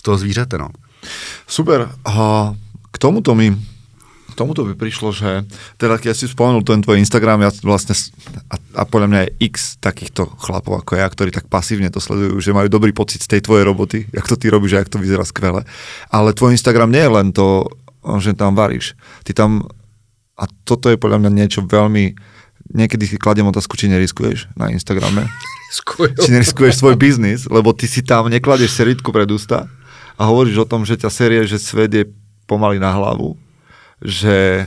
toho 0.03 0.18
zvířete. 0.18 0.59
No. 0.59 0.68
Super. 1.46 1.88
A 2.05 2.53
k 2.90 2.99
tomuto 2.99 3.35
mi 3.35 3.57
tomuto 4.40 4.64
by 4.64 4.72
prišlo, 4.72 5.12
že 5.12 5.44
teda 5.76 6.00
keď 6.00 6.16
si 6.16 6.24
spomenul 6.24 6.64
ten 6.64 6.81
tvoj 6.81 6.96
Instagram, 6.96 7.44
ja 7.44 7.53
vlastne, 7.61 7.92
a, 8.48 8.57
a 8.57 8.83
podľa 8.88 9.09
mňa 9.12 9.20
je 9.20 9.31
x 9.53 9.76
takýchto 9.76 10.33
chlapov 10.40 10.81
ako 10.81 10.96
ja, 10.96 11.05
ktorí 11.05 11.29
tak 11.29 11.53
pasívne 11.53 11.92
to 11.92 12.00
sledujú, 12.00 12.40
že 12.40 12.57
majú 12.57 12.72
dobrý 12.72 12.96
pocit 12.96 13.20
z 13.20 13.37
tej 13.37 13.44
tvojej 13.44 13.68
roboty, 13.68 14.09
jak 14.09 14.24
to 14.24 14.40
ty 14.40 14.48
robíš 14.48 14.81
a 14.81 14.81
jak 14.81 14.88
to 14.88 14.96
vyzerá 14.96 15.29
skvele. 15.29 15.68
Ale 16.09 16.33
tvoj 16.33 16.57
Instagram 16.57 16.88
nie 16.88 17.05
je 17.05 17.12
len 17.12 17.29
to, 17.37 17.68
že 18.24 18.33
tam 18.33 18.57
varíš. 18.57 18.96
Ty 19.29 19.37
tam, 19.37 19.68
a 20.41 20.49
toto 20.64 20.88
je 20.88 20.97
podľa 20.97 21.20
mňa 21.20 21.30
niečo 21.36 21.61
veľmi, 21.61 22.16
niekedy 22.72 23.05
si 23.05 23.20
kladiem 23.20 23.45
otázku, 23.45 23.76
či 23.76 23.93
neriskuješ 23.93 24.57
na 24.57 24.72
Instagrame. 24.72 25.28
Či 26.26 26.34
neriskuješ 26.34 26.82
svoj 26.82 26.99
biznis, 26.99 27.47
lebo 27.47 27.70
ty 27.70 27.86
si 27.86 28.03
tam 28.03 28.26
nekladeš 28.26 28.74
seritku 28.74 29.14
pred 29.14 29.30
ústa 29.30 29.70
a 30.18 30.22
hovoríš 30.26 30.66
o 30.66 30.66
tom, 30.66 30.82
že 30.82 30.99
ťa 30.99 31.11
série, 31.14 31.47
že 31.47 31.62
svet 31.62 31.95
je 31.95 32.11
pomaly 32.51 32.82
na 32.82 32.91
hlavu, 32.91 33.38
že 34.01 34.66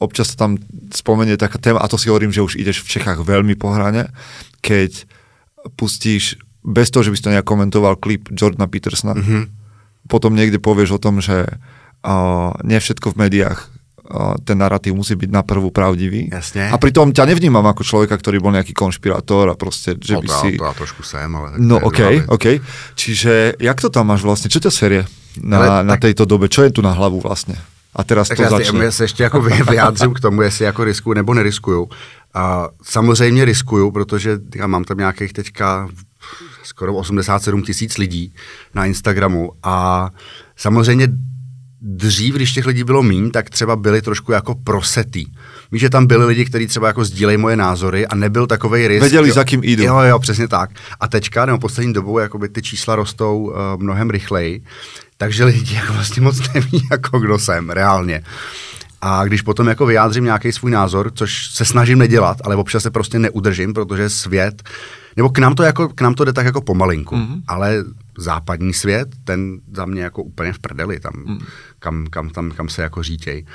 občas 0.00 0.32
tam 0.32 0.56
spomenie 0.94 1.36
taká 1.36 1.60
téma, 1.60 1.84
a 1.84 1.90
to 1.90 2.00
si 2.00 2.08
hovorím, 2.08 2.32
že 2.32 2.40
už 2.40 2.56
ideš 2.56 2.80
v 2.80 2.98
Čechách 2.98 3.20
veľmi 3.20 3.52
po 3.58 3.70
hrane, 3.74 4.08
keď 4.64 5.04
pustíš, 5.76 6.40
bez 6.64 6.88
toho, 6.88 7.04
že 7.04 7.12
by 7.12 7.16
si 7.16 7.24
to 7.24 7.32
nejak 7.36 7.44
komentoval, 7.44 8.00
klip 8.00 8.32
Jordana 8.32 8.68
Petersona, 8.68 9.12
mm-hmm. 9.16 9.42
potom 10.08 10.32
niekde 10.32 10.56
povieš 10.56 10.96
o 10.96 11.02
tom, 11.02 11.20
že 11.20 11.44
uh, 11.44 12.56
nie 12.64 12.80
všetko 12.80 13.12
v 13.12 13.28
médiách 13.28 13.80
ten 14.42 14.58
narratív 14.58 14.98
musí 14.98 15.14
byť 15.14 15.30
na 15.30 15.46
prvú 15.46 15.70
pravdivý. 15.70 16.26
Jasne. 16.26 16.74
A 16.74 16.76
pritom 16.82 17.14
ťa 17.14 17.30
nevnímam 17.30 17.62
ako 17.62 17.86
človeka, 17.86 18.18
ktorý 18.18 18.42
bol 18.42 18.50
nejaký 18.50 18.74
konšpirátor 18.74 19.46
a 19.46 19.54
proste, 19.54 19.94
že 20.02 20.18
no, 20.18 20.22
by 20.22 20.26
to, 20.26 20.34
si... 20.42 20.48
to 20.58 20.66
ja 20.66 20.74
trošku 20.74 21.02
sem, 21.06 21.30
ale... 21.30 21.62
No 21.62 21.78
OK. 21.78 22.26
OK. 22.26 22.58
Čiže 22.98 23.54
jak 23.62 23.78
to 23.78 23.86
tam 23.86 24.10
máš 24.10 24.26
vlastne? 24.26 24.50
Čo 24.50 24.66
ťa 24.66 24.72
serie 24.74 25.02
na, 25.38 25.56
Ale 25.62 25.66
na 25.86 25.94
tak- 25.94 26.10
tejto 26.10 26.26
dobe? 26.26 26.50
Čo 26.50 26.66
je 26.66 26.74
tu 26.74 26.80
na 26.82 26.90
hlavu 26.90 27.22
vlastne? 27.22 27.54
A 27.96 28.04
teraz 28.04 28.28
Tak 28.28 28.36
to 28.36 28.42
já, 28.42 28.50
začne. 28.50 28.84
já 28.84 28.90
se 28.90 29.04
ještě 29.04 29.22
jako 29.22 29.40
vy- 29.40 29.62
vyjádřím 29.70 30.14
k 30.14 30.20
tomu, 30.20 30.42
jestli 30.42 30.64
jako 30.64 30.84
riskuju 30.84 31.14
nebo 31.14 31.34
neriskuju. 31.34 31.88
A 32.34 32.68
samozřejmě 32.82 33.44
riskuju, 33.44 33.90
protože 33.90 34.38
já 34.54 34.66
mám 34.66 34.84
tam 34.84 34.98
nějakých 34.98 35.32
teďka 35.32 35.88
skoro 36.62 36.94
87 36.94 37.62
tisíc 37.62 37.98
lidí 37.98 38.34
na 38.74 38.86
Instagramu 38.86 39.52
a 39.62 40.10
samozřejmě 40.56 41.08
dřív, 41.82 42.34
když 42.34 42.52
těch 42.52 42.66
lidí 42.66 42.84
bylo 42.84 43.02
míň, 43.02 43.30
tak 43.30 43.50
třeba 43.50 43.76
byli 43.76 44.02
trošku 44.02 44.32
jako 44.32 44.54
prosetý. 44.54 45.26
Víš, 45.72 45.80
že 45.80 45.90
tam 45.90 46.06
byli 46.06 46.24
lidi, 46.26 46.44
kteří 46.44 46.66
třeba 46.66 46.86
jako 46.86 47.04
sdílejí 47.04 47.38
moje 47.38 47.56
názory 47.56 48.06
a 48.06 48.14
nebyl 48.14 48.46
takovej 48.46 48.88
risk. 48.88 49.00
Věděli, 49.00 49.28
jo. 49.28 49.34
za 49.34 49.44
kým 49.44 49.64
jdou. 49.64 49.84
Jo, 49.84 49.98
jo, 49.98 50.18
přesně 50.18 50.48
tak. 50.48 50.70
A 51.00 51.08
teďka, 51.08 51.46
nebo 51.46 51.58
poslední 51.58 51.92
dobou, 51.92 52.18
jakoby 52.18 52.48
ty 52.48 52.62
čísla 52.62 52.96
rostou 52.96 53.38
uh, 53.42 53.54
mnohem 53.76 54.10
rychleji, 54.10 54.62
takže 55.20 55.44
lidi 55.44 55.74
jako 55.74 55.92
vlastně 55.92 56.22
moc 56.22 56.52
neví, 56.54 56.86
jako 56.90 57.18
kdo 57.18 57.38
jsem, 57.38 57.70
reálně. 57.70 58.22
A 59.00 59.24
když 59.24 59.42
potom 59.42 59.68
jako 59.68 59.86
vyjádřím 59.86 60.24
nějaký 60.24 60.52
svůj 60.52 60.70
názor, 60.70 61.12
což 61.14 61.50
se 61.50 61.64
snažím 61.64 61.98
nedělat, 61.98 62.36
ale 62.44 62.56
občas 62.56 62.82
se 62.82 62.90
prostě 62.90 63.18
neudržím, 63.18 63.74
protože 63.74 64.10
svět, 64.10 64.62
nebo 65.16 65.28
k 65.28 65.38
nám 65.38 65.54
to, 65.54 65.62
jako, 65.62 65.88
k 65.88 66.00
nám 66.00 66.14
to 66.14 66.24
jde 66.24 66.32
tak 66.32 66.46
jako 66.46 66.60
pomalinku, 66.60 67.16
mm-hmm. 67.16 67.42
ale 67.48 67.84
západní 68.18 68.72
svět, 68.72 69.08
ten 69.24 69.60
za 69.72 69.84
mě 69.84 70.02
jako 70.02 70.22
úplně 70.22 70.52
v 70.52 70.58
prdeli, 70.58 71.00
tam, 71.00 71.12
mm. 71.26 71.38
kam, 71.78 72.06
kam, 72.06 72.30
tam, 72.30 72.50
kam 72.50 72.68
se 72.68 72.82
jako 72.82 73.02
řítěj. 73.02 73.46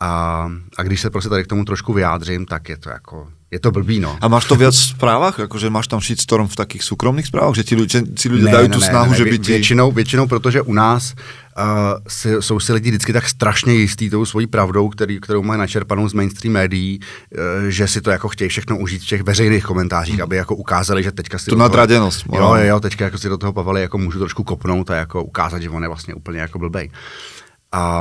A, 0.00 0.50
a 0.78 0.82
když 0.82 1.00
se 1.00 1.10
prostě 1.10 1.28
tady 1.28 1.44
k 1.44 1.46
tomu 1.46 1.64
trošku 1.64 1.92
vyjádřím, 1.92 2.46
tak 2.46 2.68
je 2.68 2.76
to 2.76 2.90
jako, 2.90 3.28
je 3.52 3.60
to 3.60 3.68
blbý, 3.70 4.00
no. 4.00 4.16
A 4.16 4.28
máš 4.32 4.48
to 4.48 4.56
v 4.56 4.72
správach? 4.72 5.36
Akože 5.36 5.68
máš 5.68 5.84
tam 5.84 6.00
shitstorm 6.00 6.48
v 6.48 6.56
takých 6.56 6.88
súkromných 6.88 7.28
správach? 7.28 7.52
Že 7.52 7.64
ti 7.68 7.74
ľudia, 7.76 8.00
si 8.16 8.26
ľudia 8.32 8.48
dajú 8.48 8.68
tú 8.72 8.80
snahu, 8.80 9.12
že 9.12 9.28
by 9.28 9.36
ti... 9.36 9.52
Většinou, 9.52 9.92
většinou, 9.92 10.24
protože 10.24 10.64
u 10.64 10.72
nás 10.72 11.12
uh, 11.12 12.00
si, 12.08 12.32
jsou 12.40 12.60
si 12.60 12.72
lidi 12.72 12.90
vždycky 12.90 13.12
tak 13.12 13.28
strašně 13.28 13.72
jistý 13.74 14.10
tou 14.10 14.24
svojí 14.24 14.46
pravdou, 14.46 14.88
který, 14.88 15.20
kterou 15.20 15.42
mají 15.42 15.60
načerpanou 15.60 16.08
z 16.08 16.12
mainstream 16.12 16.52
médií, 16.52 17.00
uh, 17.00 17.68
že 17.68 17.88
si 17.88 18.00
to 18.00 18.10
jako 18.10 18.28
chtějí 18.28 18.48
všechno 18.48 18.78
užít 18.78 19.02
v 19.02 19.06
těch 19.06 19.22
veřejných 19.22 19.64
komentářích, 19.64 20.20
aby 20.20 20.36
jako 20.36 20.56
ukázali, 20.56 21.02
že 21.02 21.12
teďka 21.12 21.38
si 21.38 21.50
Tu 21.50 21.56
nadraděnost, 21.56 22.24
Jo, 22.32 22.40
jo, 22.40 22.54
jo, 22.56 22.80
teďka 22.80 23.04
jako 23.04 23.18
si 23.18 23.28
do 23.28 23.38
toho 23.38 23.52
Pavely 23.52 23.82
jako 23.82 23.98
můžu 23.98 24.18
trošku 24.18 24.44
kopnout 24.44 24.90
a 24.90 24.96
jako 24.96 25.24
ukázat, 25.24 25.62
že 25.62 25.70
on 25.70 25.82
je 25.82 25.88
vlastně 25.88 26.14
úplně 26.14 26.40
jako 26.40 26.58
blbej. 26.58 26.90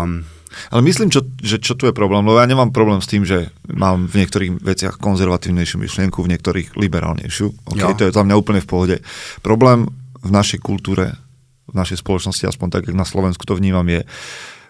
Um, 0.04 0.24
Ale 0.70 0.82
myslím, 0.84 1.10
čo, 1.10 1.24
že 1.39 1.58
čo 1.64 1.74
tu 1.80 1.88
je 1.88 1.95
problém, 1.95 2.22
lebo 2.24 2.38
ja 2.39 2.47
nemám 2.47 2.76
problém 2.76 2.99
s 2.99 3.08
tým, 3.08 3.24
že 3.24 3.52
mám 3.72 4.06
v 4.08 4.24
niektorých 4.24 4.60
veciach 4.60 4.95
konzervatívnejšiu 4.99 5.80
myšlienku, 5.80 6.20
v 6.20 6.32
niektorých 6.36 6.76
liberálnejšiu. 6.76 7.47
Okay, 7.76 7.91
Jo. 7.91 7.97
to 7.97 8.04
je 8.08 8.16
za 8.16 8.24
mňa 8.24 8.36
úplne 8.36 8.62
v 8.64 8.70
pohode. 8.70 8.95
Problém 9.39 9.88
v 10.22 10.30
našej 10.30 10.60
kultúre, 10.62 11.16
v 11.72 11.76
našej 11.76 12.04
spoločnosti, 12.04 12.45
aspoň 12.52 12.68
tak, 12.70 12.84
jak 12.88 12.97
na 12.97 13.08
Slovensku 13.08 13.47
to 13.47 13.56
vnímam, 13.58 13.88
je, 13.88 14.04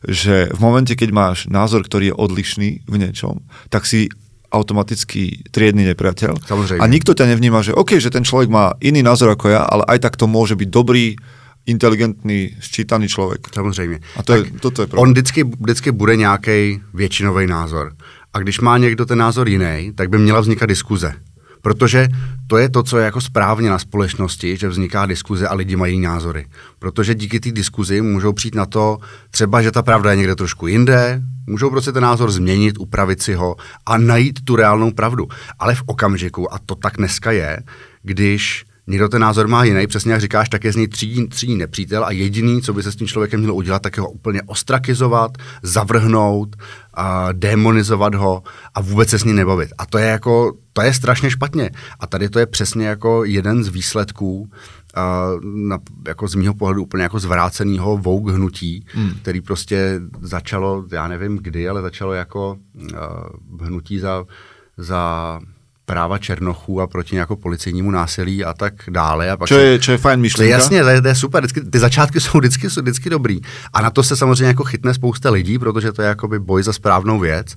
že 0.08 0.36
v 0.50 0.60
momente, 0.62 0.94
keď 0.98 1.10
máš 1.14 1.38
názor, 1.50 1.86
ktorý 1.86 2.14
je 2.14 2.16
odlišný 2.18 2.70
v 2.90 2.96
niečom, 2.98 3.46
tak 3.70 3.86
si 3.86 4.10
automaticky 4.52 5.48
triedny 5.50 5.88
nepriateľ. 5.88 6.44
Samozrejme. 6.44 6.82
A 6.84 6.92
nikto 6.92 7.16
ťa 7.16 7.32
nevníma, 7.32 7.64
že 7.64 7.72
OK, 7.72 7.98
že 8.04 8.12
ten 8.12 8.28
človek 8.28 8.52
má 8.52 8.76
iný 8.84 9.00
názor 9.00 9.32
ako 9.32 9.48
ja, 9.48 9.64
ale 9.64 9.88
aj 9.88 10.04
tak 10.04 10.20
to 10.20 10.28
môže 10.28 10.60
byť 10.60 10.70
dobrý, 10.70 11.16
inteligentní, 11.66 12.50
sčítaný 12.60 13.08
člověk. 13.08 13.48
Samozřejmě. 13.54 14.00
A 14.16 14.24
to 14.24 14.34
je, 14.34 14.44
toto 14.60 14.82
je 14.82 14.88
problém. 14.88 15.04
On 15.04 15.12
vždycky, 15.12 15.44
vždycky 15.44 15.92
bude 15.92 16.16
nějaký 16.16 16.82
většinový 16.94 17.48
názor. 17.48 17.94
A 18.34 18.40
když 18.40 18.60
má 18.60 18.78
někdo 18.78 19.06
ten 19.06 19.18
názor 19.18 19.50
jiný, 19.50 19.92
tak 19.96 20.10
by 20.10 20.18
měla 20.18 20.40
vznikat 20.40 20.66
diskuze. 20.66 21.14
Protože 21.62 22.08
to 22.48 22.58
je 22.58 22.70
to, 22.70 22.84
co 22.84 22.98
je 22.98 23.06
jako 23.06 23.22
správně 23.22 23.70
na 23.70 23.80
společnosti, 23.80 24.58
že 24.58 24.68
vzniká 24.68 25.06
diskuze 25.06 25.48
a 25.48 25.54
lidi 25.54 25.76
mají 25.76 26.00
názory. 26.00 26.46
Protože 26.80 27.16
díky 27.16 27.40
té 27.40 27.52
diskuzi 27.52 28.02
můžou 28.02 28.34
přijít 28.34 28.56
na 28.56 28.66
to, 28.66 28.98
třeba, 29.32 29.62
že 29.62 29.72
ta 29.72 29.82
pravda 29.82 30.12
je 30.12 30.18
někde 30.18 30.36
trošku 30.36 30.68
jinde, 30.68 31.22
můžou 31.48 31.70
prostě 31.70 31.92
ten 31.92 32.04
názor 32.04 32.32
změnit, 32.32 32.76
upravit 32.80 33.22
si 33.22 33.34
ho 33.34 33.56
a 33.86 33.98
najít 33.98 34.40
tu 34.46 34.56
reálnou 34.56 34.92
pravdu. 34.92 35.28
Ale 35.60 35.76
v 35.76 35.84
okamžiku, 35.86 36.54
a 36.54 36.60
to 36.66 36.76
tak 36.76 36.98
dneska 36.98 37.32
je, 37.32 37.60
když 38.04 38.66
někdo 38.88 39.10
ten 39.10 39.22
názor 39.22 39.48
má 39.48 39.64
jiný, 39.64 39.88
přesně 39.88 40.12
jak 40.12 40.22
říkáš, 40.22 40.50
tak 40.50 40.64
je 40.64 40.74
z 40.74 40.76
něj 40.76 40.88
třídní, 40.88 41.28
třídní 41.28 41.58
nepřítel 41.58 42.06
a 42.06 42.12
jediný, 42.12 42.62
co 42.62 42.74
by 42.74 42.84
se 42.84 42.92
s 42.92 42.96
tím 42.96 43.08
člověkem 43.08 43.40
mělo 43.40 43.56
udělat, 43.56 43.82
tak 43.82 43.98
je 43.98 44.02
ho 44.02 44.10
úplně 44.10 44.42
ostrakizovat, 44.42 45.32
zavrhnout, 45.64 46.56
a 46.94 47.32
demonizovat 47.32 48.16
ho 48.16 48.44
a 48.74 48.82
vůbec 48.82 49.10
se 49.10 49.20
s 49.20 49.24
ním 49.24 49.36
nebavit. 49.36 49.70
A 49.78 49.86
to 49.86 49.98
je 49.98 50.08
jako, 50.08 50.54
to 50.74 50.82
je 50.82 50.94
strašně 50.94 51.32
špatně. 51.32 51.70
A 52.00 52.08
tady 52.08 52.30
to 52.30 52.40
je 52.40 52.46
přesně 52.46 52.88
jako 52.88 53.24
jeden 53.26 53.64
z 53.64 53.68
výsledků 53.68 54.50
Uh, 54.98 55.44
na, 55.44 55.80
jako 56.08 56.28
z 56.28 56.36
mýho 56.36 56.54
pohledu 56.54 56.84
úplně 56.84 57.04
jako 57.04 57.20
zvráceného 57.20 57.98
Vogue 57.98 58.34
hnutí, 58.34 58.86
hmm. 58.94 59.12
který 59.22 59.42
prostě 59.42 60.02
začalo, 60.22 60.86
já 60.92 61.08
nevím 61.08 61.38
kdy, 61.38 61.70
ale 61.70 61.82
začalo 61.82 62.14
jako 62.14 62.58
uh, 62.74 63.66
hnutí 63.68 64.00
za, 64.00 64.26
za 64.78 65.40
práva 65.86 66.18
černochů 66.18 66.82
a 66.82 66.88
proti 66.88 67.16
nějakou 67.16 67.36
policejnímu 67.36 67.92
násilí 67.92 68.46
a 68.46 68.54
tak 68.54 68.74
dále. 68.90 69.32
A 69.32 69.38
pak 69.38 69.48
Čo 69.48 69.58
je, 69.58 69.80
čo 69.80 69.92
je 69.92 69.98
fajn 69.98 70.20
myšlenka. 70.20 70.52
jasně, 70.52 70.84
to 70.84 70.90
je, 70.90 71.02
to 71.02 71.08
je 71.08 71.16
super, 71.16 71.44
vždycky, 71.44 71.62
ty 71.62 71.80
začátky 71.80 72.20
jsou 72.22 72.38
vždycky, 72.38 72.70
jsou 72.70 72.82
vždycky 72.82 73.10
dobrý. 73.10 73.40
A 73.74 73.82
na 73.82 73.90
to 73.90 74.04
se 74.04 74.16
samozřejmě 74.16 74.46
jako 74.46 74.64
chytne 74.64 74.94
spousta 74.94 75.32
lidí, 75.32 75.60
protože 75.60 75.92
to 75.92 76.02
je 76.02 76.08
jakoby 76.08 76.40
boj 76.40 76.64
za 76.64 76.74
správnou 76.74 77.20
věc. 77.20 77.56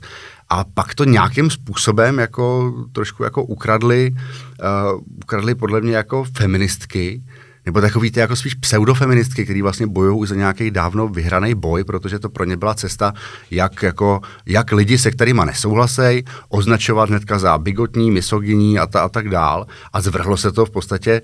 A 0.48 0.64
pak 0.64 0.94
to 0.94 1.04
nějakým 1.04 1.50
způsobem 1.50 2.18
jako 2.18 2.74
trošku 2.92 3.24
jako 3.24 3.44
ukradli, 3.44 4.14
uh, 4.14 5.00
ukradli 5.16 5.54
podle 5.54 5.80
mě 5.80 5.96
jako 5.96 6.24
feministky, 6.36 7.22
nebo 7.66 7.80
takový 7.80 8.10
ty 8.10 8.20
jako 8.20 8.36
spíš 8.36 8.54
pseudofeministky, 8.54 9.44
který 9.44 9.62
vlastně 9.62 9.86
bojují 9.86 10.26
za 10.26 10.34
nějaký 10.34 10.70
dávno 10.70 11.08
vyhraný 11.08 11.54
boj, 11.54 11.84
protože 11.84 12.18
to 12.18 12.28
pro 12.28 12.44
ně 12.44 12.56
byla 12.56 12.74
cesta, 12.74 13.12
jak, 13.50 13.82
jako, 13.82 14.20
jak 14.46 14.72
lidi, 14.72 14.98
se 14.98 15.10
kterými 15.10 15.42
nesouhlasej, 15.46 16.24
označovat 16.48 17.08
hnedka 17.08 17.38
za 17.38 17.58
bigotní, 17.58 18.10
misogyní 18.10 18.78
a, 18.78 18.86
ta, 18.86 19.00
a 19.00 19.08
tak 19.08 19.28
dál. 19.28 19.66
A 19.92 20.00
zvrhlo 20.00 20.36
se 20.36 20.52
to 20.52 20.66
v 20.66 20.70
podstatě 20.70 21.22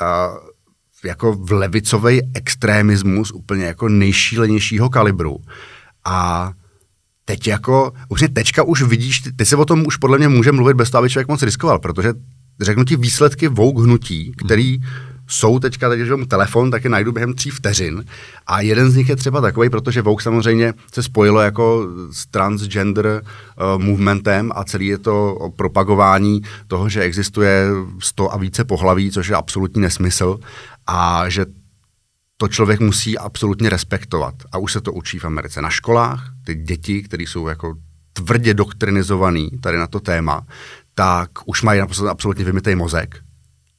uh, 0.00 0.06
jako 1.04 1.32
v 1.32 1.52
levicový 1.52 2.20
extremismus 2.34 3.32
úplně 3.32 3.64
jako 3.64 3.88
nejšílenějšího 3.88 4.90
kalibru. 4.90 5.38
A 6.04 6.52
teď 7.24 7.46
jako, 7.46 7.92
už 8.08 8.20
je 8.20 8.28
tečka 8.28 8.62
už 8.62 8.82
vidíš, 8.82 9.22
ty 9.36 9.44
se 9.44 9.56
o 9.56 9.64
tom 9.64 9.86
už 9.86 9.96
podle 9.96 10.18
mě 10.18 10.28
může 10.28 10.52
mluvit 10.52 10.74
bez 10.74 10.90
toho, 10.90 10.98
aby 10.98 11.10
člověk 11.10 11.28
moc 11.28 11.42
riskoval, 11.42 11.78
protože 11.78 12.12
řeknu 12.60 12.84
ti 12.84 12.96
výsledky 12.96 13.48
Vogue 13.48 13.84
hnutí, 13.84 14.32
který 14.44 14.78
jsou 15.26 15.58
teďka, 15.58 15.88
teď, 15.88 16.00
když 16.00 16.28
telefon, 16.28 16.70
tak 16.70 16.84
je 16.84 16.90
najdu 16.90 17.12
během 17.12 17.34
tří 17.34 17.50
vteřin. 17.50 18.04
A 18.46 18.60
jeden 18.60 18.90
z 18.90 18.96
nich 18.96 19.08
je 19.08 19.16
třeba 19.16 19.40
takový, 19.40 19.70
protože 19.70 20.02
Vogue 20.02 20.22
samozřejmě 20.22 20.74
se 20.94 21.02
spojilo 21.02 21.40
jako 21.40 21.88
s 22.10 22.26
transgender 22.26 23.06
uh, 23.06 23.82
movementem 23.82 24.52
a 24.54 24.64
celý 24.64 24.86
je 24.86 24.98
to 24.98 25.38
propagování 25.56 26.42
toho, 26.66 26.88
že 26.88 27.02
existuje 27.02 27.66
100 27.98 28.32
a 28.32 28.36
více 28.36 28.64
pohlaví, 28.64 29.10
což 29.10 29.28
je 29.28 29.36
absolutní 29.36 29.82
nesmysl 29.82 30.38
a 30.86 31.28
že 31.28 31.46
to 32.36 32.48
člověk 32.48 32.80
musí 32.80 33.18
absolutně 33.18 33.70
respektovat. 33.70 34.34
A 34.52 34.58
už 34.58 34.72
se 34.72 34.80
to 34.80 34.92
učí 34.92 35.18
v 35.18 35.24
Americe 35.24 35.62
na 35.62 35.70
školách. 35.70 36.32
Ty 36.44 36.54
děti, 36.54 37.02
které 37.02 37.22
jsou 37.22 37.48
jako 37.48 37.74
tvrdě 38.12 38.54
doktrinizovaný 38.54 39.50
tady 39.60 39.78
na 39.78 39.86
to 39.86 40.00
téma, 40.00 40.46
tak 40.94 41.30
už 41.46 41.62
mají 41.62 41.80
naprosto 41.80 42.08
absolutně 42.08 42.44
vymitý 42.44 42.74
mozek. 42.74 43.25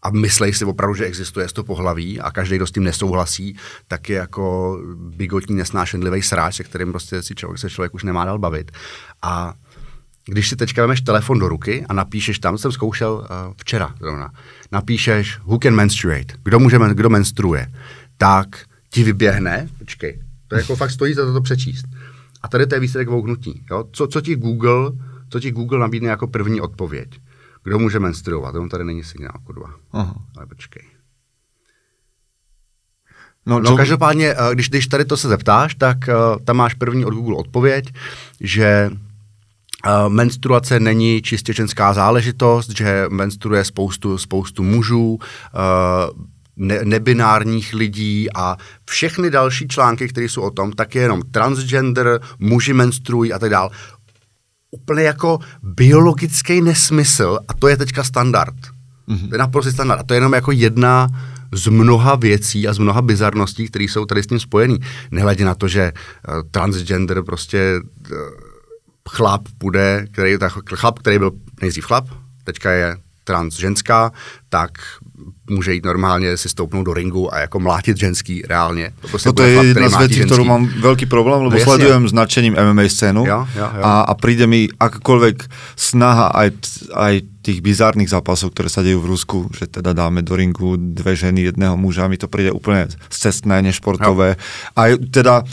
A 0.07 0.09
myslej 0.09 0.53
si 0.53 0.65
opravdu, 0.65 0.95
že 0.95 1.05
existuje 1.05 1.47
to 1.47 1.63
pohlaví 1.63 2.19
a 2.19 2.31
každý, 2.31 2.55
kdo 2.55 2.67
s 2.67 2.71
tím 2.71 2.83
nesouhlasí, 2.83 3.55
tak 3.87 4.09
je 4.09 4.15
jako 4.15 4.77
bigotní, 4.95 5.55
nesnášenlivý 5.55 6.21
sráč, 6.21 6.55
se 6.55 6.63
kterým 6.63 6.91
prostě 6.91 7.23
si 7.23 7.35
člověk, 7.35 7.59
se 7.59 7.69
člověk 7.69 7.93
už 7.93 8.03
nemá 8.03 8.25
dál 8.25 8.39
bavit. 8.39 8.71
A 9.21 9.53
když 10.25 10.49
si 10.49 10.55
teďka 10.55 10.81
vemeš 10.81 11.01
telefon 11.01 11.39
do 11.39 11.47
ruky 11.47 11.85
a 11.89 11.93
napíšeš 11.93 12.39
tam, 12.39 12.57
jsem 12.57 12.71
zkoušel 12.71 13.13
uh, 13.13 13.53
včera 13.57 13.95
zrovna, 13.99 14.31
napíšeš 14.71 15.39
who 15.39 15.59
can 15.59 15.75
menstruate, 15.75 16.35
kdo 16.43 16.59
může, 16.59 16.79
kdo 16.93 17.09
menstruuje, 17.09 17.71
tak 18.17 18.47
ti 18.89 19.03
vyběhne, 19.03 19.67
počkej, 19.79 20.21
to 20.47 20.55
jako 20.55 20.75
fakt 20.75 20.91
stojí 20.91 21.13
za 21.13 21.25
to, 21.25 21.33
to 21.33 21.41
přečíst. 21.41 21.85
A 22.41 22.47
tady 22.47 22.67
to 22.67 22.75
je 22.75 22.79
výsledek 22.79 23.07
vouknutí. 23.07 23.65
Jo? 23.71 23.83
Co, 23.91 24.07
co, 24.07 24.21
ti 24.21 24.35
Google, 24.35 24.91
co 25.29 25.39
ti 25.39 25.51
Google 25.51 25.79
nabídne 25.79 26.09
jako 26.09 26.27
první 26.27 26.61
odpověď? 26.61 27.09
Kdo 27.67 27.79
může 27.79 27.99
menstruovat? 27.99 28.55
On 28.55 28.69
tady 28.69 28.83
není 28.83 29.03
signál, 29.03 29.33
kurva. 29.43 29.73
Aha. 29.91 30.15
Ale 30.37 30.45
počkej. 30.45 30.83
No, 33.45 33.59
No, 33.59 33.77
každopádně, 33.77 34.35
eh, 34.37 34.53
když, 34.53 34.69
když 34.69 34.87
tady 34.87 35.05
to 35.05 35.17
se 35.17 35.27
zeptáš, 35.27 35.75
tak 35.75 35.97
uh, 36.07 36.43
tam 36.45 36.57
máš 36.57 36.73
první 36.73 37.05
od 37.05 37.13
Google 37.13 37.35
odpověď, 37.35 37.93
že 38.39 38.89
uh, 38.91 40.09
menstruace 40.09 40.79
není 40.79 41.21
čistě 41.21 41.53
ženská 41.53 41.93
záležitost, 41.93 42.77
že 42.77 43.05
menstruuje 43.09 43.63
spoustu, 43.63 44.17
spoustu 44.17 44.63
mužů, 44.63 45.13
uh, 45.13 45.19
ne, 46.55 46.79
nebinárních 46.83 47.73
lidí 47.73 48.27
a 48.35 48.57
všechny 48.85 49.29
další 49.29 49.67
články, 49.67 50.07
které 50.07 50.29
jsou 50.29 50.41
o 50.41 50.51
tom, 50.51 50.71
tak 50.71 50.95
je 50.95 51.01
jenom 51.01 51.21
transgender, 51.31 52.19
muži 52.39 52.73
menstruují 52.73 53.33
a 53.33 53.39
tak 53.39 53.49
dále. 53.49 53.69
Úplně 54.71 55.03
jako 55.03 55.39
biologický 55.63 56.61
nesmysl 56.61 57.39
a 57.47 57.53
to 57.53 57.67
je 57.67 57.77
teďka 57.77 58.03
standard. 58.03 58.55
Mm-hmm. 59.07 59.29
To 59.29 59.35
je 59.35 59.39
naprosto 59.39 59.71
standard. 59.71 59.99
A 59.99 60.03
to 60.03 60.13
je 60.13 60.17
jenom 60.17 60.33
jako 60.33 60.51
jedna 60.51 61.07
z 61.51 61.67
mnoha 61.67 62.15
věcí 62.15 62.67
a 62.67 62.73
z 62.73 62.77
mnoha 62.77 63.01
bizarností, 63.01 63.67
které 63.67 63.83
jsou 63.83 64.05
tady 64.05 64.23
s 64.23 64.27
tím 64.27 64.39
spojený. 64.39 64.79
Nehledě 65.11 65.45
na 65.45 65.55
to, 65.55 65.67
že 65.67 65.91
uh, 65.91 66.41
transgender 66.51 67.23
prostě 67.23 67.81
uh, 68.11 68.17
chlap 69.09 69.47
bude, 69.59 70.07
který, 70.11 70.37
tak, 70.37 70.53
chlap, 70.75 70.99
který 70.99 71.19
byl 71.19 71.31
nejdřív 71.61 71.85
chlap, 71.85 72.07
teďka 72.43 72.71
je 72.71 72.97
trans 73.27 73.59
ženská, 73.59 74.11
tak 74.49 74.71
může 75.49 75.73
jít 75.73 75.85
normálně 75.85 76.37
si 76.37 76.49
stoupnout 76.49 76.83
do 76.83 76.93
ringu 76.93 77.33
a 77.33 77.39
jako 77.39 77.59
mlátit 77.59 77.97
ženský 77.97 78.41
reálně. 78.47 78.91
To, 79.01 79.07
prostě 79.07 79.29
no 79.29 79.33
to 79.33 79.43
je 79.43 79.53
chlap, 79.53 79.65
jedna 79.65 79.89
z 79.89 79.97
věcí, 79.97 80.19
kterou 80.25 80.43
mám 80.43 80.67
velký 80.79 81.05
problém, 81.05 81.41
lebo 81.41 81.57
no, 81.57 81.63
sledujem 81.63 82.09
značením 82.09 82.55
MMA 82.71 82.87
scénu 82.87 83.25
jo, 83.25 83.47
jo, 83.55 83.67
jo. 83.75 83.83
A, 83.83 84.01
a 84.01 84.13
príde 84.15 84.47
mi 84.47 84.71
akákoľvek 84.79 85.43
snaha 85.75 86.31
aj, 86.31 86.49
aj 86.95 87.13
tých 87.43 87.59
bizárnych 87.59 88.11
zápasov, 88.11 88.55
ktoré 88.55 88.71
sa 88.71 88.83
dejú 88.83 89.03
v 89.03 89.11
Rusku, 89.11 89.37
že 89.51 89.67
teda 89.67 89.91
dáme 89.91 90.23
do 90.23 90.35
ringu 90.35 90.79
dve 90.79 91.15
ženy, 91.15 91.51
jedného 91.51 91.75
muža, 91.75 92.07
mi 92.07 92.19
to 92.19 92.31
príde 92.31 92.51
úplne 92.51 92.87
cestné, 93.11 93.59
nešportové. 93.63 94.35
Jo. 94.35 94.39
A 94.75 94.81
teda 94.95 95.43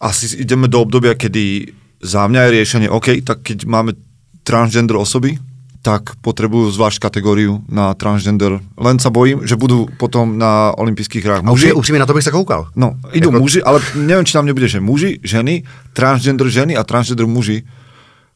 asi 0.00 0.36
ideme 0.40 0.68
do 0.68 0.80
obdobia, 0.84 1.16
kedy 1.16 1.72
za 2.04 2.28
mňa 2.28 2.40
je 2.44 2.54
riešenie, 2.60 2.88
OK, 2.92 3.24
tak 3.24 3.40
keď 3.40 3.64
máme 3.64 3.96
transgender 4.44 5.00
osoby, 5.00 5.40
tak 5.84 6.16
potrebujú 6.24 6.72
zvlášť 6.72 6.96
kategóriu 6.96 7.60
na 7.68 7.92
transgender. 7.92 8.56
Len 8.80 8.96
sa 8.96 9.12
bojím, 9.12 9.44
že 9.44 9.60
budú 9.60 9.84
potom 10.00 10.40
na 10.40 10.72
olympijských 10.80 11.20
hrách 11.20 11.42
muži. 11.44 11.76
Upřímně 11.76 12.00
na 12.00 12.08
to 12.08 12.16
bych 12.16 12.24
se 12.24 12.32
koukal. 12.32 12.72
No, 12.72 12.96
idú 13.12 13.28
jako... 13.28 13.38
muži, 13.38 13.60
ale 13.60 13.84
neviem, 13.92 14.24
či 14.24 14.32
tam 14.32 14.48
nebude, 14.48 14.64
že 14.64 14.80
muži, 14.80 15.20
ženy, 15.20 15.68
transgender 15.92 16.48
ženy 16.48 16.72
a 16.72 16.88
transgender 16.88 17.28
muži 17.28 17.68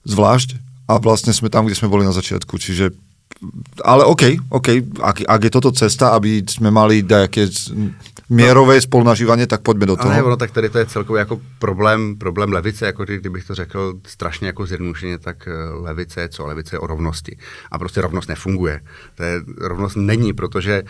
zvlášť. 0.04 0.60
A 0.88 1.00
vlastne 1.00 1.32
sme 1.32 1.48
tam, 1.48 1.64
kde 1.64 1.76
sme 1.76 1.88
boli 1.88 2.04
na 2.04 2.12
začiatku. 2.12 2.60
Čiže 2.60 2.92
ale 3.84 4.04
OK, 4.04 4.50
OK, 4.50 4.68
ak, 5.00 5.16
ak 5.24 5.40
je 5.44 5.50
toto 5.52 5.70
cesta, 5.72 6.16
aby 6.16 6.42
sme 6.44 6.68
mali 6.74 7.06
nejaké 7.06 7.46
mierové 8.30 8.74
no. 8.74 8.80
spolunažívání, 8.80 9.46
tak 9.46 9.60
pojďme 9.60 9.86
do 9.86 9.96
toho. 9.96 10.10
Ale 10.10 10.22
ono, 10.22 10.36
tak 10.36 10.50
tady 10.50 10.68
to 10.68 10.78
je 10.78 10.86
celkově 10.86 11.20
jako 11.20 11.40
problém, 11.58 12.18
problém 12.18 12.52
levice, 12.52 12.86
jako 12.86 13.04
kdybych 13.04 13.44
to 13.44 13.54
řekl 13.54 13.94
strašně 14.06 14.46
jako 14.46 14.66
zjednodušeně, 14.66 15.18
tak 15.18 15.48
eh, 15.48 15.52
levice 15.70 16.20
je 16.20 16.28
co? 16.28 16.46
Levice 16.46 16.76
je 16.76 16.80
o 16.80 16.86
rovnosti. 16.86 17.38
A 17.70 17.78
prostě 17.78 18.00
rovnost 18.00 18.28
nefunguje. 18.28 18.80
To 19.14 19.22
je, 19.22 19.40
rovnost 19.58 19.96
není, 19.96 20.32
protože 20.32 20.82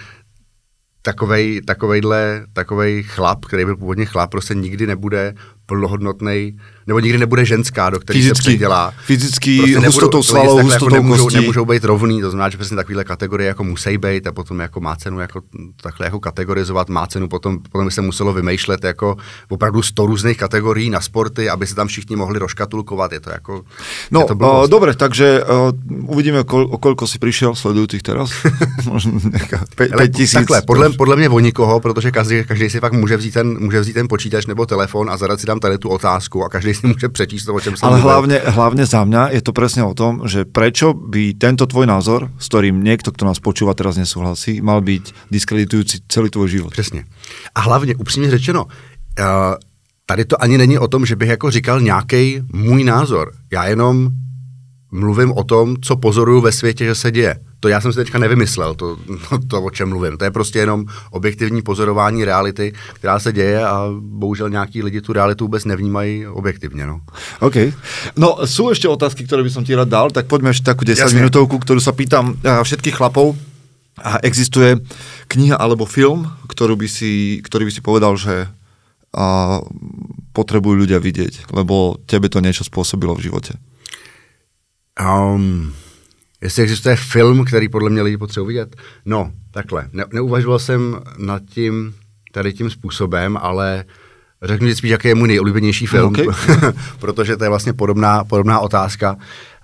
takovej, 1.03 1.61
takovejhle, 1.63 2.47
takovej 2.53 3.03
chlap, 3.03 3.45
který 3.45 3.65
byl 3.65 3.77
původně 3.77 4.05
chlap, 4.05 4.31
prostě 4.31 4.55
nikdy 4.55 4.87
nebude 4.87 5.35
plnohodnotný, 5.69 6.59
nebo 6.87 7.01
nikdy 7.01 7.19
nebude 7.19 7.45
ženská, 7.45 7.91
do 7.91 8.01
které 8.01 8.23
se 8.23 8.33
předělá. 8.33 8.93
Fyzicky, 9.05 9.59
prostě 9.59 9.87
hustotou 9.87 10.23
svalou, 10.23 10.57
jako 10.57 10.63
hustotou 10.63 10.85
jako 10.95 10.95
nemůžou, 10.95 11.25
kostí. 11.25 11.41
nemůžou 11.41 11.65
být 11.65 11.85
rovný, 11.85 12.21
to 12.21 12.31
znamená, 12.31 12.49
že 12.49 12.59
přesně 12.59 12.77
takovéhle 12.77 13.05
kategorie 13.05 13.49
jako 13.49 13.65
musí 13.65 13.99
být 13.99 14.27
a 14.27 14.33
potom 14.33 14.61
jako 14.61 14.81
má 14.81 14.97
cenu 14.97 15.21
jako 15.21 15.43
takhle 15.83 16.07
jako 16.07 16.21
kategorizovat, 16.21 16.89
má 16.89 17.07
cenu 17.07 17.29
potom, 17.29 17.59
potom 17.59 17.87
by 17.87 17.93
se 17.93 18.03
muselo 18.03 18.33
vymýšlet 18.33 18.85
jako 18.85 19.17
opravdu 19.49 19.83
100 19.83 20.07
různých 20.07 20.37
kategorií 20.37 20.91
na 20.91 21.01
sporty, 21.01 21.51
aby 21.51 21.67
se 21.67 21.75
tam 21.75 21.89
všichni 21.89 22.17
mohli 22.17 22.39
rozkatulkovat, 22.39 23.13
je 23.13 23.21
to 23.21 23.31
jako 23.31 23.65
No, 24.11 24.25
to 24.25 24.35
uh, 24.35 24.67
dobre, 24.69 24.95
takže 24.97 25.45
uh, 25.45 25.73
uvidíme, 26.09 26.45
kol, 26.45 26.65
o 26.65 26.81
koľko 26.81 27.05
si 27.05 27.21
prišiel 27.21 27.53
sledujúcich 27.53 28.01
teraz. 28.01 28.33
Možno 28.89 29.21
5 29.77 30.09
tisíc. 30.15 30.33
Takhle, 30.33 30.63
podle, 30.63 30.91
podle 30.97 31.17
mě 31.17 31.29
o 31.29 31.39
nikoho, 31.39 31.81
protože 31.81 32.11
každý, 32.11 32.45
každý 32.45 32.71
si 32.71 32.81
fakt 32.81 32.93
může 32.93 33.17
vzít, 33.17 33.35
ten, 33.35 33.59
může 33.61 33.81
vzít 33.81 33.93
ten 33.93 34.09
počítač 34.09 34.47
nebo 34.47 34.67
telefon 34.67 35.11
a 35.11 35.17
zadat 35.17 35.41
si 35.41 35.47
tam 35.47 35.58
tady 35.61 35.79
tu 35.79 35.89
otázku 35.89 36.45
a 36.45 36.49
každý 36.49 36.75
si 36.75 36.87
může 36.87 37.09
přečíst 37.09 37.45
to, 37.45 37.55
o 37.55 37.61
čem 37.61 37.77
jsem 37.77 37.89
Ale 37.89 38.01
hlavne, 38.01 38.39
hlavne 38.39 38.87
za 38.87 39.05
mňa 39.05 39.29
je 39.35 39.43
to 39.43 39.53
presne 39.53 39.85
o 39.85 39.95
tom, 39.95 40.27
že 40.27 40.45
prečo 40.45 40.95
by 40.95 41.35
tento 41.35 41.67
tvoj 41.67 41.87
názor, 41.87 42.31
s 42.39 42.47
ktorým 42.49 42.83
niekto, 42.83 43.13
kto 43.13 43.25
nás 43.27 43.39
počúva 43.41 43.75
teraz 43.75 43.97
nesouhlasí, 43.97 44.61
mal 44.61 44.81
byť 44.81 45.31
diskreditujúci 45.31 46.09
celý 46.09 46.31
tvůj 46.31 46.49
život. 46.49 46.71
Přesně. 46.73 47.05
A 47.55 47.61
hlavně, 47.61 47.97
upřímně 47.97 48.31
řečeno, 48.31 48.65
uh, 48.65 48.71
tady 50.07 50.25
to 50.25 50.43
ani 50.43 50.59
není 50.59 50.79
o 50.79 50.89
tom, 50.89 51.07
že 51.07 51.17
bych 51.17 51.29
jako 51.29 51.51
říkal 51.51 51.81
nějaký 51.81 52.43
můj 52.53 52.85
názor. 52.85 53.33
Já 53.53 53.65
jenom 53.65 54.09
mluvím 54.91 55.33
o 55.33 55.45
tom, 55.45 55.77
co 55.81 55.97
pozoruju 55.97 56.41
ve 56.41 56.53
světě, 56.53 56.85
že 56.85 56.95
se 56.95 57.11
děje. 57.11 57.37
To 57.61 57.69
já 57.69 57.81
jsem 57.81 57.93
si 57.93 57.97
teďka 57.97 58.19
nevymyslel, 58.19 58.75
to, 58.75 58.97
to, 59.49 59.63
o 59.63 59.71
čem 59.71 59.89
mluvím. 59.89 60.17
To 60.17 60.25
je 60.25 60.31
prostě 60.31 60.59
jenom 60.59 60.85
objektivní 61.11 61.63
pozorování 61.63 62.25
reality, 62.25 62.73
která 62.95 63.19
se 63.19 63.33
děje 63.33 63.67
a 63.67 63.89
bohužel 64.01 64.51
nějaký 64.51 64.83
lidi 64.83 65.01
tu 65.01 65.13
realitu 65.13 65.45
vůbec 65.45 65.65
nevnímají 65.65 66.27
objektivně. 66.27 66.87
No. 66.87 67.01
OK. 67.41 67.55
No, 68.17 68.47
sú 68.47 68.71
ešte 68.71 68.89
otázky, 68.89 69.27
ktoré 69.27 69.43
by 69.43 69.51
som 69.51 69.65
ti 69.65 69.75
rád 69.75 69.89
dal, 69.89 70.09
tak 70.11 70.27
poďme 70.27 70.51
ešte 70.51 70.71
takú 70.71 70.87
10 70.87 70.99
Jasne. 70.99 71.19
minútovku, 71.19 71.59
ktorú 71.59 71.81
sa 71.83 71.93
pýtam 71.93 72.39
eh, 72.41 72.63
všetkých 72.63 72.97
chlapov. 72.97 73.37
A 73.99 74.23
existuje 74.23 74.79
kniha 75.27 75.59
alebo 75.59 75.83
film, 75.83 76.31
ktorú 76.47 76.79
by 76.79 76.87
si, 76.87 77.43
ktorý 77.43 77.67
by 77.67 77.73
si 77.75 77.83
povedal, 77.83 78.15
že 78.15 78.47
a, 79.11 79.59
potrebujú 80.31 80.87
ľudia 80.87 81.03
vidieť, 81.03 81.51
lebo 81.51 81.99
tebe 82.07 82.31
to 82.31 82.39
niečo 82.39 82.63
spôsobilo 82.63 83.19
v 83.19 83.27
živote? 83.27 83.59
Um, 85.03 85.73
jestli 86.41 86.63
existuje 86.63 86.97
film, 86.97 87.45
který 87.45 87.69
podle 87.69 87.91
mě 87.91 88.03
lidi 88.03 88.17
potřebují 88.17 88.57
vidět. 88.57 88.77
No, 89.05 89.33
takhle. 89.51 89.89
Ne, 89.93 90.05
neuvažoval 90.13 90.59
jsem 90.59 91.01
nad 91.19 91.43
tím 91.43 91.95
tady 92.33 92.53
tím 92.53 92.71
způsobem, 92.71 93.39
ale 93.43 93.85
řeknu 94.43 94.69
ti 94.69 94.75
spíš, 94.75 94.91
jaký 94.91 95.09
je 95.09 95.15
můj 95.15 95.29
nejoblíbenější 95.29 95.87
film, 95.87 96.15
Okay. 96.15 96.27
protože 96.99 97.37
to 97.37 97.45
je 97.45 97.51
vlastně 97.51 97.73
podobná, 97.73 98.25
podobná 98.25 98.61
otázka. 98.61 99.17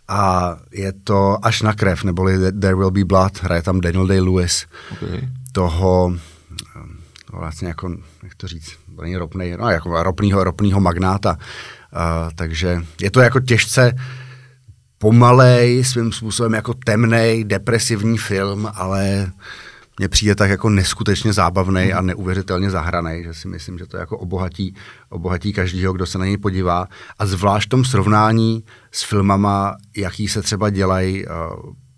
A 0.09 0.57
je 0.72 0.93
to 1.05 1.39
Až 1.43 1.62
na 1.62 1.72
krev, 1.72 2.05
neboli 2.05 2.53
There 2.61 2.74
Will 2.74 2.91
Be 2.91 3.05
Blood, 3.05 3.43
hraje 3.43 3.62
tam 3.62 3.80
Daniel 3.80 4.07
Day-Lewis, 4.07 4.66
Okay. 4.93 5.28
toho 5.53 6.16
to 7.30 7.37
vlastně 7.41 7.68
jako, 7.68 7.97
jak 8.22 8.35
to 8.35 8.49
říct, 8.49 8.72
to 8.97 9.03
není 9.03 9.16
ropnej, 9.16 9.57
no 9.61 9.70
jako 9.70 10.03
ropnýho, 10.03 10.45
ropnýho 10.45 10.80
magnáta. 10.80 11.30
Uh, 11.32 12.30
takže 12.35 12.80
je 13.01 13.11
to 13.11 13.20
jako 13.20 13.41
těžce 13.41 13.93
pomalej, 15.05 15.84
svým 15.84 16.12
způsobem 16.12 16.55
jako 16.55 16.74
temnej, 16.74 17.44
depresivní 17.44 18.18
film, 18.18 18.68
ale 18.74 19.32
mně 19.98 20.09
přijde 20.09 20.34
tak 20.34 20.50
jako 20.50 20.68
neskutečně 20.68 21.32
zábavný 21.32 21.92
a 21.92 22.00
neuvěřitelně 22.00 22.70
zahraný, 22.70 23.22
že 23.22 23.34
si 23.34 23.48
myslím, 23.48 23.78
že 23.78 23.86
to 23.86 23.96
jako 23.96 24.18
obohatí, 24.18 24.74
obohatí 25.09 25.52
každýho, 25.52 25.92
kdo 25.92 26.07
se 26.07 26.18
na 26.18 26.24
něj 26.24 26.36
podívá. 26.36 26.88
A 27.18 27.26
zvlášť 27.26 27.66
v 27.66 27.70
tom 27.70 27.84
srovnání 27.84 28.64
s 28.92 29.02
filmama, 29.02 29.76
jaký 29.96 30.28
se 30.28 30.42
třeba 30.42 30.70
dělají 30.70 31.26
uh, 31.26 31.32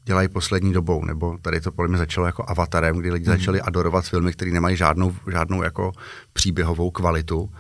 dělají 0.05 0.29
poslední 0.29 0.73
dobou, 0.73 1.05
nebo 1.05 1.39
tady 1.43 1.61
to 1.61 1.73
podle 1.73 1.89
mě 1.89 1.99
začalo 1.99 2.27
jako 2.27 2.45
avatarem, 2.49 2.97
kdy 2.97 3.11
lidi 3.11 3.27
mm. 3.27 3.37
začali 3.37 3.61
adorovat 3.61 4.05
filmy, 4.05 4.33
které 4.33 4.51
nemají 4.51 4.77
žádnou, 4.77 5.15
žádnou 5.33 5.63
jako 5.63 5.93
příběhovou 6.33 6.91
kvalitu 6.91 7.51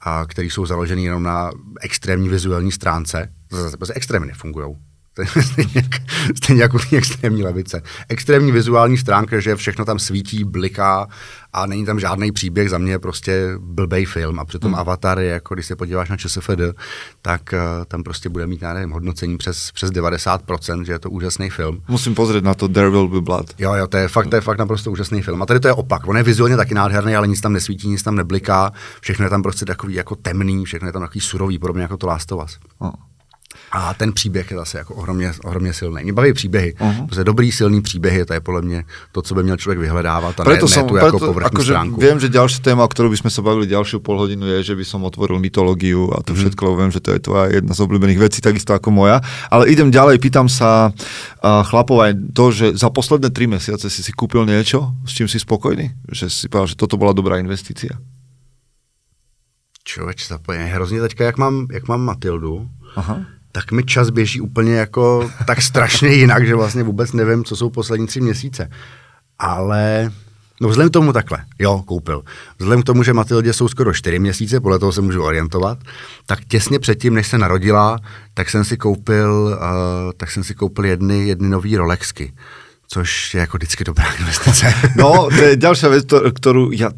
a 0.00 0.26
které 0.26 0.46
jsou 0.46 0.66
založené 0.66 1.02
jenom 1.02 1.22
na 1.22 1.50
extrémní 1.80 2.28
vizuální 2.28 2.72
stránce. 2.72 3.37
Zase 3.50 3.94
extrémně 3.94 4.26
nefungují. 4.26 4.76
Stejně, 5.40 5.70
jak, 5.74 6.02
stejně 6.36 6.62
jako 6.62 6.78
ty 6.78 6.96
extrémní 6.96 7.42
levice. 7.42 7.82
Extrémní 8.08 8.52
vizuální 8.52 8.98
stránka, 8.98 9.40
že 9.40 9.56
všechno 9.56 9.84
tam 9.84 9.98
svítí, 9.98 10.44
bliká 10.44 11.08
a 11.52 11.66
není 11.66 11.86
tam 11.86 12.00
žádný 12.00 12.32
příběh, 12.32 12.70
za 12.70 12.78
mě 12.78 12.92
je 12.92 12.98
prostě 12.98 13.54
blbej 13.58 14.04
film 14.04 14.38
a 14.38 14.44
přitom 14.44 14.72
hmm. 14.72 14.80
Avatar 14.80 15.18
je, 15.18 15.28
jako 15.28 15.54
když 15.54 15.66
se 15.66 15.76
podíváš 15.76 16.08
na 16.08 16.16
ČSFD, 16.16 16.60
tak 17.22 17.42
uh, 17.52 17.84
tam 17.84 18.02
prostě 18.02 18.28
bude 18.28 18.46
mít, 18.46 18.62
já 18.62 18.74
nevím, 18.74 18.90
hodnocení 18.90 19.38
přes, 19.38 19.72
přes 19.72 19.90
90%, 19.90 20.84
že 20.84 20.92
je 20.92 20.98
to 20.98 21.10
úžasný 21.10 21.50
film. 21.50 21.82
Musím 21.88 22.14
pozrieť 22.14 22.44
na 22.44 22.54
to 22.54 22.68
There 22.68 22.90
Will 22.90 23.08
Be 23.08 23.20
Blood. 23.20 23.46
Jo, 23.58 23.74
jo, 23.74 23.86
to 23.86 23.96
je 23.96 24.08
fakt, 24.08 24.28
to 24.28 24.36
je 24.36 24.40
fakt 24.40 24.58
naprosto 24.58 24.90
úžasný 24.90 25.22
film. 25.22 25.42
A 25.42 25.46
tady 25.46 25.60
to 25.60 25.68
je 25.68 25.74
opak. 25.74 26.08
On 26.08 26.16
je 26.16 26.22
vizuálně 26.22 26.56
taky 26.56 26.74
nádherný, 26.74 27.16
ale 27.16 27.28
nic 27.28 27.40
tam 27.40 27.52
nesvítí, 27.52 27.88
nic 27.88 28.02
tam 28.02 28.16
nebliká. 28.16 28.72
Všechno 29.00 29.26
je 29.26 29.30
tam 29.30 29.42
prostě 29.42 29.64
takový 29.64 29.94
jako 29.94 30.16
temný, 30.16 30.64
všechno 30.64 30.88
je 30.88 30.92
tam 30.92 31.02
takový 31.02 31.20
surový, 31.20 31.58
podobně 31.58 31.82
jako 31.82 31.96
to 31.96 32.06
Last 32.06 32.32
of 32.32 32.44
Us. 32.44 32.58
No. 32.80 32.92
A 33.72 33.94
ten 33.94 34.12
příběh 34.12 34.50
je 34.50 34.56
zase 34.56 34.78
jako 34.78 34.94
ohromně, 34.94 35.32
ohromně 35.44 35.72
silný. 35.72 36.02
Mě 36.02 36.12
baví 36.12 36.32
příběhy. 36.32 36.74
Uh-huh. 36.80 37.06
Prostě 37.06 37.24
dobrý, 37.24 37.52
silný 37.52 37.80
příběhy, 37.82 38.24
to 38.24 38.32
je 38.32 38.40
podle 38.40 38.62
mě 38.62 38.84
to, 39.12 39.22
co 39.22 39.34
by 39.34 39.42
měl 39.42 39.56
člověk 39.56 39.78
vyhledávat 39.78 40.40
a 40.40 40.44
Preto 40.44 40.66
ne, 40.66 40.72
som, 40.72 40.82
ne 40.82 40.88
tu 40.88 40.96
jako 40.96 41.18
preto, 41.18 41.26
povrchní 41.26 41.46
akože 41.46 41.72
stránku. 41.72 42.00
viem, 42.00 42.16
že 42.20 42.28
ďalšia 42.32 42.60
téma, 42.64 42.84
o 42.84 42.88
ktorú 42.88 43.12
by 43.12 43.18
sme 43.20 43.30
sa 43.30 43.40
bavili 43.44 43.66
ďalšiu 43.68 44.00
polhodinu 44.00 44.48
je, 44.56 44.72
že 44.72 44.74
by 44.76 44.84
som 44.88 45.04
otvoril 45.04 45.36
mytológiu 45.36 46.08
a 46.16 46.24
to 46.24 46.32
Mhm. 46.32 46.38
všetko, 46.40 46.60
lebo 46.64 46.76
viem, 46.80 46.92
že 46.96 47.00
to 47.04 47.10
je 47.12 47.20
tvoja 47.20 47.44
jedna 47.52 47.72
z 47.76 47.80
obľúbených 47.84 48.20
vecí, 48.20 48.38
takisto 48.40 48.72
ako 48.72 48.88
moja. 48.88 49.20
Ale 49.52 49.68
idem 49.68 49.92
ďalej, 49.92 50.16
pýtam 50.18 50.48
sa 50.48 50.88
uh, 50.88 51.62
chlapov 51.68 52.00
aj 52.00 52.12
to, 52.32 52.44
že 52.48 52.66
za 52.72 52.88
posledné 52.88 53.28
tri 53.30 53.44
mesiace 53.44 53.92
si 53.92 54.00
si 54.00 54.12
kúpil 54.16 54.48
niečo, 54.48 54.96
s 55.04 55.12
čím 55.12 55.28
si 55.28 55.36
spokojný? 55.36 55.92
Že 56.08 56.24
si 56.32 56.44
povedal, 56.48 56.72
že 56.72 56.76
toto 56.80 56.96
bola 56.96 57.12
dobrá 57.12 57.36
investícia? 57.36 58.00
Člověč, 59.84 60.28
zapojený. 60.28 60.70
Hrozně 60.70 61.00
teďka, 61.00 61.24
jak 61.24 61.38
mám, 61.38 61.66
jak 61.72 61.88
mám 61.88 62.00
Matildu, 62.04 62.68
Aha. 62.96 63.24
Tak 63.52 63.72
mi 63.72 63.84
čas 63.84 64.10
běží 64.10 64.40
úplně 64.40 64.74
jako 64.74 65.30
tak 65.46 65.62
strašně 65.62 66.08
jinak, 66.08 66.46
že 66.46 66.54
vlastně 66.54 66.82
vůbec 66.82 67.12
nevím, 67.12 67.44
co 67.44 67.56
jsou 67.56 67.70
poslední 67.70 68.06
tři 68.06 68.20
měsíce. 68.20 68.70
Ale 69.38 70.10
no 70.60 70.68
vzhledem 70.68 70.90
k 70.90 70.92
tomu 70.92 71.12
takhle, 71.12 71.38
jo, 71.58 71.82
koupil. 71.86 72.22
Vzhledem 72.58 72.82
k 72.82 72.84
tomu, 72.84 73.02
že 73.02 73.12
Matildě 73.12 73.52
jsou 73.52 73.68
skoro 73.68 73.94
čtyři 73.94 74.18
měsíce, 74.18 74.60
podle 74.60 74.78
toho 74.78 74.92
se 74.92 75.00
můžu 75.00 75.22
orientovat, 75.22 75.78
tak 76.26 76.38
těsně 76.48 76.78
předtím, 76.78 77.14
než 77.14 77.28
se 77.28 77.38
narodila, 77.38 77.98
tak 78.34 78.50
jsem 78.50 78.64
si 78.64 78.76
koupil, 78.76 79.32
uh, 79.32 79.56
tak 80.16 80.30
jsem 80.30 80.44
si 80.44 80.54
koupil 80.54 80.84
jedny, 80.84 81.28
jedny 81.28 81.48
nový 81.48 81.76
Rolexky, 81.76 82.32
což 82.88 83.34
je 83.34 83.40
jako 83.40 83.56
vždycky 83.56 83.84
dobrá 83.84 84.12
investice. 84.18 84.74
No, 84.96 85.28
to 85.30 85.42
je 85.44 85.56
ďalšia 85.56 85.88
vec, 85.88 86.04
ktor- 86.04 86.32
ktorú 86.32 86.72
ja 86.74 86.90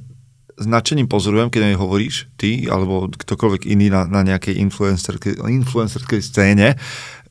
s 0.61 0.66
nadšením 0.68 1.08
pozorujem, 1.08 1.48
keď 1.48 1.72
nej 1.72 1.78
hovoríš, 1.80 2.28
ty 2.36 2.68
alebo 2.68 3.08
ktokoľvek 3.08 3.64
iný 3.64 3.88
na, 3.88 4.04
na 4.04 4.20
nejakej 4.20 4.61
influencerskej, 4.61 5.40
influencerskej 5.40 6.20
scéne 6.20 6.76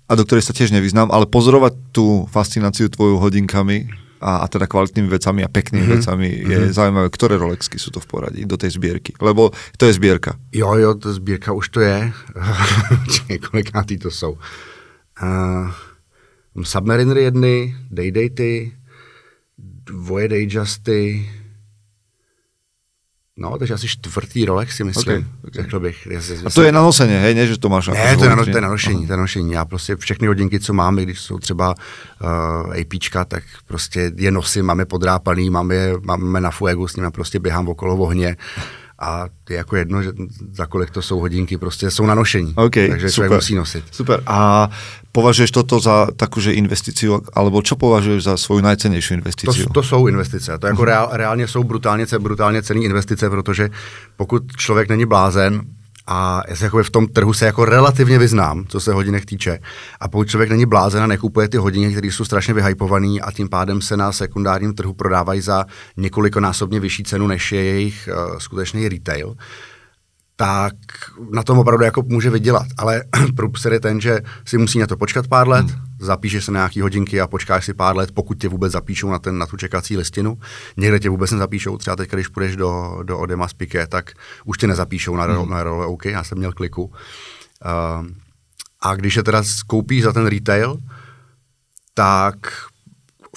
a 0.10 0.12
do 0.18 0.26
ktorej 0.26 0.50
sa 0.50 0.58
tiež 0.58 0.74
nevyznám, 0.74 1.14
ale 1.14 1.30
pozorovať 1.30 1.78
tú 1.94 2.26
fascináciu 2.34 2.90
tvoju 2.90 3.22
hodinkami 3.22 3.86
a, 4.20 4.44
a 4.44 4.46
teda 4.50 4.66
kvalitnými 4.66 5.08
vecami 5.08 5.46
a 5.46 5.50
peknými 5.54 5.86
mm-hmm. 5.86 6.02
vecami 6.02 6.28
je 6.28 6.58
mm-hmm. 6.58 6.76
zaujímavé, 6.76 7.08
ktoré 7.14 7.38
Rolexky 7.38 7.78
sú 7.78 7.94
to 7.94 8.02
v 8.02 8.10
poradí 8.10 8.42
do 8.44 8.58
tej 8.58 8.76
zbierky, 8.76 9.14
lebo 9.22 9.54
to 9.78 9.86
je 9.86 9.96
zbierka. 9.96 10.36
Jo, 10.52 10.76
jo, 10.76 10.98
to 10.98 11.14
sbírka 11.14 11.54
už 11.54 11.70
to 11.70 11.80
je. 11.86 12.12
Kolikátý 13.50 14.02
to 14.02 14.12
jsou. 14.12 14.36
Uh, 15.22 15.72
Submariner 16.64 17.18
jedny, 17.18 17.76
Daydaty, 17.92 18.74
dvoje 19.86 20.28
Dayjusty, 20.28 21.30
no, 23.40 23.58
takže 23.58 23.74
asi 23.74 23.88
čtvrtý 23.88 24.46
Rolex 24.46 24.76
si 24.76 24.84
myslím, 24.84 25.28
Okay, 25.48 25.64
řekl 25.64 25.80
bych. 25.80 26.08
Jestli, 26.12 26.38
A 26.46 26.50
to 26.50 26.62
je 26.62 26.72
na 26.72 26.82
nosenie, 26.82 27.20
hej, 27.20 27.36
nie, 27.36 27.48
že 27.48 27.58
to 27.58 27.70
máš 27.70 27.88
ne, 27.88 28.18
to 28.18 28.24
je, 28.24 28.30
na, 28.30 28.46
to 28.46 28.58
je 28.58 28.62
na 28.62 28.70
nošení, 28.70 29.08
to 29.08 29.14
je 29.14 29.18
na 29.18 29.24
nošení. 29.24 29.52
Já 29.52 29.66
prostě 29.66 29.96
všechny 29.96 30.28
hodinky, 30.28 30.60
co 30.60 30.74
máme, 30.74 31.04
když 31.04 31.20
jsou 31.20 31.40
třeba 31.40 31.76
uh, 31.76 32.74
APčka, 32.82 33.26
tak 33.26 33.44
prostě 33.68 34.12
je 34.16 34.32
nosím, 34.32 34.66
máme 34.66 34.86
podrápaný, 34.86 35.50
máme, 35.50 35.76
máme 36.02 36.42
na 36.42 36.52
fuegu, 36.52 36.88
s 36.88 36.96
nimi 36.96 37.12
prostě 37.12 37.40
běhám 37.40 37.68
okolo 37.68 37.98
ohně. 37.98 38.38
A 39.00 39.26
je 39.50 39.56
jako 39.58 39.76
jedno, 39.76 40.04
že 40.04 40.12
za 40.52 40.66
kolik 40.66 40.90
to 40.90 41.02
jsou 41.02 41.20
hodinky, 41.20 41.58
prostě 41.58 41.92
jsou 41.92 42.06
na 42.06 42.16
nošení. 42.16 42.54
OK, 42.56 42.74
takže 42.76 43.12
člověk 43.12 43.12
super. 43.12 43.38
musí 43.38 43.56
nosit. 43.56 43.84
Super. 43.92 44.24
A 44.28 44.70
považuješ 45.12 45.52
toto 45.52 45.80
za 45.80 46.08
takúže 46.16 46.54
investíciu, 46.54 47.24
alebo 47.34 47.64
čo 47.64 47.80
považuješ 47.80 48.24
za 48.24 48.34
svoju 48.38 48.62
najcenejšiu 48.62 49.16
To, 49.16 49.18
investíciu? 49.24 49.66
to 49.74 49.84
jsou 49.84 50.08
investice. 50.08 50.58
To 50.58 50.68
jako 50.68 50.86
reál, 50.86 51.10
reálně 51.12 51.48
jsou 51.48 51.64
brutálně, 51.64 52.06
brutálně 52.20 52.62
cený 52.64 52.86
investice, 52.86 53.30
protože 53.30 53.70
pokud 54.18 54.44
člověk 54.58 54.90
není 54.90 55.06
blázen, 55.06 55.62
a 56.12 56.42
já 56.48 56.56
se 56.56 56.70
v 56.84 56.90
tom 56.90 57.08
trhu 57.08 57.34
se 57.34 57.46
jako 57.46 57.66
relativně 57.66 58.18
vyznám, 58.18 58.66
co 58.68 58.80
se 58.80 58.94
hodinek 58.94 59.26
týče. 59.26 59.60
A 60.00 60.08
pokud 60.08 60.28
člověk 60.28 60.50
není 60.50 60.66
blázen 60.66 61.04
a 61.04 61.08
nekupuje 61.08 61.50
ty 61.50 61.58
hodiny, 61.58 61.92
které 61.92 62.08
jsou 62.08 62.26
strašně 62.26 62.54
vyhypované 62.54 63.20
a 63.22 63.32
tím 63.32 63.50
pádem 63.50 63.82
se 63.82 63.98
na 63.98 64.12
sekundárním 64.12 64.74
trhu 64.74 64.94
prodávají 64.94 65.42
za 65.42 65.66
několikonásobně 65.98 66.80
vyšší 66.80 67.04
cenu, 67.04 67.28
než 67.28 67.52
je 67.52 67.64
jejich 67.64 68.10
uh, 68.12 68.38
skutečný 68.38 68.90
retail, 68.90 69.36
tak 70.40 70.74
na 71.32 71.44
tom 71.44 71.60
opravdu 71.60 71.86
jako 71.86 72.04
může 72.08 72.30
vydělat. 72.30 72.68
Ale 72.78 73.04
průser 73.36 73.74
je 73.74 73.80
ten, 73.80 74.02
že 74.02 74.20
si 74.46 74.58
musí 74.58 74.80
na 74.80 74.88
to 74.88 74.98
počkat 74.98 75.28
pár 75.28 75.48
let, 75.48 75.66
hmm. 75.66 75.82
zapíšeš 76.00 76.46
se 76.46 76.52
na 76.52 76.60
nějaký 76.60 76.82
hodinky 76.82 77.22
a 77.22 77.28
počkáš 77.28 77.66
si 77.66 77.74
pár 77.74 77.98
let, 77.98 78.12
pokud 78.12 78.40
tě 78.42 78.50
vůbec 78.50 78.72
zapíšou 78.72 79.10
na, 79.10 79.20
ten, 79.20 79.38
na 79.38 79.46
tu 79.46 79.58
čekací 79.58 79.98
listinu. 79.98 80.40
Někde 80.78 81.00
tě 81.00 81.10
vůbec 81.10 81.32
nezapíšou, 81.32 81.78
třeba 81.78 81.96
teď, 81.96 82.12
když 82.12 82.28
půjdeš 82.28 82.56
do, 82.56 83.00
do 83.04 83.20
Odema 83.20 83.48
z 83.48 83.54
Piqué, 83.54 83.88
tak 83.88 84.12
už 84.46 84.58
tě 84.58 84.68
nezapíšou 84.68 85.16
na, 85.16 85.24
hmm. 85.24 85.50
na 85.50 85.64
role 85.64 85.86
OK, 85.86 86.06
já 86.06 86.24
jsem 86.24 86.38
měl 86.38 86.52
kliku. 86.52 86.84
Uh, 86.84 88.08
a 88.82 88.96
když 88.96 89.16
je 89.16 89.24
teda 89.24 89.44
koupíš 89.68 90.04
za 90.04 90.14
ten 90.14 90.28
retail, 90.28 90.78
tak 91.94 92.36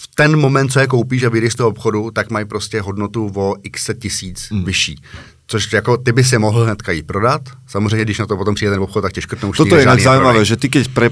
v 0.00 0.14
ten 0.14 0.36
moment, 0.36 0.68
co 0.68 0.80
je 0.80 0.86
koupíš 0.86 1.22
a 1.22 1.28
vyjdeš 1.28 1.52
z 1.52 1.56
toho 1.56 1.68
obchodu, 1.68 2.10
tak 2.10 2.30
mají 2.30 2.44
prostě 2.44 2.80
hodnotu 2.80 3.32
o 3.34 3.56
x 3.62 3.90
tisíc 3.98 4.50
mm. 4.50 4.64
vyšší. 4.64 5.02
Což 5.46 5.72
jako 5.72 5.96
ty 5.96 6.12
by 6.12 6.24
si 6.24 6.38
mohl 6.38 6.64
hnedka 6.64 6.92
jí 6.92 7.02
prodat. 7.02 7.42
Samozřejmě, 7.66 8.04
když 8.04 8.18
na 8.18 8.26
to 8.26 8.36
potom 8.36 8.54
přijde 8.54 8.70
ten 8.72 8.80
obchod, 8.82 9.02
tak 9.02 9.12
tě 9.12 9.20
škrtnou 9.20 9.48
už 9.50 9.56
Toto 9.56 9.76
je 9.76 9.82
inak 9.82 9.98
žádný 9.98 10.04
zaujímavé, 10.04 10.28
neprodej. 10.32 10.46
že 10.46 10.56
ty 10.56 10.68
keď 10.68 10.84
pre, 10.88 11.08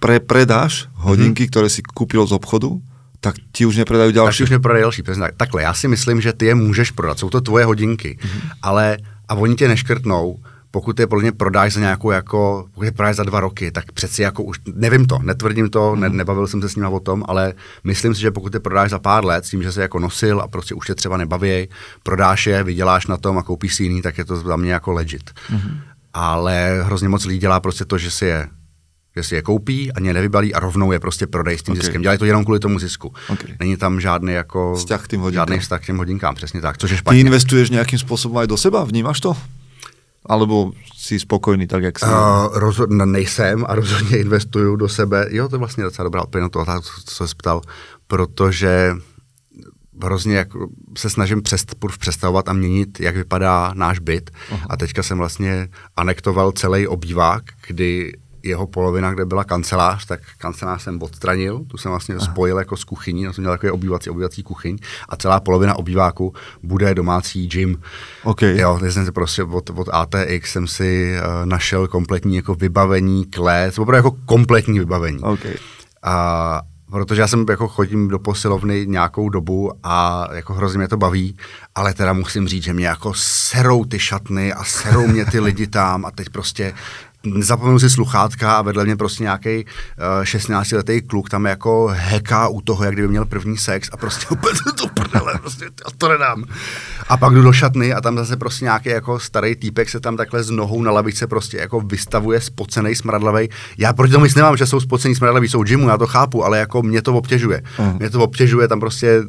pre, 0.00 0.20
predáš 0.20 0.88
hodinky, 0.94 1.46
ktoré 1.50 1.68
si 1.68 1.82
kúpil 1.82 2.24
z 2.26 2.32
obchodu, 2.32 2.80
tak 3.20 3.34
ti 3.52 3.66
už 3.66 3.76
nepredajú 3.84 4.12
Tak 4.12 4.16
ďalšie. 4.20 4.44
už 4.44 4.50
neprodají 4.56 4.82
další, 4.82 5.02
přesně 5.02 5.20
tak. 5.20 5.34
Takhle, 5.36 5.62
já 5.62 5.74
si 5.74 5.88
myslím, 5.88 6.20
že 6.20 6.32
ty 6.32 6.46
je 6.46 6.54
můžeš 6.54 6.90
prodat, 6.90 7.18
jsou 7.18 7.30
to 7.30 7.40
tvoje 7.40 7.64
hodinky, 7.64 8.18
Mhm. 8.22 8.30
mm-hmm. 8.30 8.50
ale 8.62 8.98
a 9.28 9.34
oni 9.34 9.54
tě 9.56 9.68
neškrtnou, 9.68 10.36
pokud 10.74 10.98
je 11.00 11.06
podle 11.06 11.22
mě 11.22 11.32
prodáš 11.32 11.72
za 11.78 11.80
nějakou 11.80 12.10
jako, 12.10 12.66
pokud 12.74 12.84
je 12.84 12.92
prodáš 12.92 13.16
za 13.16 13.24
dva 13.24 13.40
roky, 13.40 13.70
tak 13.70 13.92
přeci 13.94 14.22
jako 14.22 14.42
už, 14.42 14.58
nevím 14.74 15.06
to, 15.06 15.18
netvrdím 15.22 15.70
to, 15.70 15.92
Mhm. 15.94 16.00
ne, 16.00 16.08
nebavil 16.08 16.46
jsem 16.50 16.58
se 16.62 16.68
s 16.68 16.74
nimi 16.76 16.88
o 16.90 17.00
tom, 17.00 17.22
ale 17.28 17.54
myslím 17.86 18.14
si, 18.14 18.20
že 18.20 18.30
pokud 18.34 18.54
je 18.54 18.60
prodáš 18.60 18.90
za 18.90 18.98
pár 18.98 19.22
let, 19.24 19.46
s 19.46 19.50
tím, 19.54 19.62
že 19.62 19.72
se 19.72 19.82
jako 19.86 19.98
nosil 19.98 20.40
a 20.42 20.48
prostě 20.50 20.74
už 20.74 20.86
tě 20.86 20.94
třeba 20.94 21.16
nebaví, 21.16 21.68
prodáš 22.02 22.46
je, 22.46 22.58
vyděláš 22.62 23.06
na 23.06 23.16
tom 23.16 23.38
a 23.38 23.42
koupíš 23.46 23.74
si 23.74 23.82
jiný, 23.86 24.02
tak 24.02 24.18
je 24.18 24.24
to 24.24 24.36
za 24.36 24.56
mě 24.56 24.72
jako 24.72 24.92
legit. 24.92 25.30
Mhm. 25.50 25.58
Mm-hmm. 25.58 25.76
Ale 26.14 26.82
hrozně 26.82 27.08
moc 27.08 27.24
lidí 27.24 27.38
dělá 27.38 27.60
prostě 27.60 27.84
to, 27.84 27.98
že 27.98 28.10
si 28.10 28.24
je 28.26 28.48
že 29.16 29.22
si 29.22 29.34
je 29.34 29.42
koupí 29.46 29.92
a 29.94 30.00
ně 30.02 30.10
nevybalí 30.14 30.54
a 30.54 30.58
rovnou 30.58 30.90
je 30.92 30.98
prostě 31.00 31.26
prodej 31.26 31.58
s 31.58 31.62
tím 31.62 31.72
Ok. 31.72 31.78
okay. 31.78 31.86
ziskem. 31.86 32.02
Dělají 32.02 32.18
to 32.18 32.24
jenom 32.24 32.42
kvůli 32.44 32.58
tomu 32.58 32.78
zisku. 32.78 33.14
Ok. 33.30 33.38
Není 33.62 33.76
tam 33.78 34.00
žádný 34.00 34.32
jako 34.32 34.74
Vzťah 34.74 35.04
k 35.04 35.08
tým 35.08 35.20
hodinkám. 35.20 35.40
žádný 35.46 35.58
vztah 35.62 35.80
k 35.82 35.86
těm 35.86 35.96
hodinkám, 35.98 36.34
přesně 36.34 36.60
tak, 36.60 36.78
což 36.78 36.90
je 36.90 36.96
Ty 36.96 36.98
špatně. 36.98 37.20
investuješ 37.20 37.70
nejakým 37.70 37.98
spôsobom 38.02 38.42
aj 38.42 38.46
do 38.50 38.56
seba? 38.58 38.82
Vnímaš 38.82 39.20
to? 39.22 39.36
Alebo 40.26 40.72
si 40.96 41.18
spokojný 41.18 41.66
tak, 41.66 41.82
jak 41.82 41.98
si? 41.98 42.06
Uh, 42.06 42.12
rozhodně 42.52 43.06
nejsem 43.06 43.64
a 43.68 43.74
rozhodně 43.74 44.18
investuju 44.18 44.76
do 44.76 44.88
sebe. 44.88 45.26
Jo, 45.30 45.48
to 45.48 45.56
je 45.56 45.58
vlastně 45.58 45.84
docela 45.84 46.04
dobrá 46.04 46.22
odpověď 46.22 46.42
na 46.42 46.48
to, 46.48 46.64
co 47.04 47.28
se 47.28 47.34
ptal, 47.34 47.60
protože 48.06 48.96
hrozně 50.02 50.36
jako 50.36 50.68
se 50.98 51.10
snažím 51.10 51.42
přest, 51.42 51.74
představovat 51.98 52.48
a 52.48 52.52
měnit, 52.52 53.00
jak 53.00 53.16
vypadá 53.16 53.72
náš 53.74 53.98
byt. 53.98 54.30
Aha. 54.50 54.66
A 54.70 54.76
teďka 54.76 55.02
jsem 55.02 55.18
vlastně 55.18 55.68
anektoval 55.96 56.52
celý 56.52 56.86
obývák, 56.86 57.42
kdy 57.66 58.12
jeho 58.44 58.66
polovina, 58.66 59.14
kde 59.14 59.24
byla 59.24 59.44
kancelář, 59.44 60.06
tak 60.06 60.20
kancelář 60.38 60.82
jsem 60.82 61.02
odstranil, 61.02 61.64
tu 61.68 61.76
jsem 61.76 61.90
vlastně 61.90 62.14
Aha. 62.14 62.24
spojil 62.24 62.58
jako 62.58 62.76
s 62.76 62.84
kuchyní, 62.84 63.24
na 63.24 63.32
jsem 63.32 63.42
měl 63.42 63.52
takový 63.52 63.70
obývací, 63.70 64.10
obývací 64.10 64.42
kuchyň 64.42 64.78
a 65.08 65.16
celá 65.16 65.40
polovina 65.40 65.74
obýváku 65.74 66.34
bude 66.62 66.94
domácí 66.94 67.46
gym. 67.46 67.80
OK. 68.24 68.42
Jo, 68.42 68.78
teď 68.80 68.92
jsem 68.92 69.04
si 69.04 69.12
prostě 69.12 69.42
od, 69.44 69.70
od 69.70 69.88
ATX 69.92 70.52
jsem 70.52 70.66
si 70.66 71.16
uh, 71.16 71.46
našel 71.46 71.88
kompletní 71.88 72.36
jako 72.36 72.54
vybavení, 72.54 73.24
klec, 73.24 73.78
opravdu 73.78 73.96
jako 74.08 74.16
kompletní 74.26 74.78
vybavení. 74.78 75.18
OK. 75.18 75.46
A 76.02 76.62
protože 76.90 77.20
já 77.20 77.28
jsem 77.28 77.46
jako 77.50 77.68
chodím 77.68 78.08
do 78.08 78.18
posilovny 78.18 78.86
nějakou 78.86 79.28
dobu 79.28 79.72
a 79.82 80.28
jako 80.32 80.54
hrozně 80.54 80.78
mě 80.78 80.88
to 80.88 80.96
baví, 80.96 81.36
ale 81.74 81.94
teda 81.94 82.12
musím 82.12 82.48
říct, 82.48 82.64
že 82.64 82.72
mě 82.72 82.86
jako 82.86 83.12
serou 83.16 83.84
ty 83.84 83.98
šatny 83.98 84.52
a 84.52 84.64
serou 84.64 85.06
mě 85.06 85.24
ty 85.24 85.40
lidi 85.40 85.66
tam 85.66 86.04
a 86.04 86.10
teď 86.10 86.28
prostě 86.28 86.74
Zapomenu 87.38 87.78
si 87.78 87.90
sluchátka 87.90 88.56
a 88.56 88.62
vedle 88.62 88.84
mě 88.84 88.96
prostě 88.96 89.22
nějaký 89.22 89.64
uh, 89.64 90.24
16-letý 90.24 91.02
kluk 91.02 91.30
tam 91.30 91.44
jako 91.44 91.90
heká 91.92 92.48
u 92.48 92.60
toho, 92.60 92.84
jak 92.84 92.94
kdyby 92.94 93.08
měl 93.08 93.24
první 93.24 93.56
sex 93.56 93.88
a 93.92 93.96
prostě 93.96 94.26
úplně 94.30 94.60
to 94.78 94.88
prdele, 94.88 95.38
prostě 95.40 95.64
to 95.98 96.08
nedám. 96.08 96.44
A 97.08 97.16
pak 97.16 97.34
jdu 97.34 97.42
do 97.42 97.52
šatny 97.52 97.94
a 97.94 98.00
tam 98.00 98.16
zase 98.16 98.36
prostě 98.36 98.64
nějaký 98.64 98.88
jako 98.88 99.18
starý 99.18 99.56
týpek 99.56 99.88
se 99.88 100.00
tam 100.00 100.16
takhle 100.16 100.42
s 100.42 100.50
nohou 100.50 100.82
na 100.82 100.90
lavice 100.90 101.26
prostě 101.26 101.56
jako 101.56 101.80
vystavuje 101.80 102.40
spocený 102.40 102.94
smradlavej. 102.94 103.48
Já 103.78 103.92
proti 103.92 104.12
tomu 104.12 104.24
nic 104.24 104.34
nemám, 104.34 104.56
že 104.56 104.66
jsou 104.66 104.80
spocení 104.80 105.14
smradlaví, 105.14 105.48
jsou 105.48 105.62
gymu, 105.62 105.88
já 105.88 105.98
to 105.98 106.06
chápu, 106.06 106.44
ale 106.44 106.58
jako 106.58 106.82
mě 106.82 107.02
to 107.02 107.14
obtěžuje. 107.14 107.62
Uh. 107.78 107.98
Mě 107.98 108.10
to 108.10 108.20
obtěžuje 108.20 108.68
tam 108.68 108.80
prostě 108.80 109.22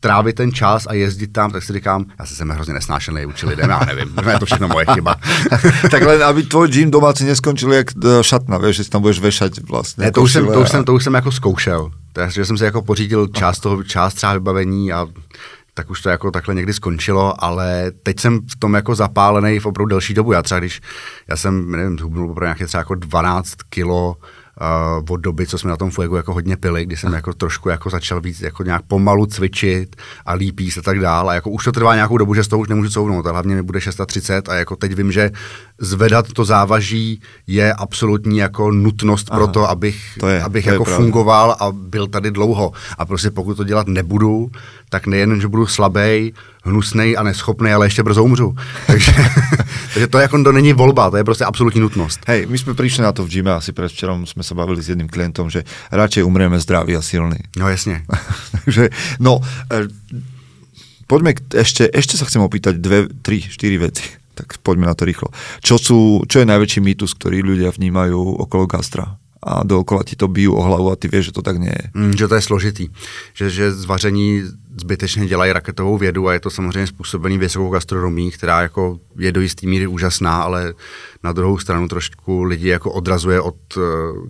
trávit 0.00 0.36
ten 0.36 0.52
čas 0.52 0.86
a 0.86 0.94
jezdit 0.94 1.26
tam, 1.26 1.50
tak 1.50 1.62
si 1.62 1.72
říkám, 1.72 2.04
já 2.18 2.26
se 2.26 2.34
jsem 2.34 2.48
hrozně 2.48 2.74
nesnášený 2.74 3.26
vůči 3.26 3.46
lidem, 3.46 3.70
já 3.70 3.80
nevím, 3.86 4.12
možná 4.14 4.32
je 4.32 4.38
to 4.38 4.46
všechno 4.46 4.68
moje 4.68 4.86
chyba. 4.94 5.16
tak 5.90 6.02
len, 6.02 6.22
aby 6.22 6.42
tvoj 6.42 6.68
gym 6.68 6.90
domácí 6.90 7.24
neskončil 7.24 7.72
jak 7.72 7.86
e, 8.04 8.24
šatna, 8.24 8.58
víš, 8.58 8.76
že 8.76 8.84
si 8.84 8.90
tam 8.90 9.02
budeš 9.02 9.18
vešať 9.18 9.60
vlastně. 9.68 10.04
Ne, 10.04 10.12
to 10.12 10.22
už, 10.22 10.32
jsem, 10.32 10.46
to, 10.46 10.60
už 10.60 10.68
jsem, 10.68 10.84
to 10.84 10.94
už 10.94 11.04
jsem 11.04 11.14
jako 11.14 11.32
zkoušel. 11.32 11.90
Takže 12.12 12.44
jsem 12.44 12.58
si 12.58 12.64
jako 12.64 12.82
pořídil 12.82 13.26
část 13.26 13.60
toho, 13.60 13.84
část 13.84 14.14
třeba 14.14 14.32
vybavení 14.32 14.92
a 14.92 15.06
tak 15.74 15.90
už 15.90 16.02
to 16.02 16.08
jako 16.08 16.30
takhle 16.30 16.54
někdy 16.54 16.72
skončilo, 16.72 17.44
ale 17.44 17.92
teď 18.02 18.20
jsem 18.20 18.40
v 18.50 18.56
tom 18.56 18.74
jako 18.74 18.94
zapálený 18.94 19.58
v 19.58 19.66
opravdu 19.66 19.88
delší 19.88 20.14
dobu. 20.14 20.32
Já 20.32 20.42
třeba 20.42 20.58
když, 20.58 20.80
já 21.28 21.36
jsem, 21.36 21.70
nevím, 21.70 21.98
zhubnul 21.98 22.30
opravdu 22.30 22.44
nějaké 22.44 22.66
třeba 22.66 22.80
jako 22.80 22.94
12 22.94 23.54
kilo 23.68 24.16
uh, 24.60 25.04
od 25.08 25.16
doby, 25.16 25.46
co 25.46 25.58
jsme 25.58 25.70
na 25.70 25.76
tom 25.76 25.90
Fuegu 25.90 26.16
jako 26.16 26.32
hodně 26.32 26.56
pili, 26.56 26.86
kdy 26.86 26.96
jsem 26.96 27.12
jako 27.12 27.32
trošku 27.32 27.68
jako 27.68 27.90
začal 27.90 28.20
víc 28.20 28.40
jako 28.40 28.62
nějak 28.62 28.82
pomalu 28.82 29.26
cvičit 29.26 29.96
a 30.26 30.32
líp 30.32 30.60
jíst 30.60 30.78
a 30.78 30.82
tak 30.82 31.00
dále. 31.00 31.32
A 31.32 31.34
jako 31.34 31.50
už 31.50 31.64
to 31.64 31.72
trvá 31.72 31.94
nějakou 31.94 32.18
dobu, 32.18 32.34
že 32.34 32.44
z 32.44 32.48
toho 32.48 32.60
už 32.60 32.68
nemůžu 32.68 32.90
couvnout. 32.90 33.26
A 33.26 33.30
hlavně 33.30 33.54
mi 33.54 33.62
bude 33.62 33.80
630 33.80 34.48
a 34.48 34.54
jako 34.54 34.76
teď 34.76 34.94
vím, 34.94 35.12
že 35.12 35.30
zvedat 35.78 36.32
to 36.32 36.44
závaží 36.44 37.20
je 37.46 37.72
absolutní 37.72 38.38
jako 38.38 38.70
nutnost 38.70 39.28
Aha, 39.30 39.38
pro 39.38 39.46
to, 39.46 39.70
abych, 39.70 40.18
to 40.20 40.28
je, 40.28 40.42
abych 40.42 40.64
to 40.64 40.70
jako 40.70 40.90
je 40.90 40.96
fungoval 40.96 41.56
a 41.60 41.72
byl 41.72 42.06
tady 42.06 42.30
dlouho. 42.30 42.72
A 42.98 43.04
prostě 43.04 43.30
pokud 43.30 43.56
to 43.56 43.64
dělat 43.64 43.88
nebudu, 43.88 44.50
tak 44.88 45.06
nejen, 45.06 45.40
že 45.40 45.48
budu 45.48 45.66
slabý, 45.66 46.34
hnusný 46.64 47.16
a 47.16 47.22
neschopný, 47.22 47.72
ale 47.72 47.86
ještě 47.86 48.02
brzo 48.02 48.24
umřu. 48.24 48.56
Takže, 48.86 49.12
takže 49.92 50.06
to 50.06 50.18
jako 50.18 50.42
to 50.42 50.52
není 50.52 50.72
volba, 50.72 51.10
to 51.10 51.16
je 51.16 51.24
prostě 51.24 51.44
absolutní 51.44 51.80
nutnost. 51.80 52.20
Hej, 52.26 52.46
my 52.46 52.58
jsme 52.58 52.74
přišli 52.74 53.02
na 53.02 53.12
to 53.12 53.24
v 53.24 53.28
gyme, 53.28 53.52
asi 53.52 53.72
předvčerom 53.72 54.26
jsme 54.26 54.42
se 54.42 54.54
bavili 54.54 54.82
s 54.82 54.88
jedním 54.88 55.08
klientom, 55.08 55.50
že 55.50 55.64
radšej 55.92 56.24
umřeme 56.24 56.60
zdravý 56.60 56.96
a 56.96 57.02
silný. 57.02 57.36
No 57.56 57.68
jasně. 57.68 58.02
takže, 58.64 58.88
no, 59.20 59.40
e, 59.72 59.88
poďme, 61.06 61.34
ešte, 61.54 61.86
ešte 61.94 62.18
sa 62.18 62.26
chcem 62.26 62.42
opýtať 62.42 62.82
dve, 62.82 63.06
tri, 63.22 63.38
štyri 63.38 63.78
veci. 63.78 64.25
Tak 64.36 64.60
poďme 64.60 64.86
na 64.86 64.94
to 64.94 65.08
rýchlo. 65.08 65.32
Čo, 65.64 65.80
sú, 65.80 65.98
čo 66.28 66.44
je 66.44 66.50
najväčší 66.52 66.84
mýtus, 66.84 67.16
ktorý 67.16 67.40
ľudia 67.40 67.72
vnímajú 67.72 68.20
okolo 68.44 68.68
gastra? 68.68 69.16
a 69.46 69.62
dookola 69.62 70.02
ti 70.02 70.18
to 70.18 70.26
bijú 70.26 70.58
o 70.58 70.62
hlavu 70.62 70.90
a 70.90 70.98
ty 70.98 71.06
víš, 71.06 71.30
že 71.30 71.36
to 71.38 71.42
tak 71.42 71.62
nie 71.62 71.70
je. 71.70 71.84
Mm, 71.94 72.18
že 72.18 72.26
to 72.26 72.34
je 72.34 72.42
složitý. 72.42 72.84
Že, 73.34 73.50
že 73.50 73.72
zvaření 73.72 74.42
zbytečně 74.80 75.26
dělají 75.26 75.52
raketovou 75.52 75.98
vědu 75.98 76.28
a 76.28 76.32
je 76.32 76.40
to 76.40 76.50
samozřejmě 76.50 76.86
způsobený 76.86 77.38
vysokou 77.38 77.70
gastronomí, 77.70 78.30
která 78.30 78.62
jako 78.62 78.98
je 79.18 79.32
do 79.32 79.40
jistý 79.40 79.66
míry 79.66 79.86
úžasná, 79.86 80.42
ale 80.42 80.74
na 81.22 81.32
druhou 81.32 81.58
stranu 81.58 81.88
trošku 81.88 82.42
lidi 82.42 82.68
jako 82.68 82.92
odrazuje 82.92 83.40
od 83.40 83.56
uh, 83.76 83.82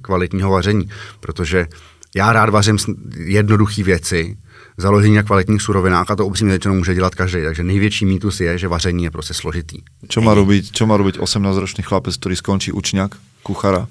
kvalitního 0.03 0.51
vaření, 0.51 0.91
protože 1.21 1.67
já 2.15 2.33
rád 2.33 2.51
vařím 2.51 2.77
jednoduché 3.17 3.83
věci, 3.83 4.37
založení 4.77 5.17
na 5.17 5.23
kvalitních 5.23 5.63
surovinách 5.63 6.11
a 6.11 6.17
to 6.17 6.27
upřímně 6.27 6.53
řečeno 6.53 6.75
může 6.75 6.95
dělat 6.95 7.15
každý. 7.15 7.43
Takže 7.45 7.63
největší 7.63 8.07
mýtus 8.07 8.41
je, 8.41 8.59
že 8.59 8.69
vaření 8.69 9.05
je 9.05 9.11
prostě 9.11 9.35
složitý. 9.35 9.83
Čo 10.09 10.21
má 10.21 10.35
robiť, 10.35 10.73
čo 10.73 10.87
má 10.87 10.97
robiť 10.97 11.19
18-ročný 11.19 11.83
chlapec, 11.83 12.17
který 12.17 12.37
skončí 12.37 12.73
učňák, 12.73 13.11
kuchara 13.43 13.89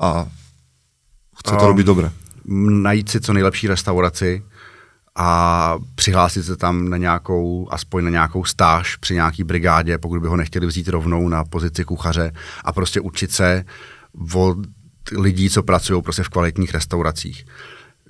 a 0.00 0.26
chce 1.38 1.56
to 1.56 1.62
um, 1.62 1.68
robiť 1.68 1.86
dobre? 1.86 2.10
Najít 2.68 3.08
si 3.08 3.20
co 3.20 3.32
nejlepší 3.32 3.68
restauraci, 3.68 4.42
a 5.16 5.78
přihlásit 5.94 6.42
se 6.42 6.56
tam 6.56 6.88
na 6.88 6.96
nějakou, 6.96 7.68
aspoň 7.70 8.04
na 8.04 8.10
nějakou 8.10 8.44
stáž 8.44 8.96
při 8.96 9.14
nějaký 9.14 9.44
brigádě, 9.44 9.98
pokud 9.98 10.20
by 10.20 10.28
ho 10.28 10.36
nechtěli 10.36 10.66
vzít 10.66 10.88
rovnou 10.88 11.28
na 11.28 11.44
pozici 11.44 11.84
kuchaře 11.84 12.32
a 12.64 12.72
prostě 12.72 13.00
učit 13.00 13.32
se 13.32 13.64
od 14.34 14.58
lidí, 15.12 15.50
co 15.50 15.62
pracují 15.62 16.02
prostě 16.02 16.22
v 16.22 16.28
kvalitních 16.28 16.74
restauracích. 16.74 17.46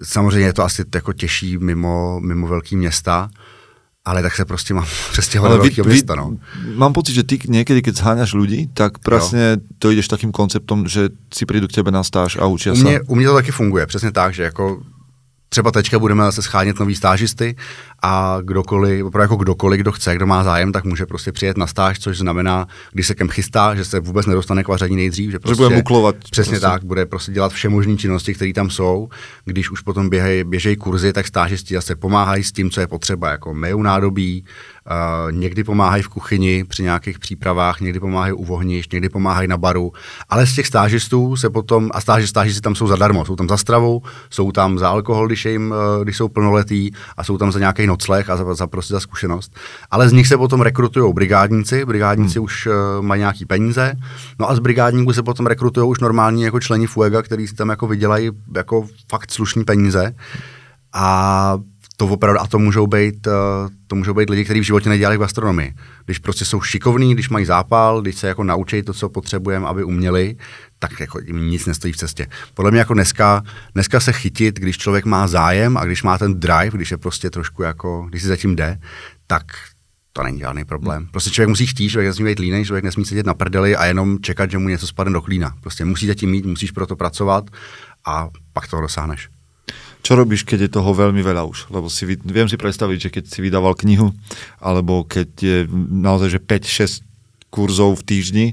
Samozřejmě 0.03 0.47
je 0.49 0.53
to 0.53 0.65
asi 0.65 0.85
jako 0.95 1.13
těžší 1.13 1.59
mimo, 1.59 2.21
mimo 2.21 2.47
velký 2.47 2.77
města, 2.77 3.31
ale 4.05 4.23
tak 4.23 4.37
se 4.37 4.45
prostě 4.45 4.75
mám 4.75 4.87
přestěhovat 5.13 5.53
do 5.53 5.59
velkého 5.59 5.87
města. 5.87 6.15
No. 6.15 6.37
Mám 6.75 6.93
pocit, 6.93 7.15
že 7.15 7.23
ty 7.23 7.39
někdy, 7.49 7.83
když 7.83 7.95
zháňaš 7.95 8.33
lidi, 8.35 8.69
tak 8.75 8.99
přesně 8.99 9.57
to 9.79 9.91
jdeš 9.91 10.09
takým 10.09 10.33
konceptem, 10.33 10.89
že 10.89 11.09
si 11.35 11.47
přijdu 11.47 11.69
k 11.69 11.73
tebe 11.73 11.91
na 11.91 12.03
stáž 12.03 12.37
a 12.37 12.47
učí 12.47 12.77
se. 12.77 13.01
U 13.07 13.15
mě 13.15 13.27
to 13.27 13.35
taky 13.35 13.53
funguje, 13.53 13.87
přesně 13.87 14.13
tak, 14.13 14.35
že 14.35 14.43
jako 14.43 14.83
třeba 15.49 15.71
teďka 15.71 15.99
budeme 15.99 16.25
zase 16.25 16.43
schánět 16.43 16.79
nový 16.79 16.95
stážisty 16.95 17.57
a 18.07 18.39
kdokoliv, 18.43 19.05
opravdu 19.05 19.23
jako 19.25 19.37
kdokoliv, 19.37 19.81
kdo 19.81 19.93
chce, 19.93 20.15
kdo 20.15 20.27
má 20.27 20.45
zájem, 20.45 20.73
tak 20.73 20.85
může 20.85 21.07
prostě 21.07 21.33
přijet 21.33 21.57
na 21.57 21.67
stáž, 21.67 21.99
což 21.99 22.19
znamená, 22.19 22.67
když 22.93 23.07
se 23.07 23.15
kem 23.15 23.29
chystá, 23.29 23.75
že 23.75 23.85
se 23.85 24.01
vůbec 24.01 24.27
nedostane 24.27 24.65
k 24.65 24.69
vaření 24.69 24.97
nejdřív, 24.97 25.31
že, 25.31 25.39
prostě, 25.39 25.63
že 25.63 25.65
bude 25.65 25.77
muklovat. 25.77 26.17
Přesně 26.31 26.51
prostě. 26.51 26.67
tak, 26.67 26.85
bude 26.85 27.07
prostě 27.07 27.33
dělat 27.33 27.53
vše 27.53 27.69
možné 27.69 27.97
činnosti, 27.97 28.35
které 28.35 28.53
tam 28.53 28.71
jsou. 28.71 29.09
Když 29.45 29.71
už 29.71 29.81
potom 29.81 30.09
běžejí 30.09 30.45
běžej 30.45 30.77
kurzy, 30.77 31.13
tak 31.13 31.27
stážisti 31.27 31.75
zase 31.75 31.97
pomáhají 31.97 32.45
s 32.45 32.53
tím, 32.53 32.71
co 32.71 32.81
je 32.81 32.87
potřeba, 32.87 33.31
jako 33.31 33.55
mejou 33.55 33.83
nádobí, 33.83 34.45
Uh, 34.91 35.33
někdy 35.33 35.65
pomáhají 35.65 36.03
v 36.03 36.09
kuchyni 36.09 36.65
při 36.65 36.83
nějakých 36.83 37.19
přípravách, 37.19 37.81
někdy 37.81 38.01
pomáhají 38.01 38.33
u 38.33 38.45
vohnišť, 38.45 38.93
někdy 38.93 39.09
pomáhají 39.09 39.49
na 39.49 39.57
baru, 39.57 39.93
ale 40.29 40.47
z 40.47 40.55
těch 40.55 40.67
stážistů 40.67 41.37
se 41.37 41.51
potom, 41.51 41.91
a 41.95 42.01
stáži, 42.01 42.27
stážisti 42.27 42.61
tam 42.61 42.75
jsou 42.75 42.87
zadarmo, 42.87 43.25
jsou 43.25 43.37
tam 43.37 43.49
za 43.49 43.57
stravu, 43.57 44.03
jsou 44.31 44.53
tam 44.53 44.79
za 44.79 44.89
alkohol, 44.89 45.27
když, 45.27 45.45
jim, 45.45 45.71
uh, 45.71 46.05
když 46.05 46.17
jsou 46.17 46.29
plnoletí 46.29 46.95
a 47.17 47.25
jsou 47.25 47.39
tam 47.39 47.53
za 47.53 47.59
nějaký 47.59 47.87
nocleh 47.97 48.31
a 48.31 48.37
za, 48.37 48.55
za 48.55 48.67
prostě 48.67 48.95
za 48.95 49.01
zkušenost. 49.01 49.57
Ale 49.91 50.09
z 50.09 50.13
nich 50.13 50.29
se 50.29 50.37
potom 50.37 50.61
rekrutují 50.61 51.15
brigádníci, 51.15 51.85
brigádníci 51.85 52.39
hmm. 52.39 52.45
už 52.45 52.67
uh, 52.67 52.73
mají 53.01 53.19
nějaký 53.21 53.45
peníze, 53.47 53.95
no 54.39 54.51
a 54.51 54.55
z 54.55 54.59
brigádníků 54.59 55.13
se 55.13 55.23
potom 55.23 55.47
rekrutují 55.47 55.89
už 55.89 56.01
normální 56.01 56.43
jako 56.43 56.61
členi 56.61 56.87
FUEGA, 56.87 57.23
který 57.23 57.49
si 57.49 57.55
tam 57.55 57.69
jako 57.69 57.87
vydělají 57.87 58.31
jako 58.57 58.87
fakt 59.11 59.31
slušní 59.31 59.65
peníze. 59.65 60.15
A 60.93 61.59
to 61.97 62.07
opravdu, 62.07 62.41
a 62.41 62.47
to 62.47 62.59
můžou 62.59 62.87
být, 62.87 63.27
uh, 63.27 63.33
to 63.87 63.97
můžou 63.97 64.15
být 64.15 64.31
lidi, 64.31 64.45
kteří 64.45 64.61
v 64.61 64.63
životě 64.63 64.89
nedělali 64.89 65.17
v 65.17 65.21
gastronomii. 65.21 65.75
Když 66.05 66.19
prostě 66.19 66.45
jsou 66.45 66.61
šikovní, 66.61 67.15
když 67.15 67.29
mají 67.29 67.45
zápal, 67.45 68.03
když 68.03 68.17
se 68.17 68.29
jako 68.29 68.45
naučí 68.45 68.83
to, 68.83 68.93
co 68.93 69.09
potřebujeme, 69.09 69.67
aby 69.67 69.85
uměli, 69.85 70.37
tak 70.79 71.01
jako 71.01 71.21
jim 71.21 71.51
nic 71.51 71.67
nestojí 71.67 71.93
v 71.93 71.97
cestě. 71.97 72.27
Podle 72.55 72.71
mě 72.71 72.81
jako 72.81 72.95
dneska, 72.95 73.43
dneska 73.75 74.01
se 74.01 74.13
chytit, 74.13 74.61
když 74.61 74.79
člověk 74.79 75.05
má 75.05 75.29
zájem 75.29 75.77
a 75.77 75.85
když 75.85 76.03
má 76.03 76.19
ten 76.19 76.41
drive, 76.41 76.71
když 76.71 76.91
je 76.91 76.97
prostě 76.97 77.31
trošku 77.31 77.63
jako, 77.63 78.07
když 78.09 78.23
si 78.23 78.29
zatím 78.29 78.57
jde, 78.57 78.79
tak 79.27 79.45
to 80.13 80.23
není 80.23 80.39
žádný 80.39 80.65
problém. 80.65 81.07
Prostě 81.11 81.31
člověk 81.31 81.49
musí 81.49 81.67
chtít, 81.67 81.91
člověk 81.91 82.09
nesmí 82.09 82.25
být 82.25 82.39
línej, 82.39 82.65
člověk 82.65 82.85
nesmí 82.85 83.05
sedět 83.05 83.27
na 83.27 83.35
prdeli 83.35 83.77
a 83.77 83.87
jenom 83.87 84.19
čekat, 84.21 84.51
že 84.51 84.59
mu 84.59 84.69
něco 84.69 84.87
spadne 84.87 85.13
do 85.13 85.23
klína. 85.23 85.55
Prostě 85.61 85.85
musí 85.85 86.07
zatím 86.07 86.31
mít, 86.31 86.47
musíš 86.47 86.71
pro 86.71 86.87
to 86.87 86.97
pracovat 86.97 87.45
a 88.05 88.29
pak 88.53 88.69
toho 88.69 88.83
dosáhneš. 88.83 89.29
Čo 90.07 90.15
robíš, 90.15 90.47
keď 90.47 90.71
je 90.71 90.75
toho 90.79 90.95
veľmi 90.95 91.19
veľa 91.19 91.43
už? 91.51 91.67
Lebo 91.75 91.91
si, 91.91 92.07
viem 92.07 92.47
si 92.47 92.55
predstaviť, 92.55 93.11
že 93.11 93.11
keď 93.11 93.25
si 93.27 93.43
vydával 93.43 93.75
knihu, 93.75 94.15
alebo 94.63 95.03
keď 95.03 95.29
je 95.35 95.59
naozaj, 95.91 96.39
že 96.39 96.39
5-6 97.03 97.51
kurzov 97.51 97.99
v 97.99 98.07
týždni, 98.07 98.47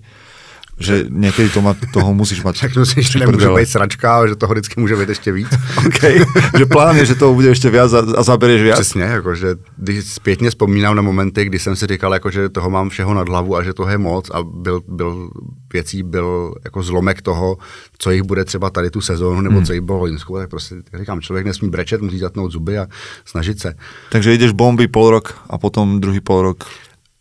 že 0.80 1.06
někdy 1.10 1.50
to 1.50 1.62
má, 1.62 1.76
toho 1.94 2.14
musíš 2.14 2.44
mít. 2.44 2.56
Řeknu 2.56 2.86
si, 2.86 3.04
že 3.04 3.20
nemůže 3.20 3.50
být 3.56 3.70
sračka, 3.70 4.28
že 4.28 4.36
toho 4.36 4.54
vždycky 4.54 4.82
může 4.82 4.96
být 4.96 5.10
ještě 5.10 5.32
víc. 5.32 5.48
okay. 5.88 6.26
že 6.58 6.66
plán 6.66 6.98
je, 6.98 7.06
že 7.06 7.16
toho 7.16 7.34
bude 7.34 7.48
ještě 7.48 7.70
víc 7.70 7.94
a, 7.94 8.06
a 8.18 8.24
zabereš 8.24 8.62
víc. 8.62 8.74
Přesně, 8.74 9.04
jako, 9.04 9.36
že 9.36 9.48
když 9.78 10.06
zpětně 10.06 10.50
vzpomínám 10.50 10.96
na 10.96 11.02
momenty, 11.02 11.46
kdy 11.46 11.60
jsem 11.60 11.76
si 11.76 11.88
říkal, 11.88 12.14
jako, 12.14 12.32
že 12.32 12.50
toho 12.50 12.70
mám 12.70 12.90
všeho 12.90 13.14
nad 13.14 13.30
hlavu 13.30 13.56
a 13.56 13.64
že 13.64 13.74
to 13.74 13.88
je 13.88 13.98
moc 13.98 14.30
a 14.30 14.44
byl, 14.44 14.82
byl 14.88 15.30
věcí 15.74 16.04
byl 16.04 16.56
jako 16.66 16.84
zlomek 16.84 17.22
toho, 17.22 17.58
co 17.98 18.12
jich 18.12 18.24
bude 18.24 18.46
třeba 18.46 18.70
tady 18.70 18.90
tu 18.90 19.02
sezónu 19.02 19.42
nebo 19.42 19.56
hmm. 19.56 19.66
co 19.66 19.74
jich 19.74 19.82
bylo 19.82 20.00
Loinsku, 20.00 20.38
tak 20.38 20.50
prostě 20.50 20.76
říkám, 21.00 21.22
člověk 21.22 21.46
nesmí 21.46 21.70
brečet, 21.70 22.02
musí 22.02 22.20
zatnout 22.20 22.52
zuby 22.52 22.78
a 22.78 22.88
snažit 23.26 23.60
se. 23.60 23.76
Takže 24.12 24.34
jdeš 24.34 24.52
bomby 24.52 24.88
pol 24.88 25.10
rok 25.10 25.42
a 25.50 25.58
potom 25.58 26.02
druhý 26.02 26.20
pol 26.20 26.42
rok. 26.42 26.64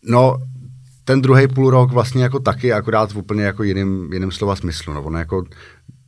No, 0.03 0.37
ten 1.05 1.21
druhý 1.21 1.47
půl 1.47 1.69
rok 1.69 1.91
vlastně 1.91 2.23
jako 2.23 2.39
taky, 2.39 2.73
akorát 2.73 3.11
v 3.11 3.17
úplně 3.17 3.43
jako 3.43 3.63
jiným, 3.63 4.13
jiným 4.13 4.31
slova 4.31 4.55
smyslu. 4.55 4.93
No, 4.93 5.03
ono 5.03 5.17
jako 5.19 5.43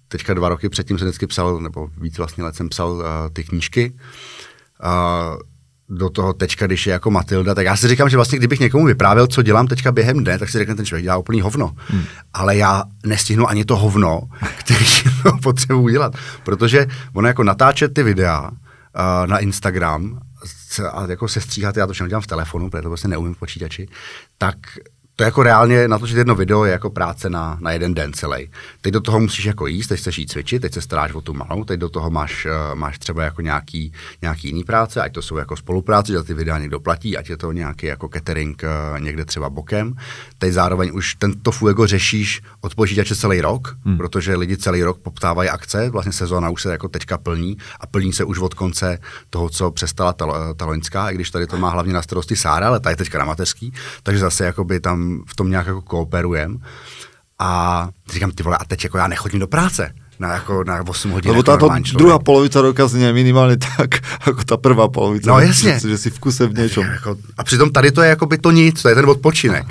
teďka 0.08 0.34
dva 0.34 0.50
roky 0.50 0.70
předtím 0.70 0.98
jsem 0.98 1.08
vždycky 1.08 1.28
psal, 1.28 1.60
nebo 1.60 1.90
víc 2.02 2.18
vlastně 2.18 2.44
let 2.44 2.56
jsem 2.56 2.70
psal 2.70 2.92
uh, 2.92 3.04
ty 3.34 3.44
knížky. 3.44 3.94
Uh, 4.84 5.40
do 5.90 6.10
toho 6.10 6.34
teďka, 6.34 6.68
když 6.68 6.88
je 6.88 6.94
jako 6.94 7.12
Matilda, 7.12 7.56
tak 7.56 7.66
já 7.66 7.78
si 7.78 7.88
říkám, 7.88 8.10
že 8.10 8.18
vlastně 8.18 8.38
kdybych 8.38 8.60
někomu 8.60 8.86
vyprávěl, 8.86 9.28
co 9.28 9.42
dělám 9.42 9.68
teďka 9.68 9.92
během 9.92 10.24
dne, 10.24 10.40
tak 10.40 10.50
si 10.50 10.58
řekne, 10.58 10.76
ten 10.76 10.86
člověk 10.86 11.04
dělá 11.04 11.18
úplný 11.18 11.42
hovno. 11.42 11.72
Hmm. 11.88 12.04
Ale 12.34 12.58
já 12.58 12.84
nestihnu 13.06 13.50
ani 13.50 13.66
to 13.66 13.76
hovno, 13.76 14.22
který 14.60 14.86
potřebuji 15.44 15.88
dělat. 15.88 16.16
Protože 16.44 16.88
ono 17.14 17.28
jako 17.28 17.44
natáčet 17.44 17.94
ty 17.94 18.04
videa 18.04 18.42
uh, 18.50 19.28
na 19.28 19.38
Instagram 19.38 20.20
a 20.92 21.08
jako 21.10 21.28
se 21.28 21.42
stříhat, 21.42 21.78
já 21.78 21.88
to 21.88 21.94
všechno 21.94 22.08
dělám 22.08 22.22
v 22.22 22.28
telefonu, 22.28 22.70
protože 22.70 22.82
to 22.82 22.90
vlastně 22.90 23.10
neumím 23.10 23.34
v 23.34 23.40
počítači, 23.40 23.88
tak 24.38 24.58
to 25.16 25.24
jako 25.24 25.44
reálně 25.44 25.88
natočit 25.88 26.18
jedno 26.18 26.36
video 26.36 26.66
je 26.66 26.72
jako 26.72 26.90
práce 26.90 27.30
na, 27.30 27.58
na 27.62 27.72
jeden 27.72 27.94
den 27.94 28.14
celý. 28.14 28.50
Teď 28.82 28.94
do 28.94 29.02
toho 29.02 29.20
musíš 29.20 29.46
jako 29.46 29.68
jíst, 29.68 29.88
teď 29.88 30.00
chceš 30.00 30.18
jít 30.18 30.32
cvičit, 30.32 30.62
teď 30.62 30.74
se 30.74 30.82
staráš 30.82 31.14
o 31.14 31.22
tu 31.22 31.34
malou, 31.34 31.64
teď 31.64 31.80
do 31.80 31.90
toho 31.90 32.10
máš, 32.10 32.46
uh, 32.46 32.76
máš 32.76 33.00
třeba 33.00 33.24
jako 33.24 33.42
nějaký, 33.42 33.94
nějaký 34.22 34.48
jiný 34.48 34.64
práce, 34.64 35.02
ať 35.02 35.14
to 35.14 35.22
jsou 35.22 35.38
jako 35.38 35.56
spolupráce, 35.56 36.12
že 36.12 36.24
ty 36.24 36.34
videa 36.34 36.58
někdo 36.58 36.80
platí, 36.80 37.18
ať 37.18 37.30
je 37.30 37.38
to 37.38 37.52
nějaký 37.52 37.86
jako 37.86 38.10
catering 38.14 38.64
uh, 38.64 39.00
někde 39.00 39.26
třeba 39.26 39.50
bokem. 39.50 39.96
Teď 40.38 40.54
zároveň 40.54 40.92
už 40.94 41.16
tento 41.16 41.52
fuego 41.52 41.88
řešíš 41.88 42.42
od 42.62 42.76
počítače 42.76 43.16
celý 43.16 43.42
rok, 43.42 43.78
hmm. 43.86 43.98
protože 43.98 44.36
lidi 44.36 44.58
celý 44.58 44.84
rok 44.84 44.98
poptávají 44.98 45.50
akce, 45.50 45.90
vlastně 45.90 46.12
sezóna 46.12 46.50
už 46.50 46.62
se 46.62 46.72
jako 46.72 46.88
teďka 46.88 47.18
plní 47.18 47.58
a 47.80 47.88
plní 47.88 48.14
se 48.14 48.24
už 48.24 48.40
od 48.40 48.54
konce 48.54 49.00
toho, 49.30 49.50
co 49.50 49.72
přestala 49.72 50.14
ta, 50.14 50.54
ta 50.54 50.66
loňská, 50.66 51.10
i 51.10 51.16
když 51.16 51.32
tady 51.32 51.48
to 51.48 51.58
má 51.58 51.70
hlavně 51.70 51.94
na 51.94 52.02
starosti 52.02 52.36
Sára, 52.36 52.68
ale 52.68 52.80
ta 52.80 52.90
je 52.90 52.96
teďka 52.96 53.20
na 53.20 53.26
mateřský, 53.26 53.74
takže 54.04 54.20
zase 54.20 54.46
jakoby 54.46 54.80
tam 54.80 55.05
v 55.28 55.36
tom 55.36 55.50
nějak 55.50 55.68
jako 55.68 55.82
kooperujem. 55.82 56.60
A 57.40 57.90
říkám, 58.14 58.32
ty 58.32 58.44
vole, 58.44 58.58
a 58.58 58.66
teď 58.66 58.84
jako 58.84 58.98
já 58.98 59.08
nechodím 59.08 59.40
do 59.40 59.48
práce 59.48 59.94
na, 60.20 60.34
jako, 60.34 60.64
na 60.64 60.84
8 60.88 61.12
hodin. 61.12 61.32
Lebo 61.32 61.52
jako 61.52 61.68
člověk. 61.68 61.96
druhá 61.96 62.20
polovica 62.20 62.62
roka 62.62 62.88
znie 62.88 63.14
minimálně 63.14 63.58
tak, 63.58 63.90
jako 64.28 64.44
ta 64.44 64.58
prvá 64.58 64.88
polovica. 64.88 65.32
No, 65.32 65.40
jasně. 65.40 65.80
Že, 65.80 65.90
že 65.90 65.98
si 65.98 66.10
v 66.10 66.20
kuse 66.20 66.48
v 66.48 66.58
něčom. 66.58 66.86
Jako, 66.86 67.18
a 67.38 67.44
přitom 67.44 67.72
tady 67.72 67.92
to 67.92 68.02
je 68.02 68.10
jako 68.10 68.26
by 68.26 68.38
to 68.38 68.52
nic, 68.52 68.82
to 68.82 68.90
je 68.90 68.96
ten 68.96 69.10
odpočinek. 69.10 69.66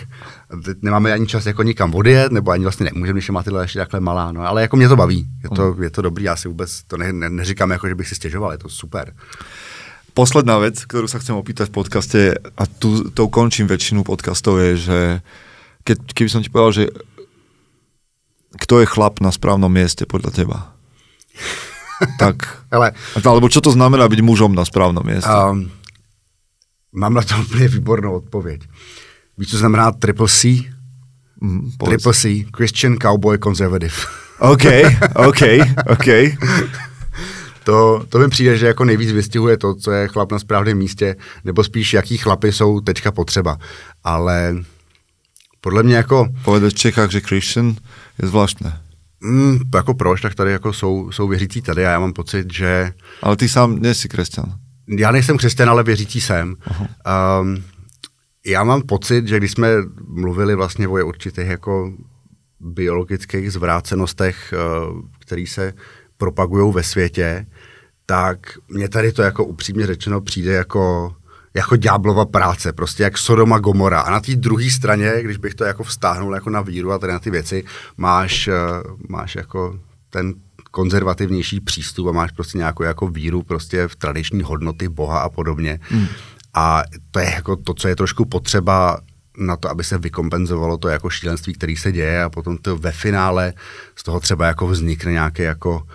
Teď 0.64 0.78
nemáme 0.82 1.12
ani 1.12 1.26
čas 1.26 1.46
jako 1.46 1.62
nikam 1.62 1.94
odjet, 1.94 2.32
nebo 2.32 2.50
ani 2.50 2.62
vlastně 2.62 2.84
nemůžeme, 2.84 3.16
když 3.16 3.28
je 3.28 3.32
Matilda 3.32 3.62
ještě 3.62 3.78
takhle 3.78 4.00
malá, 4.00 4.32
no, 4.32 4.40
ale 4.40 4.62
jako 4.62 4.76
mě 4.76 4.88
to 4.88 4.96
baví, 4.96 5.26
je 5.42 5.50
to, 5.50 5.76
je 5.82 5.90
to 5.90 6.02
dobrý, 6.02 6.24
já 6.24 6.36
si 6.36 6.48
vůbec 6.48 6.82
to 6.82 6.96
ne, 6.96 7.12
ne, 7.12 7.30
neříkám 7.30 7.70
jako, 7.70 7.88
že 7.88 7.94
bych 7.94 8.08
si 8.08 8.14
stěžoval, 8.14 8.52
je 8.52 8.58
to 8.58 8.68
super. 8.68 9.12
Posledná 10.14 10.62
vec, 10.62 10.78
ktorú 10.78 11.10
sa 11.10 11.18
chcem 11.18 11.34
opýtať 11.34 11.74
v 11.74 11.76
podcaste, 11.82 12.20
a 12.38 12.62
tu, 12.70 13.10
to 13.10 13.26
končím 13.26 13.66
väčšinu 13.66 14.06
podcastov, 14.06 14.62
je, 14.62 14.70
že 14.78 14.98
keď, 15.82 15.98
keby 16.14 16.28
som 16.30 16.38
ti 16.38 16.54
povedal, 16.54 16.72
že 16.72 16.84
kto 18.62 18.78
je 18.78 18.86
chlap 18.86 19.18
na 19.18 19.34
správnom 19.34 19.66
mieste 19.66 20.06
podľa 20.06 20.30
teba? 20.30 20.58
tak, 22.22 22.46
Ale 22.70 22.94
alebo 23.26 23.50
čo 23.50 23.58
to 23.58 23.74
znamená 23.74 24.06
byť 24.06 24.20
mužom 24.22 24.54
na 24.54 24.62
správnom 24.62 25.02
mieste? 25.02 25.26
um, 25.26 25.66
mám 26.94 27.14
na 27.14 27.22
to 27.22 27.34
úplně 27.42 27.68
výbornou 27.68 28.14
odpověď. 28.14 28.62
Víš, 29.38 29.50
co 29.50 29.58
znamená 29.58 29.92
triple 29.92 30.28
C? 30.28 30.48
Mm. 31.40 31.72
Triple 31.84 32.14
C, 32.14 32.46
Christian 32.56 32.96
Cowboy 33.02 33.38
Conservative. 33.38 33.94
OK, 34.38 34.64
OK, 35.14 35.42
OK. 35.90 36.06
To, 37.64 38.04
to 38.08 38.18
mi 38.18 38.28
přijde, 38.28 38.56
že 38.58 38.66
jako 38.66 38.84
nejvíc 38.84 39.12
vystihuje 39.12 39.56
to, 39.56 39.74
co 39.74 39.90
je 39.90 40.08
chlap 40.08 40.32
na 40.32 40.38
správném 40.38 40.78
místě, 40.78 41.16
nebo 41.44 41.64
spíš, 41.64 41.92
jaký 41.92 42.18
chlapy 42.18 42.52
jsou 42.52 42.80
teďka 42.80 43.12
potřeba. 43.12 43.58
Ale 44.04 44.56
podle 45.60 45.82
mě 45.82 45.96
jako, 45.96 46.28
Povedať 46.44 46.72
v 46.72 46.76
Čechách, 46.78 47.10
že 47.10 47.20
Christian 47.20 47.74
je 48.22 48.28
zvláštne. 48.28 48.80
mm, 49.20 49.58
jako 49.74 49.94
proč, 49.94 50.20
tak 50.20 50.34
tady 50.34 50.52
jako 50.52 50.72
jsou, 50.72 51.12
jsou 51.12 51.28
věřící 51.28 51.62
tady 51.62 51.86
a 51.86 51.90
já 51.90 51.98
mám 52.00 52.12
pocit, 52.12 52.52
že 52.52 52.92
Ale 53.22 53.36
ty 53.36 53.48
sám 53.48 53.76
nie 53.82 53.94
si 53.94 54.08
kresťan. 54.08 54.52
já 54.98 55.10
nejsem 55.10 55.36
křesťan, 55.38 55.68
ale 55.70 55.82
věřící 55.82 56.20
jsem. 56.20 56.56
Um, 57.40 57.64
já 58.46 58.64
mám 58.64 58.82
pocit, 58.82 59.28
že 59.28 59.38
když 59.38 59.52
jsme 59.52 59.68
mluvili 60.08 60.54
vlastně 60.54 60.88
o 60.88 61.06
určitých 61.06 61.46
jako 61.46 61.92
biologických 62.60 63.52
zvrácenostech, 63.52 64.54
uh, 64.92 65.00
který 65.18 65.46
se 65.46 65.72
propagují 66.16 66.72
ve 66.72 66.82
světě, 66.82 67.46
tak 68.06 68.38
mně 68.68 68.88
tady 68.88 69.12
to 69.12 69.22
jako 69.22 69.44
upřímně 69.44 69.86
řečeno 69.86 70.20
přijde 70.20 70.52
jako 70.52 71.14
jako 71.56 71.76
ďáblova 71.76 72.24
práce, 72.24 72.72
prostě 72.72 73.02
jak 73.02 73.18
Sodoma 73.18 73.58
Gomora. 73.58 74.00
A 74.00 74.10
na 74.10 74.20
té 74.20 74.36
druhé 74.36 74.70
straně, 74.70 75.12
když 75.22 75.36
bych 75.36 75.54
to 75.54 75.64
jako 75.64 75.84
vztáhnul 75.84 76.34
jako 76.34 76.50
na 76.50 76.60
víru 76.60 76.92
a 76.92 76.98
tady 76.98 77.12
na 77.12 77.18
ty 77.18 77.30
věci, 77.30 77.64
máš, 77.96 78.48
eh, 78.48 78.54
máš 79.08 79.34
jako 79.34 79.78
ten 80.10 80.34
konzervativnější 80.70 81.60
přístup 81.60 82.08
a 82.08 82.12
máš 82.12 82.30
prostě 82.30 82.58
nějakou 82.58 82.82
jako 82.82 83.08
víru 83.08 83.42
prostě 83.42 83.88
v 83.88 83.96
tradiční 83.96 84.42
hodnoty 84.42 84.88
Boha 84.88 85.18
a 85.18 85.28
podobně. 85.28 85.80
Hmm. 85.82 86.06
A 86.54 86.82
to 87.10 87.18
je 87.18 87.30
jako 87.34 87.56
to, 87.56 87.74
co 87.74 87.88
je 87.88 87.96
trošku 87.96 88.24
potřeba 88.24 88.98
na 89.38 89.56
to, 89.56 89.70
aby 89.70 89.84
se 89.84 89.98
vykompenzovalo 89.98 90.78
to 90.78 90.88
jako 90.88 91.10
šílenství, 91.10 91.54
který 91.54 91.76
se 91.76 91.92
děje 91.92 92.22
a 92.22 92.30
potom 92.30 92.58
to 92.58 92.76
ve 92.76 92.92
finále 92.92 93.52
z 93.96 94.02
toho 94.02 94.20
třeba 94.20 94.46
jako 94.46 94.66
vznikne 94.66 95.12
nějaký 95.12 95.42
jako 95.42 95.86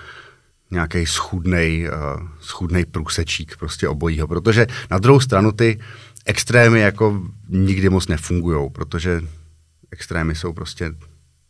nějaký 0.72 1.06
schudnej, 1.06 1.90
uh, 1.90 2.28
schudnej 2.40 2.86
průsečík 2.86 3.58
prostě 3.58 3.88
obojího, 3.88 4.28
protože 4.28 4.68
na 4.92 4.98
druhou 4.98 5.20
stranu 5.20 5.52
ty 5.52 5.80
extrémy 6.26 6.80
jako 6.80 7.22
nikdy 7.50 7.90
moc 7.90 8.08
nefungují, 8.08 8.70
protože 8.70 9.22
extrémy 9.92 10.36
jsou 10.36 10.54
prostě 10.54 10.92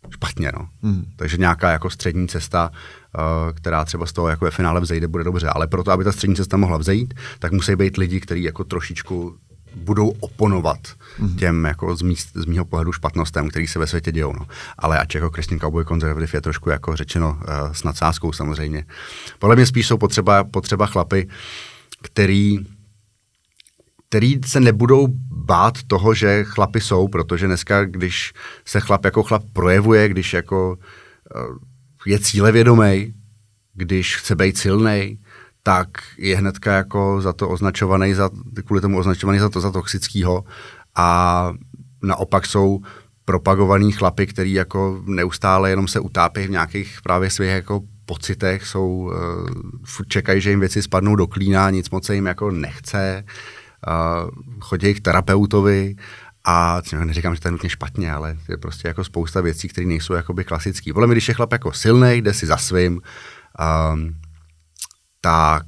špatně, 0.09 0.51
no. 0.55 0.69
Hmm. 0.81 1.05
Takže 1.15 1.37
nějaká 1.37 1.71
jako 1.71 1.89
střední 1.89 2.27
cesta, 2.27 2.71
uh, 2.71 3.53
která 3.53 3.85
třeba 3.85 4.05
z 4.05 4.13
toho 4.13 4.27
jako 4.27 4.45
ve 4.45 4.51
finále 4.51 4.81
vzejde, 4.81 5.07
bude 5.07 5.23
dobře, 5.23 5.47
ale 5.49 5.67
proto, 5.67 5.91
aby 5.91 6.03
ta 6.03 6.11
střední 6.11 6.35
cesta 6.35 6.57
mohla 6.57 6.77
vzejít, 6.77 7.13
tak 7.39 7.51
musí 7.51 7.75
být 7.75 7.97
lidi, 7.97 8.19
kteří 8.19 8.43
jako 8.43 8.63
trošičku 8.63 9.37
budou 9.75 10.09
oponovat 10.09 10.79
mm-hmm. 10.79 11.35
těm 11.35 11.65
jako 11.65 11.95
z, 11.95 12.01
míst, 12.01 12.29
z 12.35 12.45
mýho 12.45 12.65
pohledu 12.65 12.91
špatnostem, 12.91 13.49
který 13.49 13.67
se 13.67 13.79
ve 13.79 13.87
světě 13.87 14.11
dějou. 14.11 14.33
No. 14.33 14.45
Ale 14.77 14.99
ač 14.99 15.15
jako 15.15 15.29
Christian 15.29 15.59
Cowboy 15.59 15.85
Conservative 15.85 16.37
je 16.37 16.41
trošku 16.41 16.69
jako 16.69 16.95
řečeno 16.95 17.29
uh, 17.29 17.73
s 17.73 17.83
nadsázkou 17.83 18.31
samozřejmě. 18.31 18.85
Podle 19.39 19.55
mě 19.55 19.65
spíš 19.65 19.87
jsou 19.87 19.97
potřeba, 19.97 20.43
potřeba 20.43 20.85
chlapy, 20.85 21.29
který 22.01 22.59
který 24.09 24.39
se 24.45 24.59
nebudou 24.59 25.07
bát 25.31 25.73
toho, 25.87 26.13
že 26.13 26.43
chlapy 26.43 26.81
jsou, 26.81 27.07
protože 27.07 27.47
dneska, 27.47 27.85
když 27.85 28.33
se 28.65 28.79
chlap 28.79 29.05
jako 29.05 29.23
chlap 29.23 29.43
projevuje, 29.53 30.09
když 30.09 30.33
jako 30.33 30.77
uh, 31.35 31.57
je 32.05 32.19
cílevědomý, 32.19 33.13
když 33.73 34.17
chce 34.17 34.35
být 34.35 34.57
silný, 34.57 35.19
tak 35.63 35.87
je 36.17 36.37
hnedka 36.37 36.73
jako 36.73 37.21
za 37.21 37.33
to 37.33 37.49
označovaný, 37.49 38.13
za, 38.13 38.29
kvůli 38.65 38.81
tomu 38.81 38.99
označovaný 38.99 39.39
za 39.39 39.49
to 39.49 39.61
za 39.61 39.71
toxického 39.71 40.43
a 40.95 41.51
naopak 42.03 42.45
jsou 42.45 42.79
propagovaný 43.25 43.91
chlapy, 43.91 44.27
který 44.27 44.53
jako 44.53 45.01
neustále 45.05 45.69
jenom 45.69 45.87
se 45.87 45.99
utápí 45.99 46.47
v 46.47 46.49
nějakých 46.49 46.99
právě 47.03 47.29
svých 47.29 47.49
jako 47.49 47.81
pocitech, 48.05 48.67
jsou, 48.67 48.87
uh, 48.87 49.13
furt 49.85 50.07
čekají, 50.07 50.41
že 50.41 50.49
jim 50.49 50.59
věci 50.59 50.81
spadnou 50.81 51.15
do 51.15 51.27
klína, 51.27 51.69
nic 51.69 51.89
moc 51.89 52.05
se 52.05 52.15
jim 52.15 52.25
jako 52.25 52.51
nechce, 52.51 53.23
uh, 53.87 54.29
chodí 54.59 54.93
k 54.93 55.01
terapeutovi 55.01 55.95
a 56.45 56.81
neříkám, 57.05 57.35
že 57.35 57.41
to 57.41 57.47
je 57.47 57.51
nutně 57.51 57.69
špatně, 57.69 58.13
ale 58.13 58.37
je 58.49 58.57
prostě 58.57 58.87
jako 58.87 59.03
spousta 59.03 59.41
věcí, 59.41 59.67
které 59.67 59.87
nejsou 59.87 60.13
jakoby 60.13 60.43
klasický. 60.43 60.93
Podle 60.93 61.07
mě, 61.07 61.13
když 61.13 61.27
je 61.27 61.33
chlap 61.33 61.51
jako 61.51 61.73
silný, 61.73 62.17
jde 62.17 62.33
si 62.33 62.45
za 62.45 62.57
svým, 62.57 63.01
um, 63.93 64.15
tak, 65.21 65.65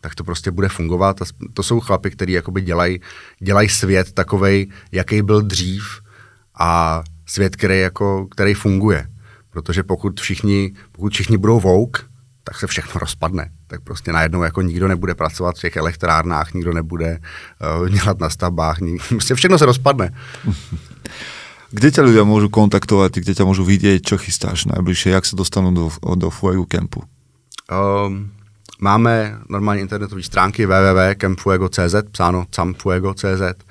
tak 0.00 0.14
to 0.14 0.24
prostě 0.24 0.50
bude 0.50 0.68
fungovat. 0.68 1.22
A 1.22 1.24
to 1.54 1.62
jsou 1.62 1.80
chlapy, 1.80 2.10
kteří 2.10 2.32
jakoby 2.32 2.60
dělají 2.60 3.00
dělaj 3.40 3.68
svět 3.68 4.12
takovej, 4.12 4.70
jaký 4.92 5.22
byl 5.22 5.42
dřív 5.42 5.84
a 6.58 7.02
svět, 7.26 7.56
který, 7.56 7.80
jako, 7.80 8.26
který 8.26 8.54
funguje. 8.54 9.06
Protože 9.50 9.82
pokud 9.82 10.20
všichni, 10.20 10.72
pokud 10.92 11.12
všichni 11.12 11.36
budou 11.36 11.60
vouk, 11.60 12.12
tak 12.44 12.58
se 12.58 12.66
všechno 12.66 12.98
rozpadne. 13.00 13.50
Tak 13.66 13.80
prostě 13.80 14.12
najednou 14.12 14.42
jako 14.42 14.62
nikdo 14.62 14.88
nebude 14.88 15.14
pracovat 15.14 15.56
v 15.56 15.60
těch 15.60 15.76
elektrárnách, 15.76 16.54
nikdo 16.54 16.72
nebude 16.72 17.18
uh, 17.80 17.88
dělat 17.88 18.20
na 18.20 18.30
stavbách, 18.30 18.80
nik, 18.80 19.02
prostě 19.08 19.34
všechno 19.34 19.58
se 19.58 19.66
rozpadne. 19.66 20.10
Kde 21.72 21.88
ťa 21.88 22.04
ľudia 22.04 22.28
môžu 22.28 22.52
kontaktovať, 22.52 23.24
kde 23.24 23.32
ťa 23.32 23.48
môžu 23.48 23.64
vidieť, 23.64 24.04
čo 24.04 24.20
chystáš 24.20 24.68
najbližšie, 24.68 25.16
jak 25.16 25.24
sa 25.24 25.40
dostanú 25.40 25.72
do, 25.72 25.88
do 26.20 26.28
Fuego 26.28 26.68
Campu? 26.68 27.00
Um, 27.72 28.28
máme 28.82 29.38
normálně 29.48 29.80
internetové 29.80 30.22
stránky 30.22 30.66
www.camfuego.cz, 30.66 31.94
psáno 32.10 32.46
camfuego.cz, 32.50 33.64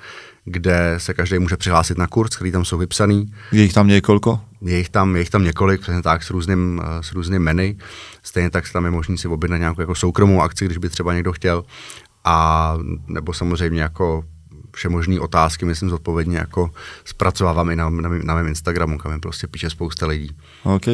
kde 0.44 0.94
se 0.98 1.14
každý 1.14 1.38
může 1.38 1.56
přihlásit 1.56 1.98
na 1.98 2.06
kurz, 2.06 2.36
který 2.36 2.52
tam 2.52 2.64
jsou 2.64 2.78
vypsaný. 2.78 3.32
Je 3.52 3.64
ich 3.64 3.72
tam 3.72 3.86
niekoľko? 3.86 4.40
Je 4.62 4.76
jich 4.76 4.88
tam, 4.88 5.14
je 5.14 5.22
jich 5.22 5.30
tam 5.30 5.44
několik, 5.44 5.80
přesně 5.80 6.02
tak, 6.02 6.22
s 6.22 6.30
různým, 6.30 6.82
s 7.00 7.12
různým 7.12 7.42
meny. 7.42 7.76
Stejně 8.22 8.50
tak 8.50 8.72
tam 8.72 8.84
je 8.84 8.90
možný 8.90 9.18
si 9.18 9.28
objednat 9.28 9.58
nějakou 9.58 9.80
jako 9.80 9.94
soukromou 9.94 10.42
akci, 10.42 10.64
když 10.64 10.78
by 10.78 10.88
třeba 10.88 11.14
někdo 11.14 11.32
chtěl. 11.32 11.64
A 12.24 12.74
nebo 13.06 13.32
samozřejmě 13.32 13.82
jako 13.82 14.24
všemožné 14.74 15.20
otázky, 15.20 15.64
myslím, 15.64 15.90
zodpovědně 15.90 16.38
jako 16.38 16.70
zpracovávám 17.04 17.70
i 17.70 17.76
na, 17.76 17.90
na, 17.90 18.08
na 18.08 18.34
mém 18.34 18.46
Instagramu, 18.46 18.98
kam 18.98 19.12
mi 19.12 19.20
prostě 19.20 19.46
píše 19.46 19.70
spousta 19.70 20.06
lidí. 20.06 20.36
OK. 20.64 20.86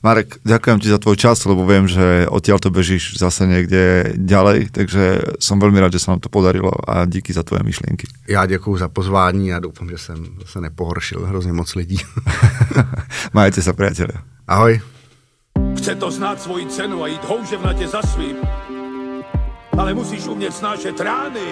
Marek, 0.00 0.40
ďakujem 0.44 0.78
ti 0.80 0.88
za 0.88 0.98
tvoj 0.98 1.16
čas, 1.20 1.44
lebo 1.44 1.68
viem, 1.68 1.84
že 1.84 2.24
odtiaľ 2.28 2.58
to 2.60 2.72
bežíš 2.72 3.20
zase 3.20 3.44
niekde 3.44 4.16
ďalej, 4.16 4.72
takže 4.72 5.36
som 5.36 5.60
veľmi 5.60 5.76
rád, 5.76 5.92
že 5.96 6.02
sa 6.02 6.16
nám 6.16 6.24
to 6.24 6.32
podarilo 6.32 6.72
a 6.88 7.04
díky 7.04 7.32
za 7.32 7.42
tvoje 7.42 7.62
myšlienky. 7.62 8.06
Já 8.28 8.46
děkuji 8.46 8.76
za 8.76 8.88
pozvání 8.88 9.52
a 9.52 9.60
doufám, 9.60 9.88
že 9.88 9.98
jsem 9.98 10.26
se 10.46 10.60
nepohoršil 10.60 11.26
hrozně 11.26 11.52
moc 11.52 11.74
lidí. 11.74 11.98
Majte 13.34 13.62
sa, 13.62 13.72
priatelia. 13.72 14.22
Ahoj. 14.48 14.80
Chce 15.76 15.94
to 15.94 16.10
znát 16.10 16.40
svoji 16.40 16.66
cenu 16.66 17.02
a 17.02 17.06
jít 17.06 17.24
houževnatě 17.24 17.88
za 17.88 18.02
svým. 18.02 18.36
Ale 19.78 19.94
musíš 19.94 20.26
umět 20.26 20.54
snášet 20.54 21.00
rány. 21.00 21.46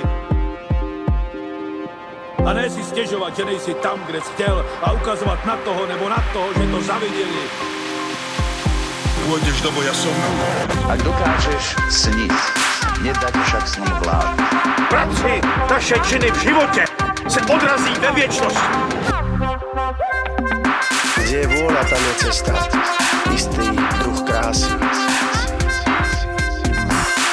A 2.45 2.53
ne 2.53 2.71
si 2.71 2.85
stěžovat, 2.85 3.37
že 3.37 3.45
nejsi 3.45 3.75
tam, 3.75 4.01
kde 4.07 4.21
jsi 4.21 4.33
chtěl 4.33 4.67
a 4.83 4.93
ukazovat 4.93 5.47
na 5.47 5.57
toho 5.57 5.87
nebo 5.87 6.09
na 6.09 6.25
toho, 6.33 6.49
že 6.55 6.71
to 6.71 6.83
zaviděli 6.83 7.84
pôjdeš 9.25 9.57
do 9.65 9.71
boja 9.73 9.95
so 9.97 10.13
mnou. 10.13 10.35
Ak 10.93 11.01
dokážeš 11.01 11.65
snít, 11.89 12.33
nedať 13.01 13.35
však 13.45 13.65
snom 13.69 13.93
vlád. 14.05 14.37
Práci 14.89 15.41
taše 15.69 15.97
činy 16.09 16.31
v 16.31 16.39
životě 16.43 16.85
se 17.29 17.41
odrazí 17.41 17.93
ve 18.01 18.11
věčnosti. 18.13 18.69
Kde 21.25 21.37
je 21.41 21.47
vôľa, 21.51 21.83
tam 21.89 21.99
je 21.99 22.15
cesta. 22.21 22.53
Istý 23.33 23.67
druh 24.05 24.21
krásy. 24.23 24.71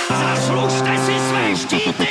Zaslužte 0.10 0.94
si 1.06 1.16
své 1.20 1.46
štíty! 1.54 2.08